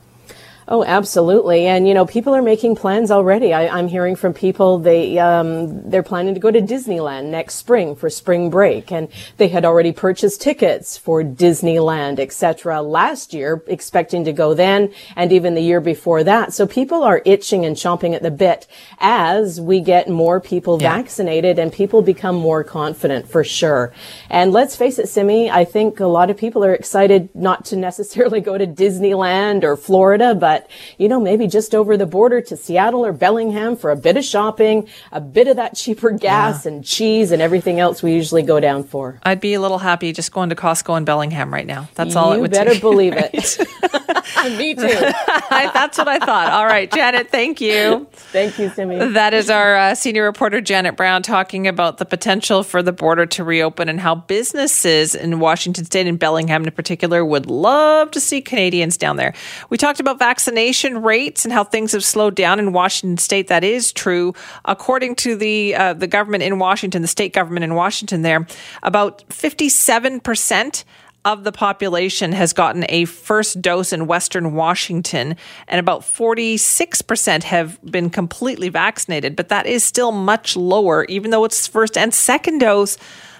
Oh, 0.68 0.84
absolutely. 0.84 1.68
And, 1.68 1.88
you 1.88 1.94
know, 1.94 2.06
people 2.06 2.34
are 2.36 2.42
making 2.42 2.76
plans 2.76 3.12
already. 3.12 3.54
I, 3.54 3.78
am 3.78 3.88
hearing 3.88 4.16
from 4.16 4.34
people, 4.34 4.80
they, 4.80 5.20
um, 5.20 5.90
they're 5.90 6.04
planning 6.04 6.34
to 6.36 6.40
go 6.40 6.52
to 6.52 6.62
Disneyland 6.62 7.26
next 7.26 7.56
spring 7.56 7.96
for 7.96 8.10
spring 8.10 8.50
break. 8.50 8.92
And 8.92 9.10
they 9.38 9.50
had 9.50 9.66
already 9.66 9.92
purchased 9.92 10.42
tickets 10.42 10.98
for 10.98 11.24
Disneyland, 11.24 12.20
etc. 12.20 12.82
last 12.82 13.34
year, 13.34 13.62
expecting 13.68 14.24
to 14.26 14.34
go 14.34 14.54
then 14.54 14.94
and 15.16 15.32
even 15.34 15.54
the 15.54 15.62
year 15.62 15.82
before 15.82 16.24
that. 16.24 16.54
So 16.54 16.66
people 16.66 17.04
are 17.04 17.22
itching 17.26 17.66
and 17.66 17.76
chomping 17.76 18.14
at 18.14 18.24
the 18.24 18.32
bit 18.32 18.68
as 19.00 19.60
we 19.60 19.82
get 19.82 20.10
more 20.10 20.40
people 20.40 20.82
yeah. 20.82 20.96
vaccinated 20.96 21.60
and 21.60 21.74
people 21.74 22.02
become 22.02 22.36
more 22.36 22.64
confident 22.64 23.28
for 23.28 23.44
sure. 23.44 23.92
And 24.30 24.54
let's 24.54 24.76
face 24.76 24.98
it, 24.98 25.10
Simi, 25.10 25.52
I 25.52 25.66
think 25.66 26.00
a 26.00 26.08
lot 26.08 26.30
of 26.30 26.38
people 26.38 26.64
are 26.64 26.74
excited 26.74 27.30
not 27.36 27.66
to 27.66 27.76
necessarily 27.76 28.40
go 28.40 28.58
to 28.58 28.66
Disneyland 28.66 29.64
or 29.64 29.76
Florida, 29.76 30.34
but 30.34 30.53
but, 30.54 30.70
you 31.00 31.08
know, 31.08 31.20
maybe 31.20 31.48
just 31.48 31.74
over 31.74 31.98
the 31.98 32.06
border 32.06 32.40
to 32.40 32.56
Seattle 32.56 33.04
or 33.04 33.12
Bellingham 33.12 33.76
for 33.76 33.90
a 33.90 33.96
bit 33.96 34.18
of 34.18 34.24
shopping, 34.24 34.88
a 35.12 35.20
bit 35.20 35.48
of 35.48 35.56
that 35.56 35.76
cheaper 35.82 36.12
gas 36.12 36.66
yeah. 36.66 36.72
and 36.72 36.86
cheese 36.86 37.32
and 37.32 37.42
everything 37.42 37.80
else 37.80 38.04
we 38.04 38.14
usually 38.14 38.44
go 38.44 38.60
down 38.60 38.84
for. 38.84 39.20
I'd 39.24 39.42
be 39.42 39.56
a 39.56 39.62
little 39.62 39.80
happy 39.80 40.14
just 40.14 40.32
going 40.32 40.50
to 40.50 40.56
Costco 40.56 40.98
in 40.98 41.06
Bellingham 41.06 41.52
right 41.52 41.66
now. 41.66 41.90
That's 41.96 42.16
all 42.16 42.32
you 42.34 42.38
it 42.38 42.42
would 42.42 42.52
better 42.52 42.80
believe 42.80 43.14
it. 43.16 43.58
Me 44.58 44.74
too. 44.74 44.82
That's 45.50 45.98
what 45.98 46.08
I 46.08 46.20
thought. 46.20 46.52
All 46.52 46.66
right, 46.66 46.92
Janet, 46.92 47.30
thank 47.30 47.60
you. 47.62 48.08
Thank 48.12 48.58
you, 48.58 48.70
Simi. 48.70 48.98
That 48.98 49.34
is 49.34 49.50
our 49.50 49.76
uh, 49.76 49.96
senior 49.96 50.24
reporter, 50.24 50.62
Janet 50.62 50.96
Brown, 50.96 51.24
talking 51.24 51.68
about 51.68 51.98
the 51.98 52.06
potential 52.06 52.64
for 52.64 52.82
the 52.82 52.92
border 52.92 53.26
to 53.26 53.44
reopen 53.44 53.90
and 53.90 54.00
how 54.00 54.16
businesses 54.16 55.16
in 55.16 55.40
Washington 55.40 55.86
state 55.86 56.08
and 56.08 56.18
Bellingham 56.18 56.64
in 56.64 56.72
particular 56.72 57.26
would 57.26 57.48
love 57.48 58.12
to 58.12 58.20
see 58.20 58.42
Canadians 58.42 58.98
down 58.98 59.18
there. 59.18 59.34
We 59.70 59.78
talked 59.78 60.00
about 60.00 60.20
vaccination 60.20 61.02
rates 61.02 61.46
and 61.46 61.54
how 61.54 61.64
things 61.64 61.92
have 61.92 62.04
slowed 62.04 62.36
down 62.36 62.60
in 62.60 62.74
Washington 62.74 63.18
state. 63.18 63.48
That 63.48 63.64
is 63.64 63.92
true. 63.92 64.34
According 64.66 65.16
to 65.18 65.36
the, 65.36 65.76
uh, 65.76 65.94
the 65.94 66.08
government 66.08 66.44
in 66.44 66.60
Washington, 66.60 67.02
the 67.02 67.08
state 67.08 67.34
government 67.34 67.64
in 67.64 67.76
Washington 67.76 68.22
there, 68.22 68.48
about 68.82 69.24
57% 69.30 70.84
of 71.26 71.44
the 71.44 71.52
population 71.52 72.32
has 72.34 72.54
gotten 72.54 72.86
a 72.90 73.06
first 73.06 73.62
dose 73.62 73.94
in 73.94 74.08
Western 74.08 74.54
Washington, 74.54 75.36
and 75.68 75.80
about 75.80 76.02
46% 76.02 77.44
have 77.44 77.80
been 77.84 78.10
completely 78.10 78.70
vaccinated. 78.70 79.36
But 79.36 79.50
that 79.50 79.66
is 79.66 79.84
still 79.84 80.12
much 80.12 80.56
lower, 80.56 81.06
even 81.06 81.32
though 81.32 81.46
it's 81.46 81.68
first 81.68 81.98
and 81.98 82.14
second 82.14 82.60
dose, 82.60 82.98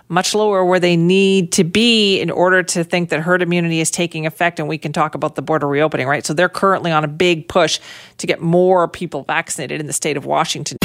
much 0.10 0.36
lower 0.36 0.66
where 0.66 0.80
they 0.80 0.96
need 0.96 1.52
to 1.54 1.64
be 1.64 2.20
in 2.20 2.30
order 2.30 2.62
to 2.62 2.84
think 2.84 3.10
that 3.10 3.20
herd 3.22 3.42
immunity 3.42 3.80
is 3.80 3.90
taking 3.90 4.26
effect. 4.26 4.60
And 4.60 4.68
we 4.68 4.78
can 4.78 4.94
talk 4.94 5.16
about 5.16 5.36
the 5.36 5.42
border 5.42 5.68
reopening, 5.68 6.08
right? 6.08 6.26
So 6.26 6.34
they're 6.34 6.50
currently 6.50 6.92
on 6.92 7.04
a 7.04 7.08
big 7.08 7.48
push 7.48 7.80
to 8.18 8.28
get 8.28 8.42
more 8.42 8.88
people 8.88 9.24
vaccinated 9.24 9.80
in 9.80 9.88
the 9.88 9.94
state 9.94 10.18
of 10.18 10.26
Washington. 10.26 10.78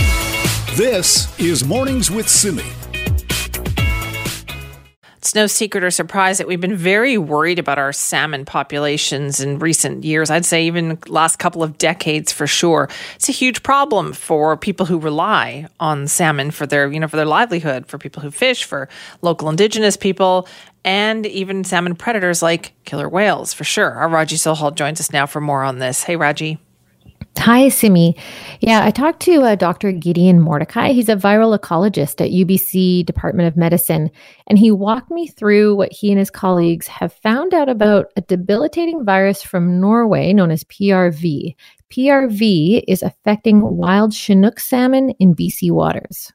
This 0.74 1.38
is 1.40 1.64
Mornings 1.64 2.10
with 2.10 2.28
Simi. 2.28 2.64
It's 5.18 5.34
no 5.34 5.48
secret 5.48 5.82
or 5.82 5.90
surprise 5.90 6.38
that 6.38 6.46
we've 6.46 6.60
been 6.60 6.76
very 6.76 7.18
worried 7.18 7.58
about 7.58 7.76
our 7.76 7.92
salmon 7.92 8.44
populations 8.44 9.40
in 9.40 9.58
recent 9.58 10.04
years. 10.04 10.30
I'd 10.30 10.44
say 10.44 10.64
even 10.66 10.96
last 11.08 11.40
couple 11.40 11.62
of 11.62 11.76
decades 11.76 12.30
for 12.30 12.46
sure. 12.46 12.88
It's 13.16 13.28
a 13.28 13.32
huge 13.32 13.64
problem 13.64 14.12
for 14.12 14.56
people 14.56 14.86
who 14.86 14.98
rely 14.98 15.66
on 15.80 16.06
salmon 16.06 16.52
for 16.52 16.66
their, 16.66 16.90
you 16.90 17.00
know, 17.00 17.08
for 17.08 17.16
their 17.16 17.26
livelihood, 17.26 17.86
for 17.88 17.98
people 17.98 18.22
who 18.22 18.30
fish, 18.30 18.62
for 18.62 18.88
local 19.20 19.48
indigenous 19.48 19.96
people, 19.96 20.46
and 20.84 21.26
even 21.26 21.64
salmon 21.64 21.96
predators 21.96 22.40
like 22.40 22.72
killer 22.84 23.08
whales 23.08 23.52
for 23.52 23.64
sure. 23.64 23.90
Our 23.90 24.08
Raji 24.08 24.36
Sohal 24.36 24.72
joins 24.72 25.00
us 25.00 25.12
now 25.12 25.26
for 25.26 25.40
more 25.40 25.64
on 25.64 25.78
this. 25.78 26.04
Hey, 26.04 26.14
Raji. 26.14 26.58
Hi, 27.38 27.68
Simi. 27.68 28.16
Yeah, 28.60 28.84
I 28.84 28.90
talked 28.90 29.20
to 29.20 29.42
uh, 29.42 29.54
Dr. 29.54 29.92
Gideon 29.92 30.40
Mordecai. 30.40 30.90
He's 30.90 31.08
a 31.08 31.14
viral 31.14 31.56
ecologist 31.56 32.20
at 32.20 32.32
UBC 32.32 33.06
Department 33.06 33.46
of 33.46 33.56
Medicine, 33.56 34.10
and 34.48 34.58
he 34.58 34.72
walked 34.72 35.10
me 35.10 35.28
through 35.28 35.76
what 35.76 35.92
he 35.92 36.10
and 36.10 36.18
his 36.18 36.30
colleagues 36.30 36.88
have 36.88 37.12
found 37.12 37.54
out 37.54 37.68
about 37.68 38.06
a 38.16 38.22
debilitating 38.22 39.04
virus 39.04 39.42
from 39.42 39.80
Norway 39.80 40.32
known 40.32 40.50
as 40.50 40.64
PRV. 40.64 41.54
PRV 41.90 42.82
is 42.88 43.02
affecting 43.02 43.76
wild 43.76 44.12
Chinook 44.12 44.58
salmon 44.58 45.10
in 45.20 45.34
BC 45.34 45.70
waters. 45.70 46.32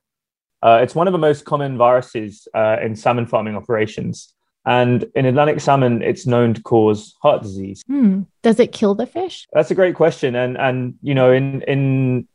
Uh, 0.61 0.79
it's 0.81 0.95
one 0.95 1.07
of 1.07 1.11
the 1.11 1.19
most 1.19 1.43
common 1.43 1.77
viruses 1.77 2.47
uh, 2.53 2.77
in 2.81 2.95
salmon 2.95 3.27
farming 3.27 3.57
operations. 3.57 4.33
And 4.65 5.05
in 5.15 5.25
Atlantic 5.25 5.59
salmon, 5.59 6.01
it's 6.01 6.25
known 6.25 6.53
to 6.53 6.61
cause 6.61 7.15
heart 7.21 7.41
disease. 7.41 7.83
Hmm. 7.87 8.21
Does 8.41 8.59
it 8.59 8.71
kill 8.71 8.95
the 8.95 9.05
fish? 9.05 9.45
That's 9.51 9.71
a 9.71 9.75
great 9.75 9.95
question. 9.95 10.35
And 10.35 10.57
and 10.57 10.95
you 11.01 11.13
know, 11.13 11.31
in 11.31 11.61
in 11.63 12.27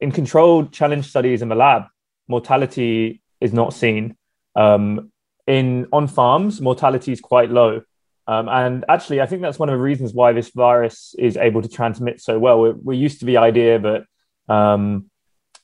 in 0.00 0.12
controlled 0.12 0.72
challenge 0.72 1.06
studies 1.06 1.42
in 1.42 1.48
the 1.48 1.54
lab, 1.54 1.84
mortality 2.26 3.22
is 3.40 3.52
not 3.52 3.72
seen. 3.74 4.16
Um, 4.56 5.12
in 5.46 5.86
on 5.92 6.08
farms, 6.08 6.60
mortality 6.60 7.12
is 7.12 7.20
quite 7.20 7.50
low. 7.50 7.82
Um, 8.26 8.48
and 8.48 8.84
actually, 8.88 9.22
I 9.22 9.26
think 9.26 9.40
that's 9.40 9.58
one 9.58 9.70
of 9.70 9.72
the 9.72 9.82
reasons 9.82 10.12
why 10.12 10.32
this 10.32 10.50
virus 10.50 11.14
is 11.18 11.38
able 11.38 11.62
to 11.62 11.68
transmit 11.68 12.20
so 12.20 12.38
well. 12.38 12.60
We're, 12.60 12.74
we're 12.74 12.92
used 12.92 13.20
to 13.20 13.24
the 13.24 13.38
idea 13.38 13.78
that, 13.78 14.54
um, 14.54 15.10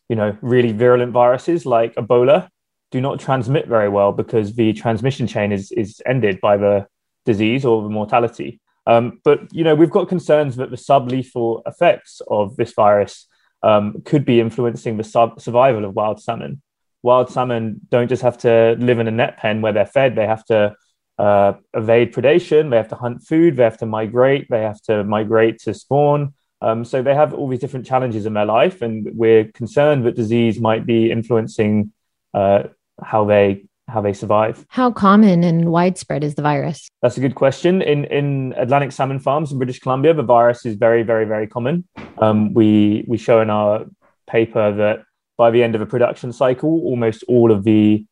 you 0.08 0.16
know, 0.16 0.38
really 0.40 0.72
virulent 0.72 1.12
viruses 1.12 1.66
like 1.66 1.94
Ebola 1.96 2.48
do 2.94 3.00
not 3.00 3.18
transmit 3.18 3.66
very 3.66 3.88
well 3.88 4.12
because 4.12 4.54
the 4.54 4.72
transmission 4.72 5.26
chain 5.26 5.50
is 5.50 5.72
is 5.72 6.00
ended 6.06 6.40
by 6.40 6.56
the 6.56 6.86
disease 7.26 7.64
or 7.64 7.82
the 7.82 7.88
mortality. 7.88 8.60
Um, 8.86 9.20
but 9.24 9.52
you 9.52 9.64
know, 9.64 9.74
we've 9.74 9.96
got 9.98 10.08
concerns 10.08 10.54
that 10.56 10.70
the 10.70 10.76
sublethal 10.76 11.62
effects 11.66 12.22
of 12.28 12.54
this 12.54 12.72
virus 12.72 13.26
um, 13.64 14.02
could 14.04 14.24
be 14.24 14.38
influencing 14.40 14.96
the 14.96 15.02
sub- 15.02 15.40
survival 15.40 15.84
of 15.84 15.96
wild 15.96 16.22
salmon. 16.22 16.62
Wild 17.02 17.32
salmon 17.32 17.80
don't 17.88 18.08
just 18.08 18.22
have 18.22 18.38
to 18.38 18.76
live 18.78 19.00
in 19.00 19.08
a 19.08 19.16
net 19.22 19.38
pen 19.38 19.60
where 19.60 19.72
they're 19.72 19.94
fed; 19.98 20.14
they 20.14 20.28
have 20.28 20.44
to 20.44 20.76
uh, 21.18 21.54
evade 21.72 22.12
predation, 22.14 22.70
they 22.70 22.76
have 22.76 22.94
to 22.94 23.02
hunt 23.04 23.26
food, 23.26 23.56
they 23.56 23.64
have 23.64 23.78
to 23.78 23.86
migrate, 23.86 24.46
they 24.50 24.62
have 24.62 24.80
to 24.82 25.02
migrate 25.02 25.58
to 25.62 25.74
spawn. 25.74 26.32
Um, 26.60 26.84
so 26.84 27.02
they 27.02 27.16
have 27.16 27.34
all 27.34 27.48
these 27.48 27.64
different 27.64 27.86
challenges 27.86 28.24
in 28.24 28.34
their 28.34 28.46
life, 28.46 28.82
and 28.82 29.10
we're 29.14 29.46
concerned 29.60 30.06
that 30.06 30.14
disease 30.14 30.60
might 30.60 30.86
be 30.86 31.10
influencing 31.10 31.92
uh, 32.32 32.64
how 33.02 33.24
they 33.24 33.66
how 33.86 34.00
they 34.00 34.14
survive. 34.14 34.64
How 34.68 34.90
common 34.90 35.44
and 35.44 35.70
widespread 35.70 36.24
is 36.24 36.36
the 36.36 36.42
virus? 36.42 36.88
That's 37.02 37.18
a 37.18 37.20
good 37.20 37.34
question. 37.34 37.82
In 37.82 38.04
in 38.06 38.54
Atlantic 38.56 38.92
salmon 38.92 39.18
farms 39.18 39.52
in 39.52 39.58
British 39.58 39.80
Columbia, 39.80 40.14
the 40.14 40.22
virus 40.22 40.64
is 40.64 40.76
very 40.76 41.02
very 41.02 41.24
very 41.24 41.46
common. 41.46 41.86
Um, 42.18 42.54
we 42.54 43.04
we 43.06 43.18
show 43.18 43.40
in 43.40 43.50
our 43.50 43.86
paper 44.26 44.72
that 44.72 45.02
by 45.36 45.50
the 45.50 45.62
end 45.62 45.74
of 45.74 45.80
a 45.80 45.86
production 45.86 46.32
cycle, 46.32 46.70
almost 46.84 47.24
all 47.28 47.50
of 47.50 47.64
the 47.64 48.06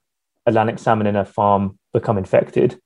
Atlantic 0.47 0.79
salmon 0.79 1.07
in 1.07 1.17
a 1.17 1.25
farm 1.25 1.79
become 1.93 2.19
infected. 2.19 2.79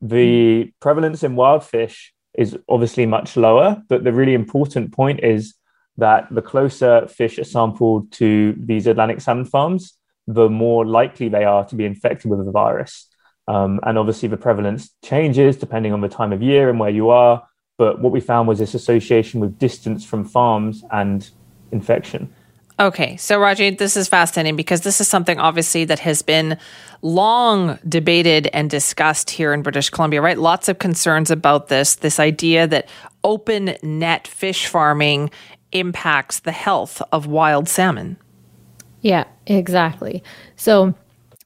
The 0.00 0.72
prevalence 0.80 1.22
in 1.22 1.36
wild 1.36 1.64
fish 1.64 2.12
is 2.36 2.58
obviously 2.68 3.06
much 3.06 3.36
lower, 3.36 3.80
but 3.88 4.04
the 4.04 4.12
really 4.12 4.34
important 4.34 4.92
point 4.92 5.20
is 5.22 5.54
that 5.96 6.26
the 6.30 6.42
closer 6.42 7.06
fish 7.06 7.38
are 7.38 7.44
sampled 7.44 8.10
to 8.12 8.54
these 8.58 8.88
Atlantic 8.88 9.20
salmon 9.20 9.44
farms, 9.44 9.96
the 10.26 10.48
more 10.48 10.86
likely 10.86 11.28
they 11.28 11.44
are 11.44 11.64
to 11.66 11.74
be 11.74 11.84
infected 11.84 12.30
with 12.30 12.44
the 12.44 12.50
virus. 12.50 13.08
Um, 13.46 13.80
and 13.82 13.98
obviously, 13.98 14.28
the 14.28 14.36
prevalence 14.36 14.90
changes 15.04 15.56
depending 15.56 15.92
on 15.92 16.00
the 16.00 16.08
time 16.08 16.32
of 16.32 16.42
year 16.42 16.70
and 16.70 16.80
where 16.80 16.90
you 16.90 17.10
are. 17.10 17.46
But 17.76 18.00
what 18.00 18.12
we 18.12 18.20
found 18.20 18.48
was 18.48 18.58
this 18.58 18.74
association 18.74 19.40
with 19.40 19.58
distance 19.58 20.04
from 20.04 20.24
farms 20.24 20.84
and 20.90 21.28
infection. 21.72 22.32
Okay, 22.80 23.16
so 23.18 23.38
Raji, 23.38 23.70
this 23.70 23.96
is 23.96 24.08
fascinating 24.08 24.56
because 24.56 24.80
this 24.80 25.00
is 25.00 25.06
something 25.06 25.38
obviously 25.38 25.84
that 25.84 26.00
has 26.00 26.22
been 26.22 26.58
long 27.02 27.78
debated 27.88 28.48
and 28.52 28.68
discussed 28.68 29.30
here 29.30 29.52
in 29.52 29.62
British 29.62 29.90
Columbia, 29.90 30.20
right? 30.20 30.38
Lots 30.38 30.68
of 30.68 30.80
concerns 30.80 31.30
about 31.30 31.68
this, 31.68 31.94
this 31.94 32.18
idea 32.18 32.66
that 32.66 32.88
open 33.22 33.76
net 33.82 34.26
fish 34.26 34.66
farming 34.66 35.30
impacts 35.70 36.40
the 36.40 36.52
health 36.52 37.00
of 37.12 37.26
wild 37.26 37.68
salmon. 37.68 38.16
Yeah, 39.04 39.24
exactly. 39.46 40.22
So 40.56 40.94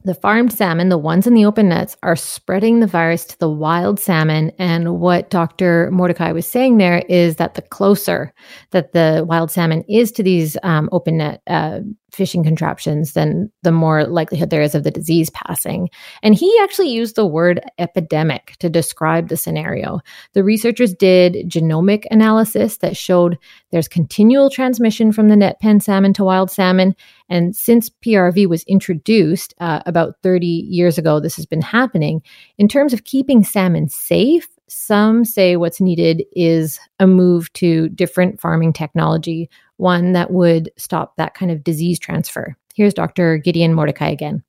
the 0.04 0.14
farmed 0.14 0.52
salmon, 0.52 0.90
the 0.90 0.96
ones 0.96 1.26
in 1.26 1.34
the 1.34 1.44
open 1.44 1.68
nets, 1.70 1.96
are 2.04 2.14
spreading 2.14 2.78
the 2.78 2.86
virus 2.86 3.24
to 3.26 3.38
the 3.40 3.50
wild 3.50 3.98
salmon. 3.98 4.52
And 4.58 5.00
what 5.00 5.28
Dr. 5.28 5.90
Mordecai 5.90 6.30
was 6.30 6.46
saying 6.46 6.78
there 6.78 7.02
is 7.08 7.34
that 7.36 7.54
the 7.54 7.62
closer 7.62 8.32
that 8.70 8.92
the 8.92 9.24
wild 9.28 9.50
salmon 9.50 9.82
is 9.88 10.12
to 10.12 10.22
these 10.22 10.56
um, 10.62 10.88
open 10.92 11.18
net 11.18 11.42
uh, 11.48 11.80
fishing 12.18 12.44
contraptions, 12.44 13.14
then 13.14 13.50
the 13.62 13.72
more 13.72 14.04
likelihood 14.04 14.50
there 14.50 14.60
is 14.60 14.74
of 14.74 14.84
the 14.84 14.90
disease 14.90 15.30
passing. 15.30 15.88
And 16.22 16.34
he 16.34 16.54
actually 16.60 16.90
used 16.90 17.16
the 17.16 17.24
word 17.24 17.60
epidemic 17.78 18.56
to 18.58 18.68
describe 18.68 19.28
the 19.28 19.36
scenario. 19.36 20.00
The 20.34 20.44
researchers 20.44 20.92
did 20.92 21.48
genomic 21.48 22.04
analysis 22.10 22.78
that 22.78 22.96
showed 22.96 23.38
there's 23.70 23.88
continual 23.88 24.50
transmission 24.50 25.12
from 25.12 25.28
the 25.28 25.36
net 25.36 25.60
pen 25.60 25.80
salmon 25.80 26.12
to 26.14 26.24
wild 26.24 26.50
salmon. 26.50 26.94
And 27.30 27.56
since 27.56 27.88
PRV 27.88 28.46
was 28.48 28.64
introduced 28.64 29.54
uh, 29.60 29.80
about 29.86 30.16
30 30.22 30.46
years 30.46 30.98
ago, 30.98 31.20
this 31.20 31.36
has 31.36 31.46
been 31.46 31.62
happening. 31.62 32.20
In 32.58 32.68
terms 32.68 32.92
of 32.92 33.04
keeping 33.04 33.44
salmon 33.44 33.88
safe, 33.88 34.48
some 34.68 35.24
say 35.24 35.56
what's 35.56 35.80
needed 35.80 36.24
is 36.32 36.78
a 37.00 37.06
move 37.06 37.52
to 37.54 37.88
different 37.90 38.40
farming 38.40 38.72
technology, 38.72 39.48
one 39.78 40.12
that 40.12 40.30
would 40.30 40.70
stop 40.76 41.16
that 41.16 41.34
kind 41.34 41.50
of 41.50 41.64
disease 41.64 41.98
transfer. 41.98 42.56
Here's 42.74 42.94
Dr. 42.94 43.38
Gideon 43.38 43.74
Mordecai 43.74 44.10
again. 44.10 44.44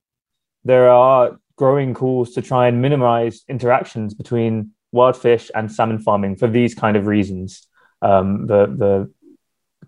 There 0.64 0.90
are 0.90 1.38
growing 1.56 1.94
calls 1.94 2.32
to 2.32 2.42
try 2.42 2.68
and 2.68 2.82
minimize 2.82 3.44
interactions 3.48 4.14
between 4.14 4.72
wild 4.92 5.16
fish 5.16 5.50
and 5.54 5.72
salmon 5.72 5.98
farming 5.98 6.36
for 6.36 6.48
these 6.48 6.74
kind 6.74 6.96
of 6.96 7.06
reasons. 7.06 7.66
Um, 8.02 8.46
the, 8.46 8.66
the 8.66 9.12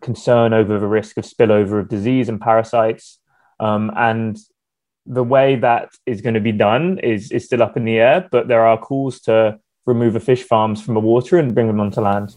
concern 0.00 0.52
over 0.52 0.78
the 0.78 0.86
risk 0.86 1.16
of 1.16 1.24
spillover 1.24 1.80
of 1.80 1.88
disease 1.88 2.28
and 2.28 2.40
parasites. 2.40 3.18
Um, 3.58 3.90
and 3.96 4.36
the 5.06 5.24
way 5.24 5.56
that 5.56 5.90
is 6.06 6.20
going 6.20 6.34
to 6.34 6.40
be 6.40 6.52
done 6.52 6.98
is, 6.98 7.30
is 7.32 7.44
still 7.44 7.62
up 7.62 7.76
in 7.76 7.84
the 7.84 7.98
air, 7.98 8.28
but 8.30 8.48
there 8.48 8.66
are 8.66 8.78
calls 8.78 9.20
to 9.20 9.58
remove 9.86 10.12
the 10.12 10.20
fish 10.20 10.42
farms 10.44 10.82
from 10.82 10.94
the 10.94 11.00
water 11.00 11.38
and 11.38 11.54
bring 11.54 11.66
them 11.66 11.80
onto 11.80 12.00
land. 12.00 12.36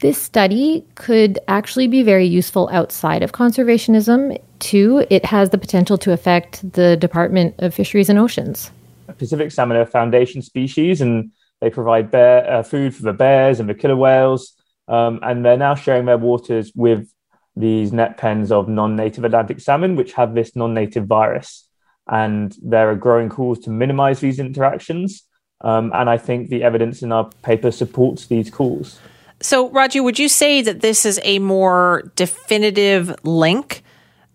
This 0.00 0.20
study 0.20 0.84
could 0.94 1.38
actually 1.48 1.88
be 1.88 2.02
very 2.02 2.26
useful 2.26 2.68
outside 2.70 3.22
of 3.22 3.32
conservationism, 3.32 4.38
too. 4.58 5.06
It 5.10 5.24
has 5.24 5.50
the 5.50 5.58
potential 5.58 5.96
to 5.98 6.12
affect 6.12 6.72
the 6.72 6.96
Department 6.96 7.54
of 7.58 7.74
Fisheries 7.74 8.10
and 8.10 8.18
Oceans. 8.18 8.70
Pacific 9.18 9.50
salmon 9.50 9.78
are 9.78 9.86
foundation 9.86 10.42
species, 10.42 11.00
and 11.00 11.30
They 11.60 11.70
provide 11.70 12.10
bear, 12.10 12.48
uh, 12.50 12.62
food 12.62 12.94
for 12.94 13.02
the 13.02 13.12
bears 13.12 13.60
and 13.60 13.68
the 13.68 13.74
killer 13.74 13.96
whales, 13.96 14.54
um, 14.88 15.20
and 15.22 15.44
they're 15.44 15.56
now 15.56 15.74
sharing 15.74 16.04
their 16.04 16.18
waters 16.18 16.72
with 16.74 17.10
these 17.56 17.92
net 17.92 18.18
pens 18.18 18.52
of 18.52 18.68
non-native 18.68 19.24
Atlantic 19.24 19.60
salmon, 19.60 19.96
which 19.96 20.12
have 20.12 20.34
this 20.34 20.54
non-native 20.54 21.06
virus. 21.06 21.66
And 22.06 22.54
there 22.62 22.90
are 22.90 22.94
growing 22.94 23.30
calls 23.30 23.58
to 23.60 23.70
minimize 23.70 24.20
these 24.20 24.38
interactions. 24.38 25.22
Um, 25.62 25.90
and 25.94 26.10
I 26.10 26.18
think 26.18 26.50
the 26.50 26.62
evidence 26.62 27.02
in 27.02 27.10
our 27.10 27.30
paper 27.42 27.70
supports 27.70 28.26
these 28.26 28.50
calls. 28.50 29.00
So, 29.40 29.68
Raji, 29.70 30.00
would 30.00 30.18
you 30.18 30.28
say 30.28 30.62
that 30.62 30.80
this 30.80 31.04
is 31.04 31.20
a 31.22 31.38
more 31.38 32.10
definitive 32.16 33.14
link, 33.24 33.82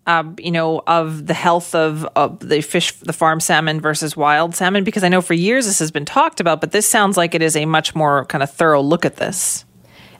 uh, 0.06 0.24
you 0.38 0.50
know, 0.50 0.82
of 0.86 1.26
the 1.26 1.34
health 1.34 1.74
of, 1.74 2.04
of 2.16 2.38
the 2.40 2.60
fish, 2.60 2.92
the 2.92 3.12
farm 3.12 3.40
salmon 3.40 3.80
versus 3.80 4.16
wild 4.16 4.54
salmon? 4.54 4.84
Because 4.84 5.02
I 5.02 5.08
know 5.08 5.20
for 5.20 5.34
years 5.34 5.66
this 5.66 5.80
has 5.80 5.90
been 5.90 6.04
talked 6.04 6.40
about, 6.40 6.60
but 6.60 6.72
this 6.72 6.88
sounds 6.88 7.16
like 7.16 7.34
it 7.34 7.42
is 7.42 7.56
a 7.56 7.66
much 7.66 7.94
more 7.94 8.24
kind 8.26 8.42
of 8.42 8.50
thorough 8.50 8.80
look 8.80 9.04
at 9.04 9.16
this. 9.16 9.64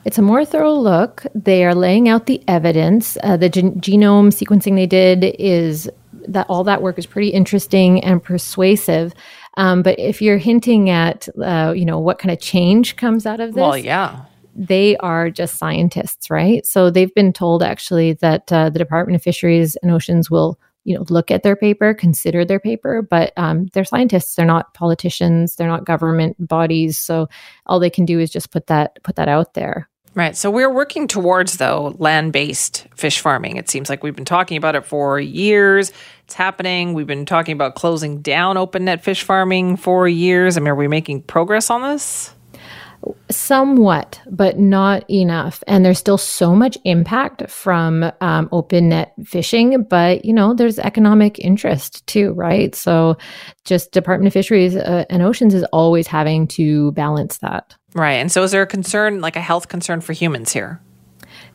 It's 0.05 0.17
a 0.17 0.21
more 0.21 0.43
thorough 0.43 0.73
look. 0.73 1.25
They 1.33 1.63
are 1.63 1.73
laying 1.73 2.09
out 2.09 2.25
the 2.25 2.43
evidence. 2.47 3.17
Uh, 3.23 3.37
the 3.37 3.47
gen- 3.47 3.79
genome 3.79 4.33
sequencing 4.33 4.75
they 4.75 4.85
did 4.85 5.35
is 5.39 5.89
that 6.27 6.45
all 6.49 6.65
that 6.65 6.81
work 6.81 6.97
is 6.97 7.05
pretty 7.05 7.29
interesting 7.29 8.03
and 8.03 8.21
persuasive. 8.21 9.13
Um, 9.55 9.81
but 9.81 9.97
if 9.99 10.21
you're 10.21 10.37
hinting 10.37 10.89
at, 10.89 11.29
uh, 11.41 11.73
you 11.75 11.85
know, 11.85 11.99
what 11.99 12.19
kind 12.19 12.31
of 12.31 12.39
change 12.39 12.97
comes 12.97 13.25
out 13.25 13.39
of 13.39 13.53
this, 13.53 13.61
well, 13.61 13.77
yeah, 13.77 14.25
they 14.55 14.95
are 14.97 15.29
just 15.29 15.57
scientists, 15.57 16.29
right? 16.29 16.65
So 16.65 16.89
they've 16.89 17.13
been 17.13 17.33
told 17.33 17.63
actually 17.63 18.13
that 18.13 18.51
uh, 18.51 18.69
the 18.69 18.79
Department 18.79 19.15
of 19.15 19.23
Fisheries 19.23 19.75
and 19.77 19.91
Oceans 19.91 20.29
will, 20.29 20.59
you 20.83 20.95
know, 20.95 21.05
look 21.09 21.31
at 21.31 21.43
their 21.43 21.55
paper, 21.55 21.93
consider 21.93 22.45
their 22.45 22.59
paper, 22.59 23.01
but 23.01 23.33
um, 23.37 23.67
they're 23.73 23.85
scientists. 23.85 24.35
They're 24.35 24.45
not 24.45 24.73
politicians. 24.73 25.55
They're 25.55 25.67
not 25.67 25.85
government 25.85 26.35
bodies. 26.39 26.99
So 26.99 27.29
all 27.65 27.79
they 27.79 27.89
can 27.89 28.05
do 28.05 28.19
is 28.19 28.29
just 28.29 28.51
put 28.51 28.67
that 28.67 29.01
put 29.03 29.15
that 29.15 29.27
out 29.27 29.53
there. 29.53 29.89
Right. 30.15 30.37
So 30.37 30.51
we're 30.51 30.71
working 30.71 31.07
towards, 31.07 31.57
though, 31.57 31.95
land 31.97 32.33
based 32.33 32.87
fish 32.95 33.19
farming. 33.19 33.57
It 33.57 33.67
seems 33.67 33.89
like 33.89 34.03
we've 34.03 34.15
been 34.15 34.25
talking 34.25 34.57
about 34.57 34.75
it 34.75 34.85
for 34.85 35.19
years. 35.19 35.91
It's 36.25 36.35
happening. 36.35 36.93
We've 36.93 37.07
been 37.07 37.25
talking 37.25 37.53
about 37.53 37.73
closing 37.73 38.21
down 38.21 38.57
open 38.57 38.85
net 38.85 39.03
fish 39.03 39.23
farming 39.23 39.77
for 39.77 40.07
years. 40.07 40.55
I 40.55 40.59
mean, 40.59 40.67
are 40.67 40.75
we 40.75 40.87
making 40.87 41.23
progress 41.23 41.71
on 41.71 41.81
this? 41.81 42.35
Somewhat, 43.29 44.19
but 44.29 44.59
not 44.59 45.09
enough. 45.09 45.63
And 45.67 45.85
there's 45.85 45.99
still 45.99 46.17
so 46.17 46.55
much 46.55 46.77
impact 46.83 47.49
from 47.49 48.11
um, 48.21 48.49
open 48.51 48.89
net 48.89 49.13
fishing, 49.25 49.83
but 49.83 50.25
you 50.25 50.33
know, 50.33 50.53
there's 50.53 50.79
economic 50.79 51.39
interest 51.39 52.05
too, 52.07 52.31
right? 52.33 52.73
So, 52.75 53.17
just 53.65 53.91
Department 53.91 54.27
of 54.27 54.33
Fisheries 54.33 54.75
uh, 54.75 55.05
and 55.09 55.21
Oceans 55.21 55.53
is 55.53 55.63
always 55.65 56.07
having 56.07 56.47
to 56.49 56.91
balance 56.91 57.37
that. 57.39 57.75
Right. 57.93 58.13
And 58.13 58.31
so, 58.31 58.43
is 58.43 58.51
there 58.51 58.61
a 58.61 58.67
concern, 58.67 59.21
like 59.21 59.35
a 59.35 59.41
health 59.41 59.67
concern 59.67 60.01
for 60.01 60.13
humans 60.13 60.51
here? 60.51 60.81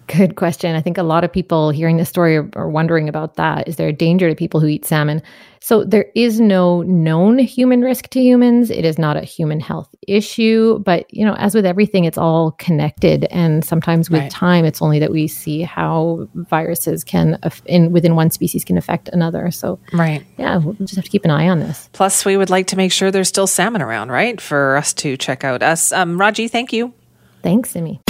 Good 0.08 0.36
question. 0.36 0.74
I 0.74 0.80
think 0.80 0.96
a 0.96 1.02
lot 1.02 1.22
of 1.22 1.30
people 1.30 1.68
hearing 1.68 1.98
this 1.98 2.08
story 2.08 2.38
are, 2.38 2.48
are, 2.54 2.68
wondering 2.68 3.10
about 3.10 3.34
that. 3.34 3.68
Is 3.68 3.76
there 3.76 3.88
a 3.88 3.92
danger 3.92 4.30
to 4.30 4.34
people 4.34 4.58
who 4.58 4.66
eat 4.66 4.86
salmon? 4.86 5.20
So, 5.60 5.84
there 5.84 6.06
is 6.14 6.40
no 6.40 6.80
known 6.82 7.38
human 7.38 7.82
risk 7.82 8.08
to 8.10 8.20
humans. 8.20 8.70
It 8.70 8.86
is 8.86 8.98
not 8.98 9.18
a 9.18 9.20
human 9.20 9.60
health 9.60 9.94
issue. 10.06 10.78
But, 10.78 11.12
you 11.12 11.26
know, 11.26 11.34
as 11.34 11.54
with 11.54 11.66
everything, 11.66 12.04
it's 12.04 12.16
all 12.16 12.52
connected. 12.52 13.24
And 13.24 13.62
sometimes 13.62 14.08
with 14.08 14.22
right. 14.22 14.30
time, 14.30 14.64
it's 14.64 14.80
only 14.80 14.98
that 14.98 15.12
we 15.12 15.28
see 15.28 15.60
how 15.60 16.26
viruses 16.34 17.04
can, 17.04 17.38
in 17.66 17.92
within 17.92 18.16
one 18.16 18.30
species, 18.30 18.64
can 18.64 18.78
affect 18.78 19.10
another. 19.10 19.50
So, 19.50 19.78
right. 19.92 20.24
Yeah, 20.38 20.56
we'll 20.56 20.72
just 20.74 20.96
have 20.96 21.04
to 21.04 21.10
keep 21.10 21.26
an 21.26 21.30
eye 21.30 21.50
on 21.50 21.60
this. 21.60 21.90
Plus, 21.92 22.24
we 22.24 22.38
would 22.38 22.48
like 22.48 22.68
to 22.68 22.76
make 22.76 22.92
sure 22.92 23.10
there's 23.10 23.28
still 23.28 23.46
salmon 23.46 23.82
around, 23.82 24.10
right? 24.10 24.40
For 24.40 24.78
us 24.78 24.94
to 24.94 25.18
check 25.18 25.44
out 25.44 25.62
us. 25.62 25.92
Um, 25.92 26.18
Raji, 26.18 26.48
thank 26.48 26.72
you. 26.72 26.94
Thanks, 27.42 27.70
Simi. 27.70 28.00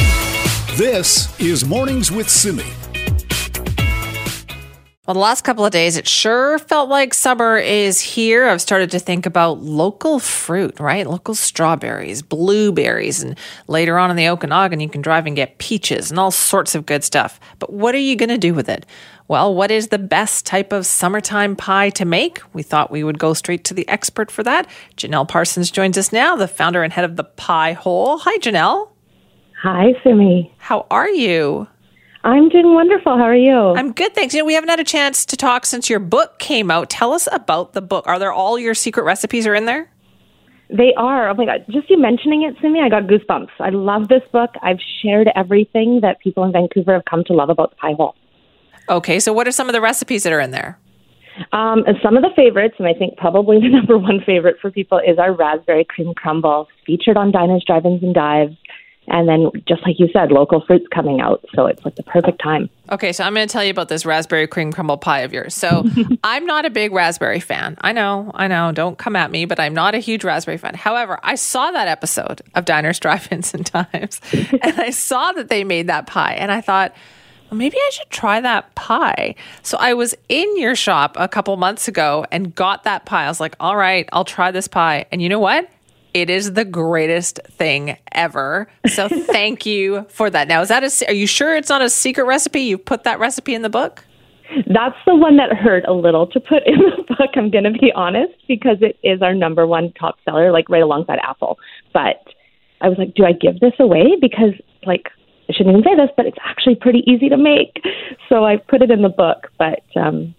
This 0.79 1.37
is 1.41 1.65
Mornings 1.65 2.13
with 2.13 2.31
Simi. 2.31 2.63
Well, 5.05 5.15
the 5.15 5.19
last 5.19 5.43
couple 5.43 5.65
of 5.65 5.73
days, 5.73 5.97
it 5.97 6.07
sure 6.07 6.57
felt 6.61 6.89
like 6.89 7.15
summer 7.15 7.57
is 7.57 8.01
here. 8.01 8.47
I've 8.47 8.61
started 8.61 8.93
to 8.93 9.01
think 9.01 9.27
about 9.27 9.61
local 9.61 10.21
fruit, 10.21 10.79
right? 10.79 11.05
Local 11.05 11.35
strawberries, 11.35 12.23
blueberries, 12.23 13.25
and 13.25 13.37
later 13.67 13.99
on 13.99 14.13
in 14.13 14.17
the 14.17 14.29
Okanagan, 14.29 14.79
you 14.79 14.89
can 14.89 15.03
drive 15.03 15.27
and 15.27 15.35
get 15.35 15.59
peaches 15.59 16.13
and 16.13 16.21
all 16.21 16.31
sorts 16.31 16.77
of 16.77 16.87
good 16.87 17.03
stuff. 17.03 17.41
But 17.59 17.73
what 17.73 17.93
are 17.97 17.99
you 17.99 18.15
going 18.15 18.29
to 18.29 18.39
do 18.39 18.55
with 18.55 18.69
it? 18.69 18.87
Well, 19.27 19.53
what 19.53 19.73
is 19.73 19.89
the 19.89 19.99
best 19.99 20.47
type 20.47 20.73
of 20.73 20.87
summertime 20.87 21.57
pie 21.57 21.91
to 21.91 22.05
make? 22.05 22.41
We 22.55 22.63
thought 22.63 22.93
we 22.93 23.03
would 23.03 23.19
go 23.19 23.35
straight 23.35 23.65
to 23.65 23.75
the 23.75 23.89
expert 23.89 24.31
for 24.31 24.45
that. 24.45 24.69
Janelle 24.97 25.27
Parsons 25.27 25.73
joins 25.73 25.99
us 25.99 26.13
now, 26.13 26.37
the 26.37 26.47
founder 26.47 26.85
and 26.85 26.93
head 26.93 27.05
of 27.05 27.17
the 27.17 27.25
Pie 27.25 27.73
Hole. 27.73 28.19
Hi, 28.19 28.39
Janelle. 28.39 28.91
Hi, 29.63 29.93
Simi. 30.05 30.55
How 30.59 30.87
are 30.91 31.09
you? 31.09 31.67
I'm 32.25 32.49
doing 32.49 32.75
wonderful. 32.75 33.17
How 33.17 33.25
are 33.25 33.35
you? 33.35 33.57
I'm 33.57 33.93
good, 33.93 34.15
thanks. 34.15 34.35
You 34.35 34.41
know, 34.41 34.45
we 34.45 34.55
haven't 34.55 34.69
had 34.69 34.81
a 34.81 34.85
chance 34.85 35.25
to 35.27 35.37
talk 35.37 35.67
since 35.67 35.91
your 35.91 35.99
book 35.99 36.39
came 36.39 36.71
out. 36.71 36.91
Tell 36.91 37.13
us 37.13 37.27
about 37.33 37.73
the 37.73 37.81
book. 37.81 38.07
Are 38.07 38.19
there 38.19 38.33
all 38.33 38.59
your 38.59 38.75
secret 38.75 39.03
recipes 39.03 39.47
are 39.47 39.55
in 39.55 39.67
there? 39.67 39.91
They 40.71 40.93
are. 40.97 41.31
Oh 41.31 41.35
my 41.35 41.47
god! 41.47 41.65
Just 41.71 41.89
you 41.89 41.99
mentioning 41.99 42.43
it, 42.43 42.55
Simi, 42.61 42.81
I 42.81 42.91
got 42.91 43.05
goosebumps. 43.05 43.49
I 43.59 43.71
love 43.71 44.09
this 44.09 44.23
book. 44.33 44.51
I've 44.63 44.81
shared 45.03 45.29
everything 45.35 46.01
that 46.03 46.21
people 46.21 46.45
in 46.45 46.53
Vancouver 46.53 46.93
have 46.93 47.07
come 47.07 47.25
to 47.25 47.33
love 47.33 47.49
about 47.49 47.71
the 47.71 47.77
pie 47.77 47.95
hole. 47.95 48.15
Okay, 48.91 49.19
so 49.19 49.33
what 49.33 49.49
are 49.49 49.53
some 49.53 49.69
of 49.69 49.73
the 49.73 49.81
recipes 49.81 50.25
that 50.25 50.33
are 50.33 50.41
in 50.41 50.51
there? 50.51 50.79
Um, 51.53 51.85
and 51.87 51.97
some 52.03 52.17
of 52.17 52.23
the 52.23 52.31
favorites, 52.37 52.75
and 52.79 52.87
I 52.87 52.93
think 52.95 53.17
probably 53.17 53.61
the 53.61 53.69
number 53.71 53.97
one 53.97 54.21
favorite 54.25 54.57
for 54.61 54.71
people 54.71 54.99
is 54.99 55.19
our 55.19 55.33
raspberry 55.33 55.85
cream 55.85 56.13
crumble, 56.15 56.69
featured 56.85 57.17
on 57.17 57.31
Diners, 57.31 57.65
Drive-ins, 57.67 58.03
and 58.03 58.15
Dives. 58.15 58.57
And 59.11 59.29
then, 59.29 59.51
just 59.67 59.83
like 59.85 59.99
you 59.99 60.09
said, 60.13 60.31
local 60.31 60.65
fruits 60.65 60.87
coming 60.93 61.21
out. 61.21 61.45
So 61.55 61.67
it's 61.67 61.85
like 61.85 61.97
the 61.97 62.03
perfect 62.03 62.43
time. 62.43 62.69
Okay, 62.91 63.13
so 63.13 63.25
I'm 63.25 63.35
going 63.35 63.47
to 63.47 63.53
tell 63.53 63.65
you 63.65 63.71
about 63.71 63.89
this 63.89 64.07
raspberry 64.07 64.47
cream 64.47 64.73
crumble 64.73 64.97
pie 64.97 65.21
of 65.21 65.33
yours. 65.33 65.55
So 65.55 65.85
I'm 66.25 66.47
not 66.47 66.65
a 66.65 66.71
big 66.71 66.93
raspberry 66.93 67.41
fan. 67.41 67.77
I 67.81 67.93
know, 67.93 68.31
I 68.35 68.49
know. 68.49 68.73
Don't 68.73 68.97
come 68.99 69.17
at 69.17 69.31
me, 69.31 69.45
but 69.45 69.61
I'm 69.61 69.75
not 69.75 69.95
a 69.95 69.99
huge 69.99 70.25
raspberry 70.25 70.59
fan. 70.59 70.75
However, 70.75 71.19
I 71.23 71.35
saw 71.35 71.71
that 71.71 71.89
episode 71.89 72.43
of 72.55 72.65
Diners, 72.65 72.99
Drive-ins, 72.99 73.55
and 73.55 73.65
Dives, 73.65 74.21
and 74.33 74.81
I 74.81 74.91
saw 74.91 75.33
that 75.33 75.49
they 75.49 75.65
made 75.65 75.89
that 75.89 76.07
pie, 76.07 76.35
and 76.35 76.51
I 76.51 76.61
thought, 76.61 76.95
well, 77.51 77.59
maybe 77.59 77.77
I 77.77 77.91
should 77.93 78.11
try 78.11 78.41
that 78.41 78.75
pie. 78.75 79.35
So 79.63 79.79
I 79.81 79.95
was 79.95 80.15
in 80.29 80.59
your 80.59 80.75
shop 80.75 81.17
a 81.19 81.29
couple 81.29 81.57
months 81.57 81.89
ago 81.89 82.27
and 82.31 82.55
got 82.55 82.85
that 82.85 83.07
pie. 83.07 83.25
I 83.25 83.29
was 83.29 83.41
like, 83.41 83.57
all 83.59 83.77
right, 83.77 84.09
I'll 84.13 84.25
try 84.25 84.51
this 84.51 84.69
pie. 84.69 85.07
And 85.11 85.23
you 85.23 85.29
know 85.29 85.39
what? 85.39 85.69
It 86.15 86.31
is 86.31 86.55
the 86.55 86.65
greatest 86.65 87.41
thing 87.51 87.97
ever. 88.13 88.69
So 88.87 89.09
thank 89.27 89.67
you 89.67 90.07
for 90.09 90.31
that. 90.31 90.49
Now, 90.49 90.61
is 90.63 90.69
that 90.69 90.85
a, 90.85 91.07
are 91.09 91.15
you 91.15 91.27
sure 91.27 91.57
it's 91.57 91.69
not 91.69 91.83
a 91.83 91.91
secret 91.91 92.25
recipe? 92.25 92.61
You 92.61 92.79
put 92.79 93.05
that 93.05 93.19
recipe 93.19 93.55
in 93.55 93.63
the 93.63 93.71
book? 93.71 94.05
That's 94.67 94.97
the 95.07 95.15
one 95.15 95.37
that 95.37 95.53
hurt 95.53 95.85
a 95.87 95.93
little 95.93 96.27
to 96.29 96.41
put 96.41 96.67
in 96.67 96.79
the 96.79 97.05
book, 97.09 97.31
I'm 97.35 97.51
going 97.51 97.65
to 97.65 97.71
be 97.71 97.93
honest, 97.95 98.33
because 98.47 98.79
it 98.81 98.99
is 99.03 99.21
our 99.21 99.35
number 99.35 99.67
one 99.67 99.93
top 99.93 100.17
seller, 100.25 100.53
like 100.53 100.69
right 100.71 100.83
alongside 100.83 101.19
Apple. 101.23 101.59
But 101.93 102.25
I 102.81 102.89
was 102.89 102.97
like, 102.99 103.15
do 103.15 103.25
I 103.25 103.33
give 103.33 103.61
this 103.61 103.75
away? 103.79 104.17
Because, 104.21 104.55
like, 104.87 105.09
I 105.49 105.53
shouldn't 105.53 105.77
even 105.77 105.85
say 105.85 105.97
this, 105.97 106.11
but 106.17 106.27
it's 106.27 106.39
actually 106.45 106.77
pretty 106.77 107.03
easy 107.07 107.29
to 107.29 107.37
make. 107.37 107.83
So 108.29 108.45
I 108.45 108.57
put 108.57 108.83
it 108.83 108.91
in 108.91 109.03
the 109.03 109.09
book. 109.09 109.49
But 109.59 109.83
um, 109.97 110.35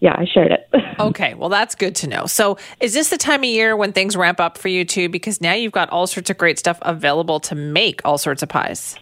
yeah, 0.00 0.14
I 0.16 0.26
shared 0.26 0.52
it. 0.52 0.68
okay, 1.00 1.34
well, 1.34 1.48
that's 1.48 1.74
good 1.74 1.94
to 1.96 2.06
know. 2.06 2.26
So, 2.26 2.58
is 2.80 2.94
this 2.94 3.10
the 3.10 3.16
time 3.16 3.40
of 3.40 3.48
year 3.48 3.76
when 3.76 3.92
things 3.92 4.16
ramp 4.16 4.40
up 4.40 4.58
for 4.58 4.68
you 4.68 4.84
too? 4.84 5.08
Because 5.08 5.40
now 5.40 5.54
you've 5.54 5.72
got 5.72 5.88
all 5.90 6.06
sorts 6.06 6.30
of 6.30 6.38
great 6.38 6.58
stuff 6.58 6.78
available 6.82 7.40
to 7.40 7.54
make 7.54 8.00
all 8.04 8.18
sorts 8.18 8.42
of 8.42 8.48
pies. 8.48 8.96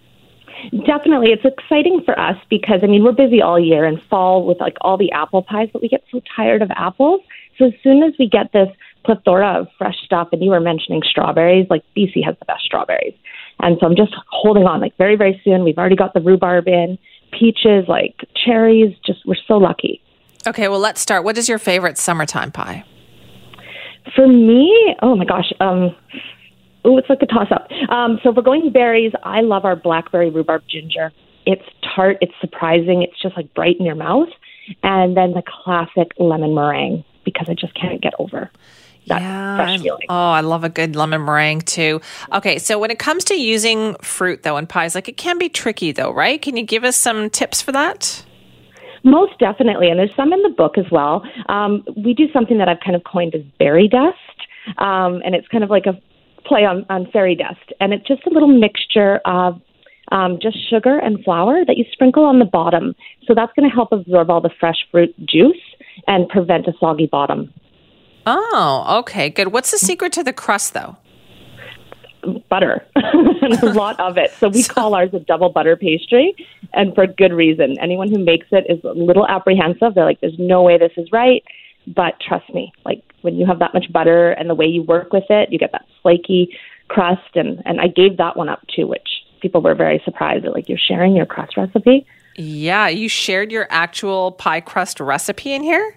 Definitely. 0.87 1.31
It's 1.33 1.45
exciting 1.45 2.03
for 2.05 2.19
us 2.19 2.37
because, 2.49 2.81
I 2.83 2.87
mean, 2.87 3.03
we're 3.03 3.13
busy 3.13 3.43
all 3.43 3.59
year 3.59 3.85
and 3.85 4.01
fall 4.09 4.47
with 4.47 4.61
like 4.61 4.77
all 4.81 4.97
the 4.97 5.11
apple 5.11 5.43
pies, 5.43 5.69
but 5.73 5.83
we 5.83 5.89
get 5.89 6.05
so 6.13 6.21
tired 6.37 6.63
of 6.63 6.71
apples. 6.77 7.21
So, 7.59 7.67
as 7.67 7.73
soon 7.83 8.03
as 8.03 8.13
we 8.19 8.29
get 8.29 8.53
this 8.53 8.69
plethora 9.05 9.61
of 9.61 9.69
fresh 9.77 9.97
stuff, 10.05 10.29
and 10.33 10.43
you 10.43 10.51
were 10.51 10.61
mentioning 10.61 11.03
strawberries, 11.05 11.67
like 11.69 11.83
BC 11.97 12.25
has 12.25 12.37
the 12.39 12.45
best 12.45 12.65
strawberries. 12.65 13.15
And 13.61 13.77
so 13.81 13.87
I'm 13.87 13.97
just 13.97 14.15
holding 14.29 14.65
on, 14.65 14.81
like 14.81 14.97
very, 14.97 15.17
very 15.17 15.41
soon. 15.45 15.65
We've 15.65 15.79
already 15.79 15.97
got 15.97 16.15
the 16.15 16.21
rhubarb 16.21 16.69
in, 16.69 16.99
peaches, 17.33 17.87
like 17.89 18.17
cherries. 18.45 18.95
Just, 19.05 19.21
we're 19.27 19.37
so 19.47 19.57
lucky. 19.57 20.03
Okay, 20.47 20.69
well, 20.69 20.79
let's 20.79 21.01
start. 21.01 21.25
What 21.25 21.39
is 21.39 21.49
your 21.49 21.59
favorite 21.59 21.99
summertime 21.99 22.53
pie? 22.53 22.85
For 24.17 24.27
me, 24.27 24.97
oh 25.01 25.15
my 25.15 25.25
gosh, 25.25 25.53
um, 25.61 25.95
oh, 26.85 26.99
it's 26.99 27.09
like 27.09 27.23
a 27.23 27.27
toss 27.27 27.49
up. 27.53 27.69
Um, 27.89 28.19
so 28.23 28.31
if 28.31 28.37
we're 28.37 28.43
going 28.43 28.73
berries, 28.73 29.13
I 29.23 29.41
love 29.43 29.65
our 29.65 29.77
blackberry 29.77 30.31
rhubarb 30.31 30.63
ginger. 30.69 31.13
It's 31.47 31.63
tart, 31.95 32.19
it's 32.21 32.33
surprising, 32.41 33.03
it's 33.03 33.21
just 33.21 33.37
like 33.37 33.53
bright 33.55 33.77
in 33.79 33.87
your 33.87 33.95
mouth. 33.95 34.29
And 34.83 35.17
then 35.17 35.33
the 35.33 35.43
classic 35.43 36.13
lemon 36.19 36.55
meringue 36.55 37.05
because 37.25 37.47
I 37.49 37.55
just 37.55 37.75
can't 37.75 38.01
get 38.01 38.15
over 38.19 38.51
that 39.07 39.21
yeah, 39.21 39.57
fresh 39.57 39.81
feeling. 39.81 40.07
Oh, 40.09 40.31
I 40.31 40.41
love 40.41 40.65
a 40.65 40.69
good 40.69 40.95
lemon 40.97 41.25
meringue 41.25 41.63
too. 41.63 42.01
Okay, 42.33 42.59
so 42.59 42.79
when 42.79 42.91
it 42.91 42.99
comes 42.99 43.25
to 43.25 43.35
using 43.35 43.95
fruit 43.97 44.43
though 44.43 44.57
in 44.57 44.67
pies, 44.67 44.95
like 44.95 45.09
it 45.09 45.17
can 45.17 45.39
be 45.39 45.49
tricky 45.49 45.93
though, 45.93 46.13
right? 46.13 46.41
Can 46.41 46.57
you 46.57 46.65
give 46.65 46.85
us 46.85 46.97
some 46.97 47.31
tips 47.31 47.61
for 47.63 47.73
that? 47.73 48.25
Most 49.05 49.39
definitely, 49.39 49.89
and 49.89 49.99
there's 49.99 50.15
some 50.15 50.33
in 50.33 50.43
the 50.43 50.51
book 50.51 50.79
as 50.79 50.85
well. 50.91 51.23
Um, 51.49 51.85
we 51.97 52.15
do 52.15 52.31
something 52.33 52.59
that 52.59 52.69
I've 52.69 52.81
kind 52.81 52.95
of 52.95 53.03
coined 53.05 53.35
as 53.35 53.43
berry 53.59 53.89
dust, 53.89 54.17
um, 54.79 55.23
and 55.25 55.35
it's 55.35 55.49
kind 55.49 55.65
of 55.65 55.71
like 55.71 55.87
a 55.87 56.01
play 56.45 56.65
on, 56.65 56.87
on 56.89 57.11
fairy 57.13 57.35
dust, 57.35 57.73
and 57.81 57.93
it's 57.93 58.07
just 58.07 58.27
a 58.27 58.31
little 58.31 58.49
mixture 58.49 59.21
of 59.25 59.61
um, 60.11 60.39
just 60.41 60.57
sugar 60.69 60.99
and 60.99 61.23
flour 61.25 61.65
that 61.65 61.77
you 61.77 61.85
sprinkle 61.93 62.25
on 62.25 62.39
the 62.39 62.45
bottom. 62.45 62.95
So 63.27 63.35
that's 63.35 63.53
going 63.57 63.69
to 63.69 63.75
help 63.75 63.93
absorb 63.93 64.31
all 64.31 64.41
the 64.41 64.51
fresh 64.61 64.77
fruit 64.91 65.15
juice 65.27 65.57
and 66.07 66.29
prevent 66.29 66.67
a 66.67 66.73
soggy 66.79 67.07
bottom. 67.07 67.53
Oh, 68.27 68.99
okay, 69.01 69.31
good. 69.31 69.53
What's 69.53 69.71
the 69.71 69.79
secret 69.79 70.13
to 70.13 70.23
the 70.23 70.33
crust, 70.33 70.75
though? 70.75 70.97
Butter, 72.49 72.85
and 72.95 73.63
a 73.63 73.73
lot 73.73 73.99
of 73.99 74.17
it. 74.17 74.31
So 74.33 74.49
we 74.49 74.63
call 74.63 74.95
ours 74.95 75.11
a 75.13 75.21
double 75.21 75.49
butter 75.49 75.77
pastry, 75.77 76.35
and 76.73 76.95
for 76.95 77.07
good 77.07 77.33
reason. 77.33 77.77
Anyone 77.81 78.09
who 78.09 78.19
makes 78.19 78.47
it 78.53 78.65
is 78.69 78.83
a 78.85 78.93
little 78.93 79.27
apprehensive. 79.27 79.95
They're 79.95 80.05
like, 80.05 80.21
"There's 80.21 80.39
no 80.39 80.63
way 80.63 80.79
this 80.79 80.93
is 80.97 81.11
right," 81.13 81.43
but 81.87 82.21
trust 82.21 82.53
me, 82.55 82.73
like 82.85 83.03
when 83.23 83.35
you 83.35 83.47
have 83.47 83.59
that 83.59 83.75
much 83.75 83.93
butter 83.93 84.31
and 84.33 84.49
the 84.49 84.55
way 84.55 84.67
you 84.67 84.83
work 84.83 85.13
with 85.13 85.25
it, 85.31 85.53
you 85.53 85.59
get 85.59 85.73
that 85.73 85.87
flaky 86.03 86.57
crust. 86.89 87.35
And 87.35 87.63
and 87.65 87.81
I 87.81 87.89
gave 87.89 88.17
that 88.19 88.37
one 88.37 88.49
up 88.49 88.61
too, 88.75 88.87
which 88.87 89.09
people 89.41 89.61
were 89.61 89.75
very 89.75 90.01
surprised. 90.05 90.45
They're 90.45 90.53
like, 90.53 90.69
"You're 90.69 90.79
sharing 90.79 91.17
your 91.17 91.27
crust 91.27 91.57
recipe." 91.57 92.07
Yeah, 92.37 92.89
you 92.89 93.09
shared 93.09 93.53
your 93.53 93.67
actual 93.71 94.33
pie 94.33 94.61
crust 94.61 95.01
recipe 95.01 95.53
in 95.53 95.63
here. 95.63 95.97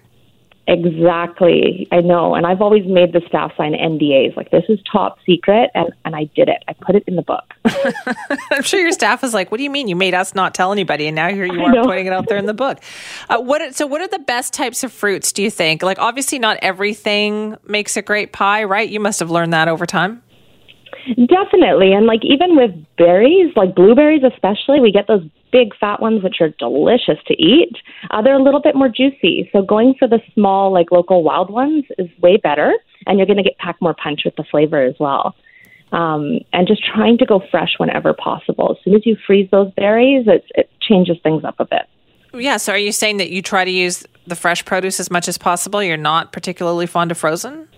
Exactly. 0.68 1.86
I 1.92 2.00
know. 2.00 2.34
And 2.34 2.44
I've 2.44 2.60
always 2.60 2.84
made 2.86 3.12
the 3.12 3.20
staff 3.28 3.52
sign 3.56 3.72
NDAs. 3.72 4.36
Like, 4.36 4.50
this 4.50 4.64
is 4.68 4.80
top 4.90 5.18
secret. 5.24 5.70
And, 5.74 5.90
and 6.04 6.16
I 6.16 6.24
did 6.34 6.48
it. 6.48 6.64
I 6.66 6.72
put 6.72 6.96
it 6.96 7.04
in 7.06 7.14
the 7.14 7.22
book. 7.22 7.44
I'm 8.50 8.62
sure 8.62 8.80
your 8.80 8.92
staff 8.92 9.22
is 9.22 9.32
like, 9.32 9.50
what 9.50 9.58
do 9.58 9.64
you 9.64 9.70
mean? 9.70 9.86
You 9.86 9.96
made 9.96 10.14
us 10.14 10.34
not 10.34 10.54
tell 10.54 10.72
anybody. 10.72 11.06
And 11.06 11.14
now 11.14 11.28
here 11.28 11.44
you 11.44 11.60
are 11.62 11.84
putting 11.84 12.06
it 12.06 12.12
out 12.12 12.28
there 12.28 12.38
in 12.38 12.46
the 12.46 12.54
book. 12.54 12.78
Uh, 13.28 13.40
what, 13.40 13.74
so, 13.74 13.86
what 13.86 14.00
are 14.00 14.08
the 14.08 14.20
best 14.20 14.52
types 14.52 14.84
of 14.84 14.92
fruits, 14.92 15.32
do 15.32 15.42
you 15.42 15.50
think? 15.50 15.82
Like, 15.82 15.98
obviously, 15.98 16.38
not 16.38 16.58
everything 16.62 17.56
makes 17.66 17.96
a 17.96 18.02
great 18.02 18.32
pie, 18.32 18.64
right? 18.64 18.88
You 18.88 19.00
must 19.00 19.18
have 19.20 19.30
learned 19.30 19.52
that 19.52 19.68
over 19.68 19.84
time. 19.84 20.22
Definitely. 21.06 21.92
And 21.92 22.06
like 22.06 22.24
even 22.24 22.56
with 22.56 22.72
berries, 22.98 23.52
like 23.54 23.74
blueberries 23.74 24.22
especially, 24.24 24.80
we 24.80 24.90
get 24.90 25.06
those 25.06 25.22
big 25.52 25.76
fat 25.78 26.00
ones 26.00 26.22
which 26.22 26.36
are 26.40 26.48
delicious 26.58 27.18
to 27.26 27.34
eat. 27.34 27.72
Uh, 28.10 28.22
they're 28.22 28.34
a 28.34 28.42
little 28.42 28.60
bit 28.60 28.74
more 28.74 28.88
juicy. 28.88 29.48
So 29.52 29.62
going 29.62 29.94
for 29.98 30.08
the 30.08 30.20
small, 30.34 30.72
like 30.72 30.90
local 30.90 31.22
wild 31.22 31.50
ones 31.50 31.84
is 31.98 32.08
way 32.20 32.36
better. 32.36 32.74
And 33.06 33.18
you're 33.18 33.26
going 33.26 33.36
to 33.36 33.42
get 33.42 33.56
pack 33.58 33.76
more 33.80 33.94
punch 33.94 34.22
with 34.24 34.34
the 34.36 34.44
flavor 34.50 34.82
as 34.82 34.94
well. 34.98 35.34
Um, 35.92 36.40
and 36.52 36.66
just 36.66 36.82
trying 36.84 37.18
to 37.18 37.26
go 37.26 37.40
fresh 37.50 37.74
whenever 37.78 38.12
possible. 38.12 38.72
As 38.76 38.84
soon 38.84 38.94
as 38.94 39.06
you 39.06 39.16
freeze 39.26 39.48
those 39.52 39.70
berries, 39.74 40.26
it, 40.26 40.44
it 40.56 40.68
changes 40.80 41.16
things 41.22 41.44
up 41.44 41.60
a 41.60 41.64
bit. 41.64 41.82
Yeah. 42.34 42.56
So 42.56 42.72
are 42.72 42.78
you 42.78 42.90
saying 42.90 43.18
that 43.18 43.30
you 43.30 43.40
try 43.42 43.64
to 43.64 43.70
use 43.70 44.04
the 44.26 44.34
fresh 44.34 44.64
produce 44.64 44.98
as 44.98 45.10
much 45.10 45.28
as 45.28 45.38
possible? 45.38 45.82
You're 45.82 45.96
not 45.96 46.32
particularly 46.32 46.86
fond 46.86 47.12
of 47.12 47.18
frozen? 47.18 47.68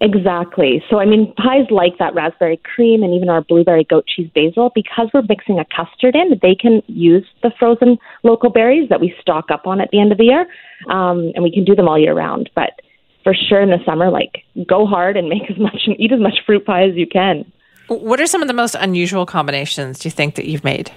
Exactly. 0.00 0.82
So, 0.88 0.98
I 0.98 1.04
mean, 1.04 1.32
pies 1.34 1.66
like 1.70 1.98
that 1.98 2.14
raspberry 2.14 2.58
cream 2.58 3.02
and 3.02 3.14
even 3.14 3.28
our 3.28 3.42
blueberry 3.42 3.84
goat 3.84 4.06
cheese 4.06 4.30
basil, 4.34 4.70
because 4.74 5.08
we're 5.12 5.22
mixing 5.28 5.58
a 5.58 5.64
custard 5.64 6.14
in, 6.14 6.38
they 6.42 6.54
can 6.54 6.82
use 6.86 7.24
the 7.42 7.50
frozen 7.58 7.98
local 8.22 8.50
berries 8.50 8.88
that 8.88 9.00
we 9.00 9.14
stock 9.20 9.50
up 9.50 9.66
on 9.66 9.80
at 9.80 9.90
the 9.90 10.00
end 10.00 10.12
of 10.12 10.18
the 10.18 10.24
year. 10.24 10.46
Um, 10.88 11.32
and 11.34 11.42
we 11.42 11.50
can 11.50 11.64
do 11.64 11.74
them 11.74 11.88
all 11.88 11.98
year 11.98 12.14
round. 12.14 12.50
But 12.54 12.80
for 13.24 13.34
sure 13.34 13.60
in 13.60 13.70
the 13.70 13.78
summer, 13.84 14.10
like 14.10 14.44
go 14.68 14.86
hard 14.86 15.16
and 15.16 15.28
make 15.28 15.50
as 15.50 15.58
much 15.58 15.82
and 15.86 15.98
eat 16.00 16.12
as 16.12 16.20
much 16.20 16.38
fruit 16.46 16.64
pie 16.64 16.84
as 16.88 16.94
you 16.94 17.06
can. 17.06 17.50
What 17.88 18.20
are 18.20 18.26
some 18.26 18.42
of 18.42 18.48
the 18.48 18.54
most 18.54 18.74
unusual 18.74 19.26
combinations 19.26 20.00
do 20.00 20.08
you 20.08 20.10
think 20.10 20.34
that 20.36 20.46
you've 20.46 20.64
made? 20.64 20.90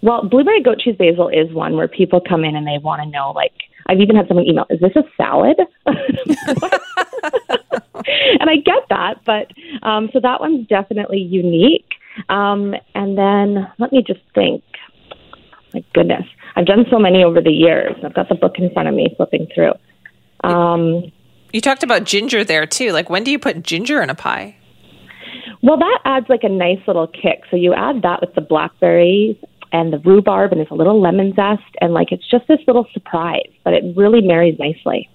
Well, 0.00 0.26
blueberry 0.28 0.62
goat 0.62 0.78
cheese 0.78 0.96
basil 0.96 1.28
is 1.28 1.52
one 1.52 1.74
where 1.76 1.88
people 1.88 2.20
come 2.20 2.44
in 2.44 2.54
and 2.54 2.66
they 2.66 2.78
want 2.78 3.02
to 3.02 3.08
know, 3.08 3.32
like, 3.32 3.52
I've 3.88 4.00
even 4.00 4.16
had 4.16 4.28
someone 4.28 4.46
email, 4.46 4.66
is 4.70 4.80
this 4.80 4.94
a 4.96 5.02
salad? 5.16 5.56
and 5.86 5.96
I 8.50 8.56
get 8.56 8.82
that, 8.90 9.20
but 9.24 9.50
um, 9.82 10.10
so 10.12 10.20
that 10.20 10.40
one's 10.40 10.66
definitely 10.66 11.18
unique. 11.20 11.92
Um, 12.28 12.74
and 12.94 13.16
then 13.16 13.66
let 13.78 13.92
me 13.92 14.02
just 14.06 14.20
think. 14.34 14.62
My 15.74 15.84
goodness, 15.94 16.24
I've 16.56 16.66
done 16.66 16.86
so 16.90 16.98
many 16.98 17.22
over 17.22 17.40
the 17.40 17.50
years. 17.50 17.94
I've 18.02 18.14
got 18.14 18.28
the 18.28 18.34
book 18.34 18.54
in 18.58 18.70
front 18.72 18.88
of 18.88 18.94
me, 18.94 19.12
flipping 19.16 19.46
through. 19.54 19.72
Um, 20.44 21.12
you 21.52 21.60
talked 21.60 21.82
about 21.82 22.04
ginger 22.04 22.44
there 22.44 22.66
too. 22.66 22.92
Like, 22.92 23.10
when 23.10 23.24
do 23.24 23.30
you 23.30 23.38
put 23.38 23.62
ginger 23.62 24.02
in 24.02 24.10
a 24.10 24.14
pie? 24.14 24.56
Well, 25.62 25.78
that 25.78 25.98
adds 26.04 26.26
like 26.28 26.44
a 26.44 26.48
nice 26.48 26.80
little 26.86 27.06
kick. 27.06 27.42
So 27.50 27.56
you 27.56 27.74
add 27.74 28.02
that 28.02 28.20
with 28.20 28.34
the 28.34 28.40
blackberries 28.40 29.36
and 29.72 29.92
the 29.92 29.98
rhubarb, 29.98 30.52
and 30.52 30.60
there's 30.60 30.70
a 30.70 30.74
little 30.74 31.00
lemon 31.00 31.34
zest, 31.34 31.62
and 31.80 31.92
like 31.92 32.12
it's 32.12 32.28
just 32.28 32.46
this 32.48 32.60
little 32.66 32.86
surprise, 32.92 33.50
but 33.64 33.74
it 33.74 33.84
really 33.96 34.20
marries 34.20 34.58
nicely. 34.58 35.08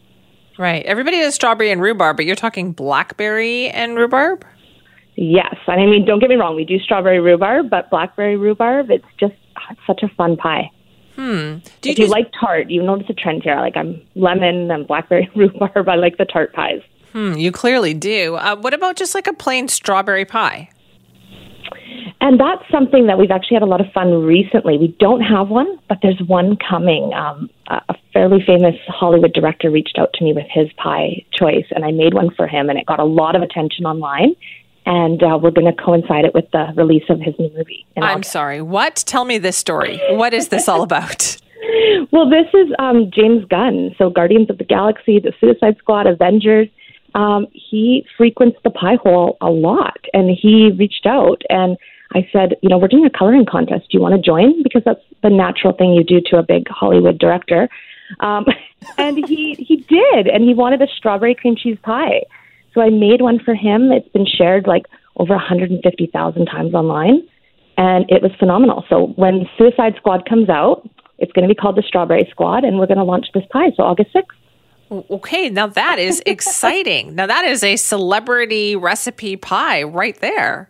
Right. 0.57 0.85
Everybody 0.85 1.19
does 1.19 1.35
strawberry 1.35 1.71
and 1.71 1.81
rhubarb, 1.81 2.17
but 2.17 2.25
you're 2.25 2.35
talking 2.35 2.73
blackberry 2.73 3.69
and 3.69 3.97
rhubarb? 3.97 4.45
Yes. 5.15 5.55
And 5.67 5.81
I 5.81 5.85
mean, 5.85 6.05
don't 6.05 6.19
get 6.19 6.29
me 6.29 6.35
wrong, 6.35 6.55
we 6.55 6.65
do 6.65 6.79
strawberry 6.79 7.19
rhubarb, 7.19 7.69
but 7.69 7.89
blackberry 7.89 8.37
rhubarb, 8.37 8.91
it's 8.91 9.05
just 9.19 9.33
it's 9.71 9.79
such 9.87 10.03
a 10.03 10.07
fun 10.15 10.37
pie. 10.37 10.69
Hmm. 11.15 11.57
Do 11.81 11.89
you 11.89 11.93
if 11.93 11.99
you 11.99 12.07
like 12.07 12.31
tart, 12.39 12.71
you 12.71 12.81
notice 12.81 13.07
a 13.09 13.13
trend 13.13 13.43
here. 13.43 13.55
Like 13.55 13.77
I'm 13.77 14.01
lemon 14.15 14.71
and 14.71 14.87
blackberry 14.87 15.29
rhubarb. 15.35 15.87
I 15.87 15.95
like 15.95 16.17
the 16.17 16.25
tart 16.25 16.53
pies. 16.53 16.81
Hmm. 17.11 17.33
You 17.33 17.51
clearly 17.51 17.93
do. 17.93 18.35
Uh, 18.35 18.55
what 18.55 18.73
about 18.73 18.95
just 18.95 19.13
like 19.13 19.27
a 19.27 19.33
plain 19.33 19.67
strawberry 19.67 20.25
pie? 20.25 20.69
And 22.23 22.39
that's 22.39 22.63
something 22.71 23.07
that 23.07 23.17
we've 23.17 23.31
actually 23.31 23.55
had 23.55 23.63
a 23.63 23.65
lot 23.65 23.81
of 23.81 23.91
fun 23.91 24.23
recently. 24.23 24.77
We 24.77 24.95
don't 24.97 25.19
have 25.19 25.49
one, 25.49 25.77
but 25.89 25.97
there's 26.01 26.21
one 26.25 26.55
coming. 26.55 27.11
Um, 27.13 27.49
a 27.67 27.95
fairly 28.13 28.41
famous 28.47 28.75
Hollywood 28.87 29.33
director 29.33 29.69
reached 29.69 29.97
out 29.99 30.13
to 30.13 30.23
me 30.23 30.31
with 30.31 30.45
his 30.49 30.71
pie 30.81 31.25
choice, 31.33 31.65
and 31.71 31.83
I 31.83 31.91
made 31.91 32.13
one 32.13 32.33
for 32.33 32.47
him, 32.47 32.69
and 32.69 32.79
it 32.79 32.85
got 32.85 33.01
a 33.01 33.03
lot 33.03 33.35
of 33.35 33.41
attention 33.41 33.85
online. 33.85 34.37
And 34.85 35.21
uh, 35.21 35.37
we're 35.37 35.51
going 35.51 35.67
to 35.67 35.83
coincide 35.83 36.23
it 36.23 36.33
with 36.33 36.49
the 36.51 36.67
release 36.77 37.03
of 37.09 37.19
his 37.19 37.35
new 37.37 37.51
movie. 37.57 37.85
I'm 37.97 38.03
August. 38.03 38.31
sorry. 38.31 38.61
What? 38.61 39.03
Tell 39.05 39.25
me 39.25 39.37
this 39.37 39.57
story. 39.57 39.99
What 40.11 40.33
is 40.33 40.47
this 40.47 40.69
all 40.69 40.81
about? 40.81 41.35
well, 42.11 42.29
this 42.29 42.47
is 42.53 42.73
um, 42.79 43.11
James 43.13 43.43
Gunn. 43.49 43.95
So, 43.97 44.09
Guardians 44.09 44.49
of 44.49 44.59
the 44.59 44.63
Galaxy, 44.63 45.19
The 45.19 45.33
Suicide 45.41 45.75
Squad, 45.77 46.07
Avengers. 46.07 46.69
Um, 47.15 47.47
he 47.51 48.05
frequents 48.17 48.57
the 48.63 48.69
pie 48.69 48.95
hole 48.95 49.37
a 49.41 49.49
lot, 49.49 49.99
and 50.13 50.29
he 50.29 50.71
reached 50.77 51.05
out 51.05 51.41
and 51.49 51.77
I 52.13 52.27
said, 52.31 52.55
you 52.61 52.69
know, 52.69 52.77
we're 52.77 52.87
doing 52.87 53.05
a 53.05 53.09
coloring 53.09 53.45
contest. 53.45 53.89
Do 53.89 53.97
you 53.97 54.01
want 54.01 54.15
to 54.15 54.21
join? 54.21 54.61
Because 54.63 54.83
that's 54.85 55.01
the 55.21 55.29
natural 55.29 55.73
thing 55.73 55.93
you 55.93 56.03
do 56.03 56.21
to 56.29 56.37
a 56.37 56.43
big 56.43 56.67
Hollywood 56.69 57.17
director. 57.17 57.69
Um, 58.19 58.45
and 58.97 59.17
he 59.27 59.55
he 59.55 59.77
did, 59.77 60.27
and 60.27 60.43
he 60.43 60.53
wanted 60.53 60.81
a 60.81 60.87
strawberry 60.95 61.35
cream 61.35 61.55
cheese 61.55 61.77
pie. 61.83 62.23
So 62.73 62.81
I 62.81 62.89
made 62.89 63.21
one 63.21 63.39
for 63.39 63.55
him. 63.55 63.91
It's 63.91 64.09
been 64.09 64.25
shared 64.25 64.67
like 64.67 64.85
over 65.17 65.35
150,000 65.35 66.45
times 66.45 66.73
online, 66.73 67.27
and 67.77 68.05
it 68.09 68.21
was 68.21 68.31
phenomenal. 68.39 68.83
So 68.89 69.13
when 69.15 69.47
Suicide 69.57 69.93
Squad 69.97 70.27
comes 70.27 70.49
out, 70.49 70.89
it's 71.19 71.31
going 71.33 71.47
to 71.47 71.53
be 71.53 71.55
called 71.55 71.75
the 71.75 71.83
Strawberry 71.83 72.27
Squad, 72.31 72.63
and 72.63 72.79
we're 72.79 72.87
going 72.87 72.97
to 72.97 73.03
launch 73.03 73.27
this 73.33 73.43
pie. 73.51 73.71
So 73.77 73.83
August 73.83 74.13
6th. 74.13 75.03
Okay, 75.09 75.49
now 75.49 75.67
that 75.67 75.97
is 75.99 76.21
exciting. 76.25 77.15
now 77.15 77.25
that 77.25 77.45
is 77.45 77.63
a 77.63 77.75
celebrity 77.75 78.75
recipe 78.75 79.35
pie 79.35 79.83
right 79.83 80.19
there. 80.19 80.69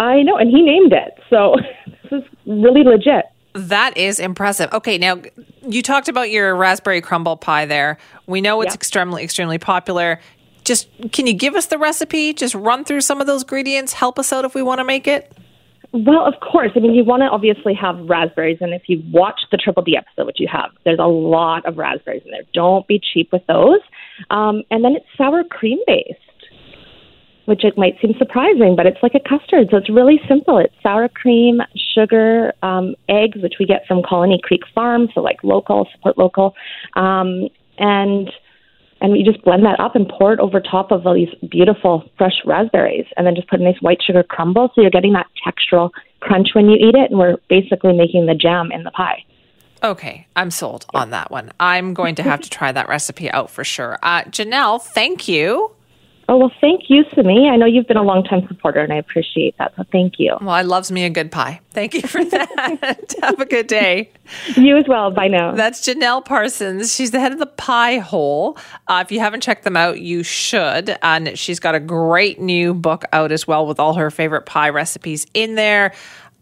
I 0.00 0.22
know, 0.22 0.36
and 0.36 0.50
he 0.50 0.62
named 0.62 0.92
it. 0.92 1.18
So 1.28 1.56
this 2.02 2.22
is 2.22 2.28
really 2.46 2.82
legit. 2.82 3.26
That 3.52 3.96
is 3.96 4.18
impressive. 4.18 4.72
Okay, 4.72 4.96
now 4.96 5.20
you 5.62 5.82
talked 5.82 6.08
about 6.08 6.30
your 6.30 6.54
raspberry 6.56 7.00
crumble 7.00 7.36
pie 7.36 7.66
there. 7.66 7.98
We 8.26 8.40
know 8.40 8.62
it's 8.62 8.74
extremely, 8.74 9.22
extremely 9.22 9.58
popular. 9.58 10.20
Just 10.64 10.88
can 11.12 11.26
you 11.26 11.32
give 11.34 11.54
us 11.54 11.66
the 11.66 11.76
recipe? 11.76 12.32
Just 12.32 12.54
run 12.54 12.84
through 12.84 13.02
some 13.02 13.20
of 13.20 13.26
those 13.26 13.42
ingredients. 13.42 13.92
Help 13.92 14.18
us 14.18 14.32
out 14.32 14.44
if 14.44 14.54
we 14.54 14.62
want 14.62 14.78
to 14.78 14.84
make 14.84 15.06
it. 15.06 15.36
Well, 15.92 16.24
of 16.24 16.34
course. 16.40 16.70
I 16.76 16.78
mean, 16.78 16.94
you 16.94 17.02
want 17.02 17.22
to 17.22 17.26
obviously 17.26 17.74
have 17.74 17.98
raspberries, 18.08 18.58
and 18.60 18.72
if 18.72 18.82
you've 18.86 19.04
watched 19.12 19.46
the 19.50 19.56
Triple 19.56 19.82
D 19.82 19.96
episode, 19.96 20.26
which 20.26 20.38
you 20.38 20.46
have, 20.50 20.70
there's 20.84 21.00
a 21.00 21.08
lot 21.08 21.66
of 21.66 21.76
raspberries 21.76 22.22
in 22.24 22.30
there. 22.30 22.42
Don't 22.54 22.86
be 22.86 23.00
cheap 23.12 23.32
with 23.32 23.44
those. 23.48 23.80
Um, 24.30 24.62
and 24.70 24.84
then 24.84 24.94
it's 24.94 25.06
sour 25.18 25.42
cream 25.42 25.78
based 25.86 26.20
which 27.50 27.64
it 27.64 27.76
might 27.76 27.96
seem 28.00 28.14
surprising, 28.16 28.76
but 28.76 28.86
it's 28.86 29.02
like 29.02 29.16
a 29.16 29.28
custard. 29.28 29.66
So 29.72 29.76
it's 29.78 29.90
really 29.90 30.20
simple. 30.28 30.58
It's 30.58 30.72
sour 30.84 31.08
cream, 31.08 31.60
sugar, 31.96 32.52
um, 32.62 32.94
eggs, 33.08 33.38
which 33.42 33.54
we 33.58 33.66
get 33.66 33.84
from 33.88 34.04
Colony 34.08 34.38
Creek 34.40 34.60
Farm, 34.72 35.08
so 35.12 35.20
like 35.20 35.42
local, 35.42 35.88
support 35.92 36.16
local, 36.16 36.54
um, 36.94 37.48
and 37.76 38.30
and 39.00 39.10
we 39.10 39.24
just 39.24 39.42
blend 39.42 39.64
that 39.64 39.80
up 39.80 39.96
and 39.96 40.08
pour 40.08 40.32
it 40.32 40.38
over 40.38 40.60
top 40.60 40.92
of 40.92 41.06
all 41.08 41.14
these 41.14 41.34
beautiful 41.50 42.04
fresh 42.16 42.38
raspberries, 42.46 43.06
and 43.16 43.26
then 43.26 43.34
just 43.34 43.48
put 43.48 43.58
a 43.58 43.64
nice 43.64 43.80
white 43.80 43.98
sugar 44.00 44.22
crumble, 44.22 44.70
so 44.72 44.80
you're 44.80 44.90
getting 44.90 45.14
that 45.14 45.26
textural 45.44 45.90
crunch 46.20 46.50
when 46.52 46.66
you 46.66 46.76
eat 46.76 46.94
it, 46.94 47.10
and 47.10 47.18
we're 47.18 47.36
basically 47.48 47.94
making 47.94 48.26
the 48.26 48.34
jam 48.36 48.70
in 48.70 48.84
the 48.84 48.92
pie. 48.92 49.24
Okay, 49.82 50.28
I'm 50.36 50.52
sold 50.52 50.86
on 50.94 51.10
that 51.10 51.32
one. 51.32 51.50
I'm 51.58 51.94
going 51.94 52.14
to 52.16 52.22
have 52.22 52.42
to 52.42 52.50
try 52.50 52.70
that 52.70 52.88
recipe 52.88 53.28
out 53.28 53.50
for 53.50 53.64
sure. 53.64 53.98
Uh, 54.04 54.22
Janelle, 54.24 54.80
thank 54.80 55.26
you. 55.26 55.72
Oh, 56.30 56.36
well, 56.36 56.52
thank 56.60 56.88
you, 56.88 57.04
Simi. 57.12 57.48
I 57.48 57.56
know 57.56 57.66
you've 57.66 57.88
been 57.88 57.96
a 57.96 58.04
long 58.04 58.22
time 58.22 58.46
supporter, 58.46 58.78
and 58.78 58.92
I 58.92 58.96
appreciate 58.98 59.58
that. 59.58 59.74
So 59.74 59.82
thank 59.90 60.20
you. 60.20 60.36
Well, 60.40 60.50
I 60.50 60.62
loves 60.62 60.92
me 60.92 61.02
a 61.02 61.10
good 61.10 61.32
pie. 61.32 61.60
Thank 61.70 61.92
you 61.92 62.02
for 62.02 62.24
that. 62.24 63.14
Have 63.22 63.40
a 63.40 63.44
good 63.44 63.66
day. 63.66 64.12
You 64.54 64.76
as 64.76 64.84
well. 64.86 65.10
Bye 65.10 65.26
now. 65.26 65.56
That's 65.56 65.84
Janelle 65.84 66.24
Parsons. 66.24 66.94
She's 66.94 67.10
the 67.10 67.18
head 67.18 67.32
of 67.32 67.40
the 67.40 67.46
Pie 67.46 67.98
Hole. 67.98 68.56
Uh, 68.86 69.02
if 69.04 69.10
you 69.10 69.18
haven't 69.18 69.42
checked 69.42 69.64
them 69.64 69.76
out, 69.76 70.00
you 70.00 70.22
should. 70.22 70.96
And 71.02 71.36
she's 71.36 71.58
got 71.58 71.74
a 71.74 71.80
great 71.80 72.40
new 72.40 72.74
book 72.74 73.06
out 73.12 73.32
as 73.32 73.48
well 73.48 73.66
with 73.66 73.80
all 73.80 73.94
her 73.94 74.08
favorite 74.08 74.46
pie 74.46 74.68
recipes 74.68 75.26
in 75.34 75.56
there. 75.56 75.92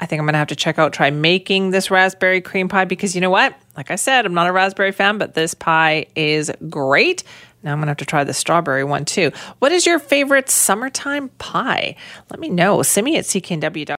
I 0.01 0.07
think 0.07 0.21
I'm 0.21 0.27
going 0.27 0.35
to 0.35 0.39
have 0.39 0.49
to 0.49 0.57
check 0.57 0.79
out, 0.79 0.93
try 0.93 1.11
making 1.11 1.71
this 1.71 1.91
raspberry 1.91 2.43
cream 2.43 2.69
pie 2.69 2.85
because 2.85 3.15
you 3.15 3.21
know 3.23 3.31
what? 3.31 3.59
Like 3.77 3.91
I 3.91 3.97
said, 3.97 4.27
I'm 4.27 4.35
not 4.35 4.49
a 4.49 4.53
raspberry 4.53 4.93
fan, 4.93 5.19
but 5.19 5.35
this 5.35 5.55
pie 5.55 6.07
is 6.15 6.53
great. 6.69 7.25
Now 7.63 7.73
I'm 7.73 7.79
going 7.79 7.87
to 7.87 7.91
have 7.91 7.97
to 7.99 8.05
try 8.05 8.25
the 8.25 8.33
strawberry 8.33 8.85
one 8.85 9.05
too. 9.05 9.33
What 9.59 9.73
is 9.73 9.85
your 9.87 9.99
favorite 9.99 10.49
summertime 10.49 11.29
pie? 11.39 11.97
Let 12.31 12.39
me 12.39 12.49
know. 12.49 12.83
Send 12.83 13.05
me 13.05 13.17
at 13.17 13.25
cknw.com. 13.25 13.85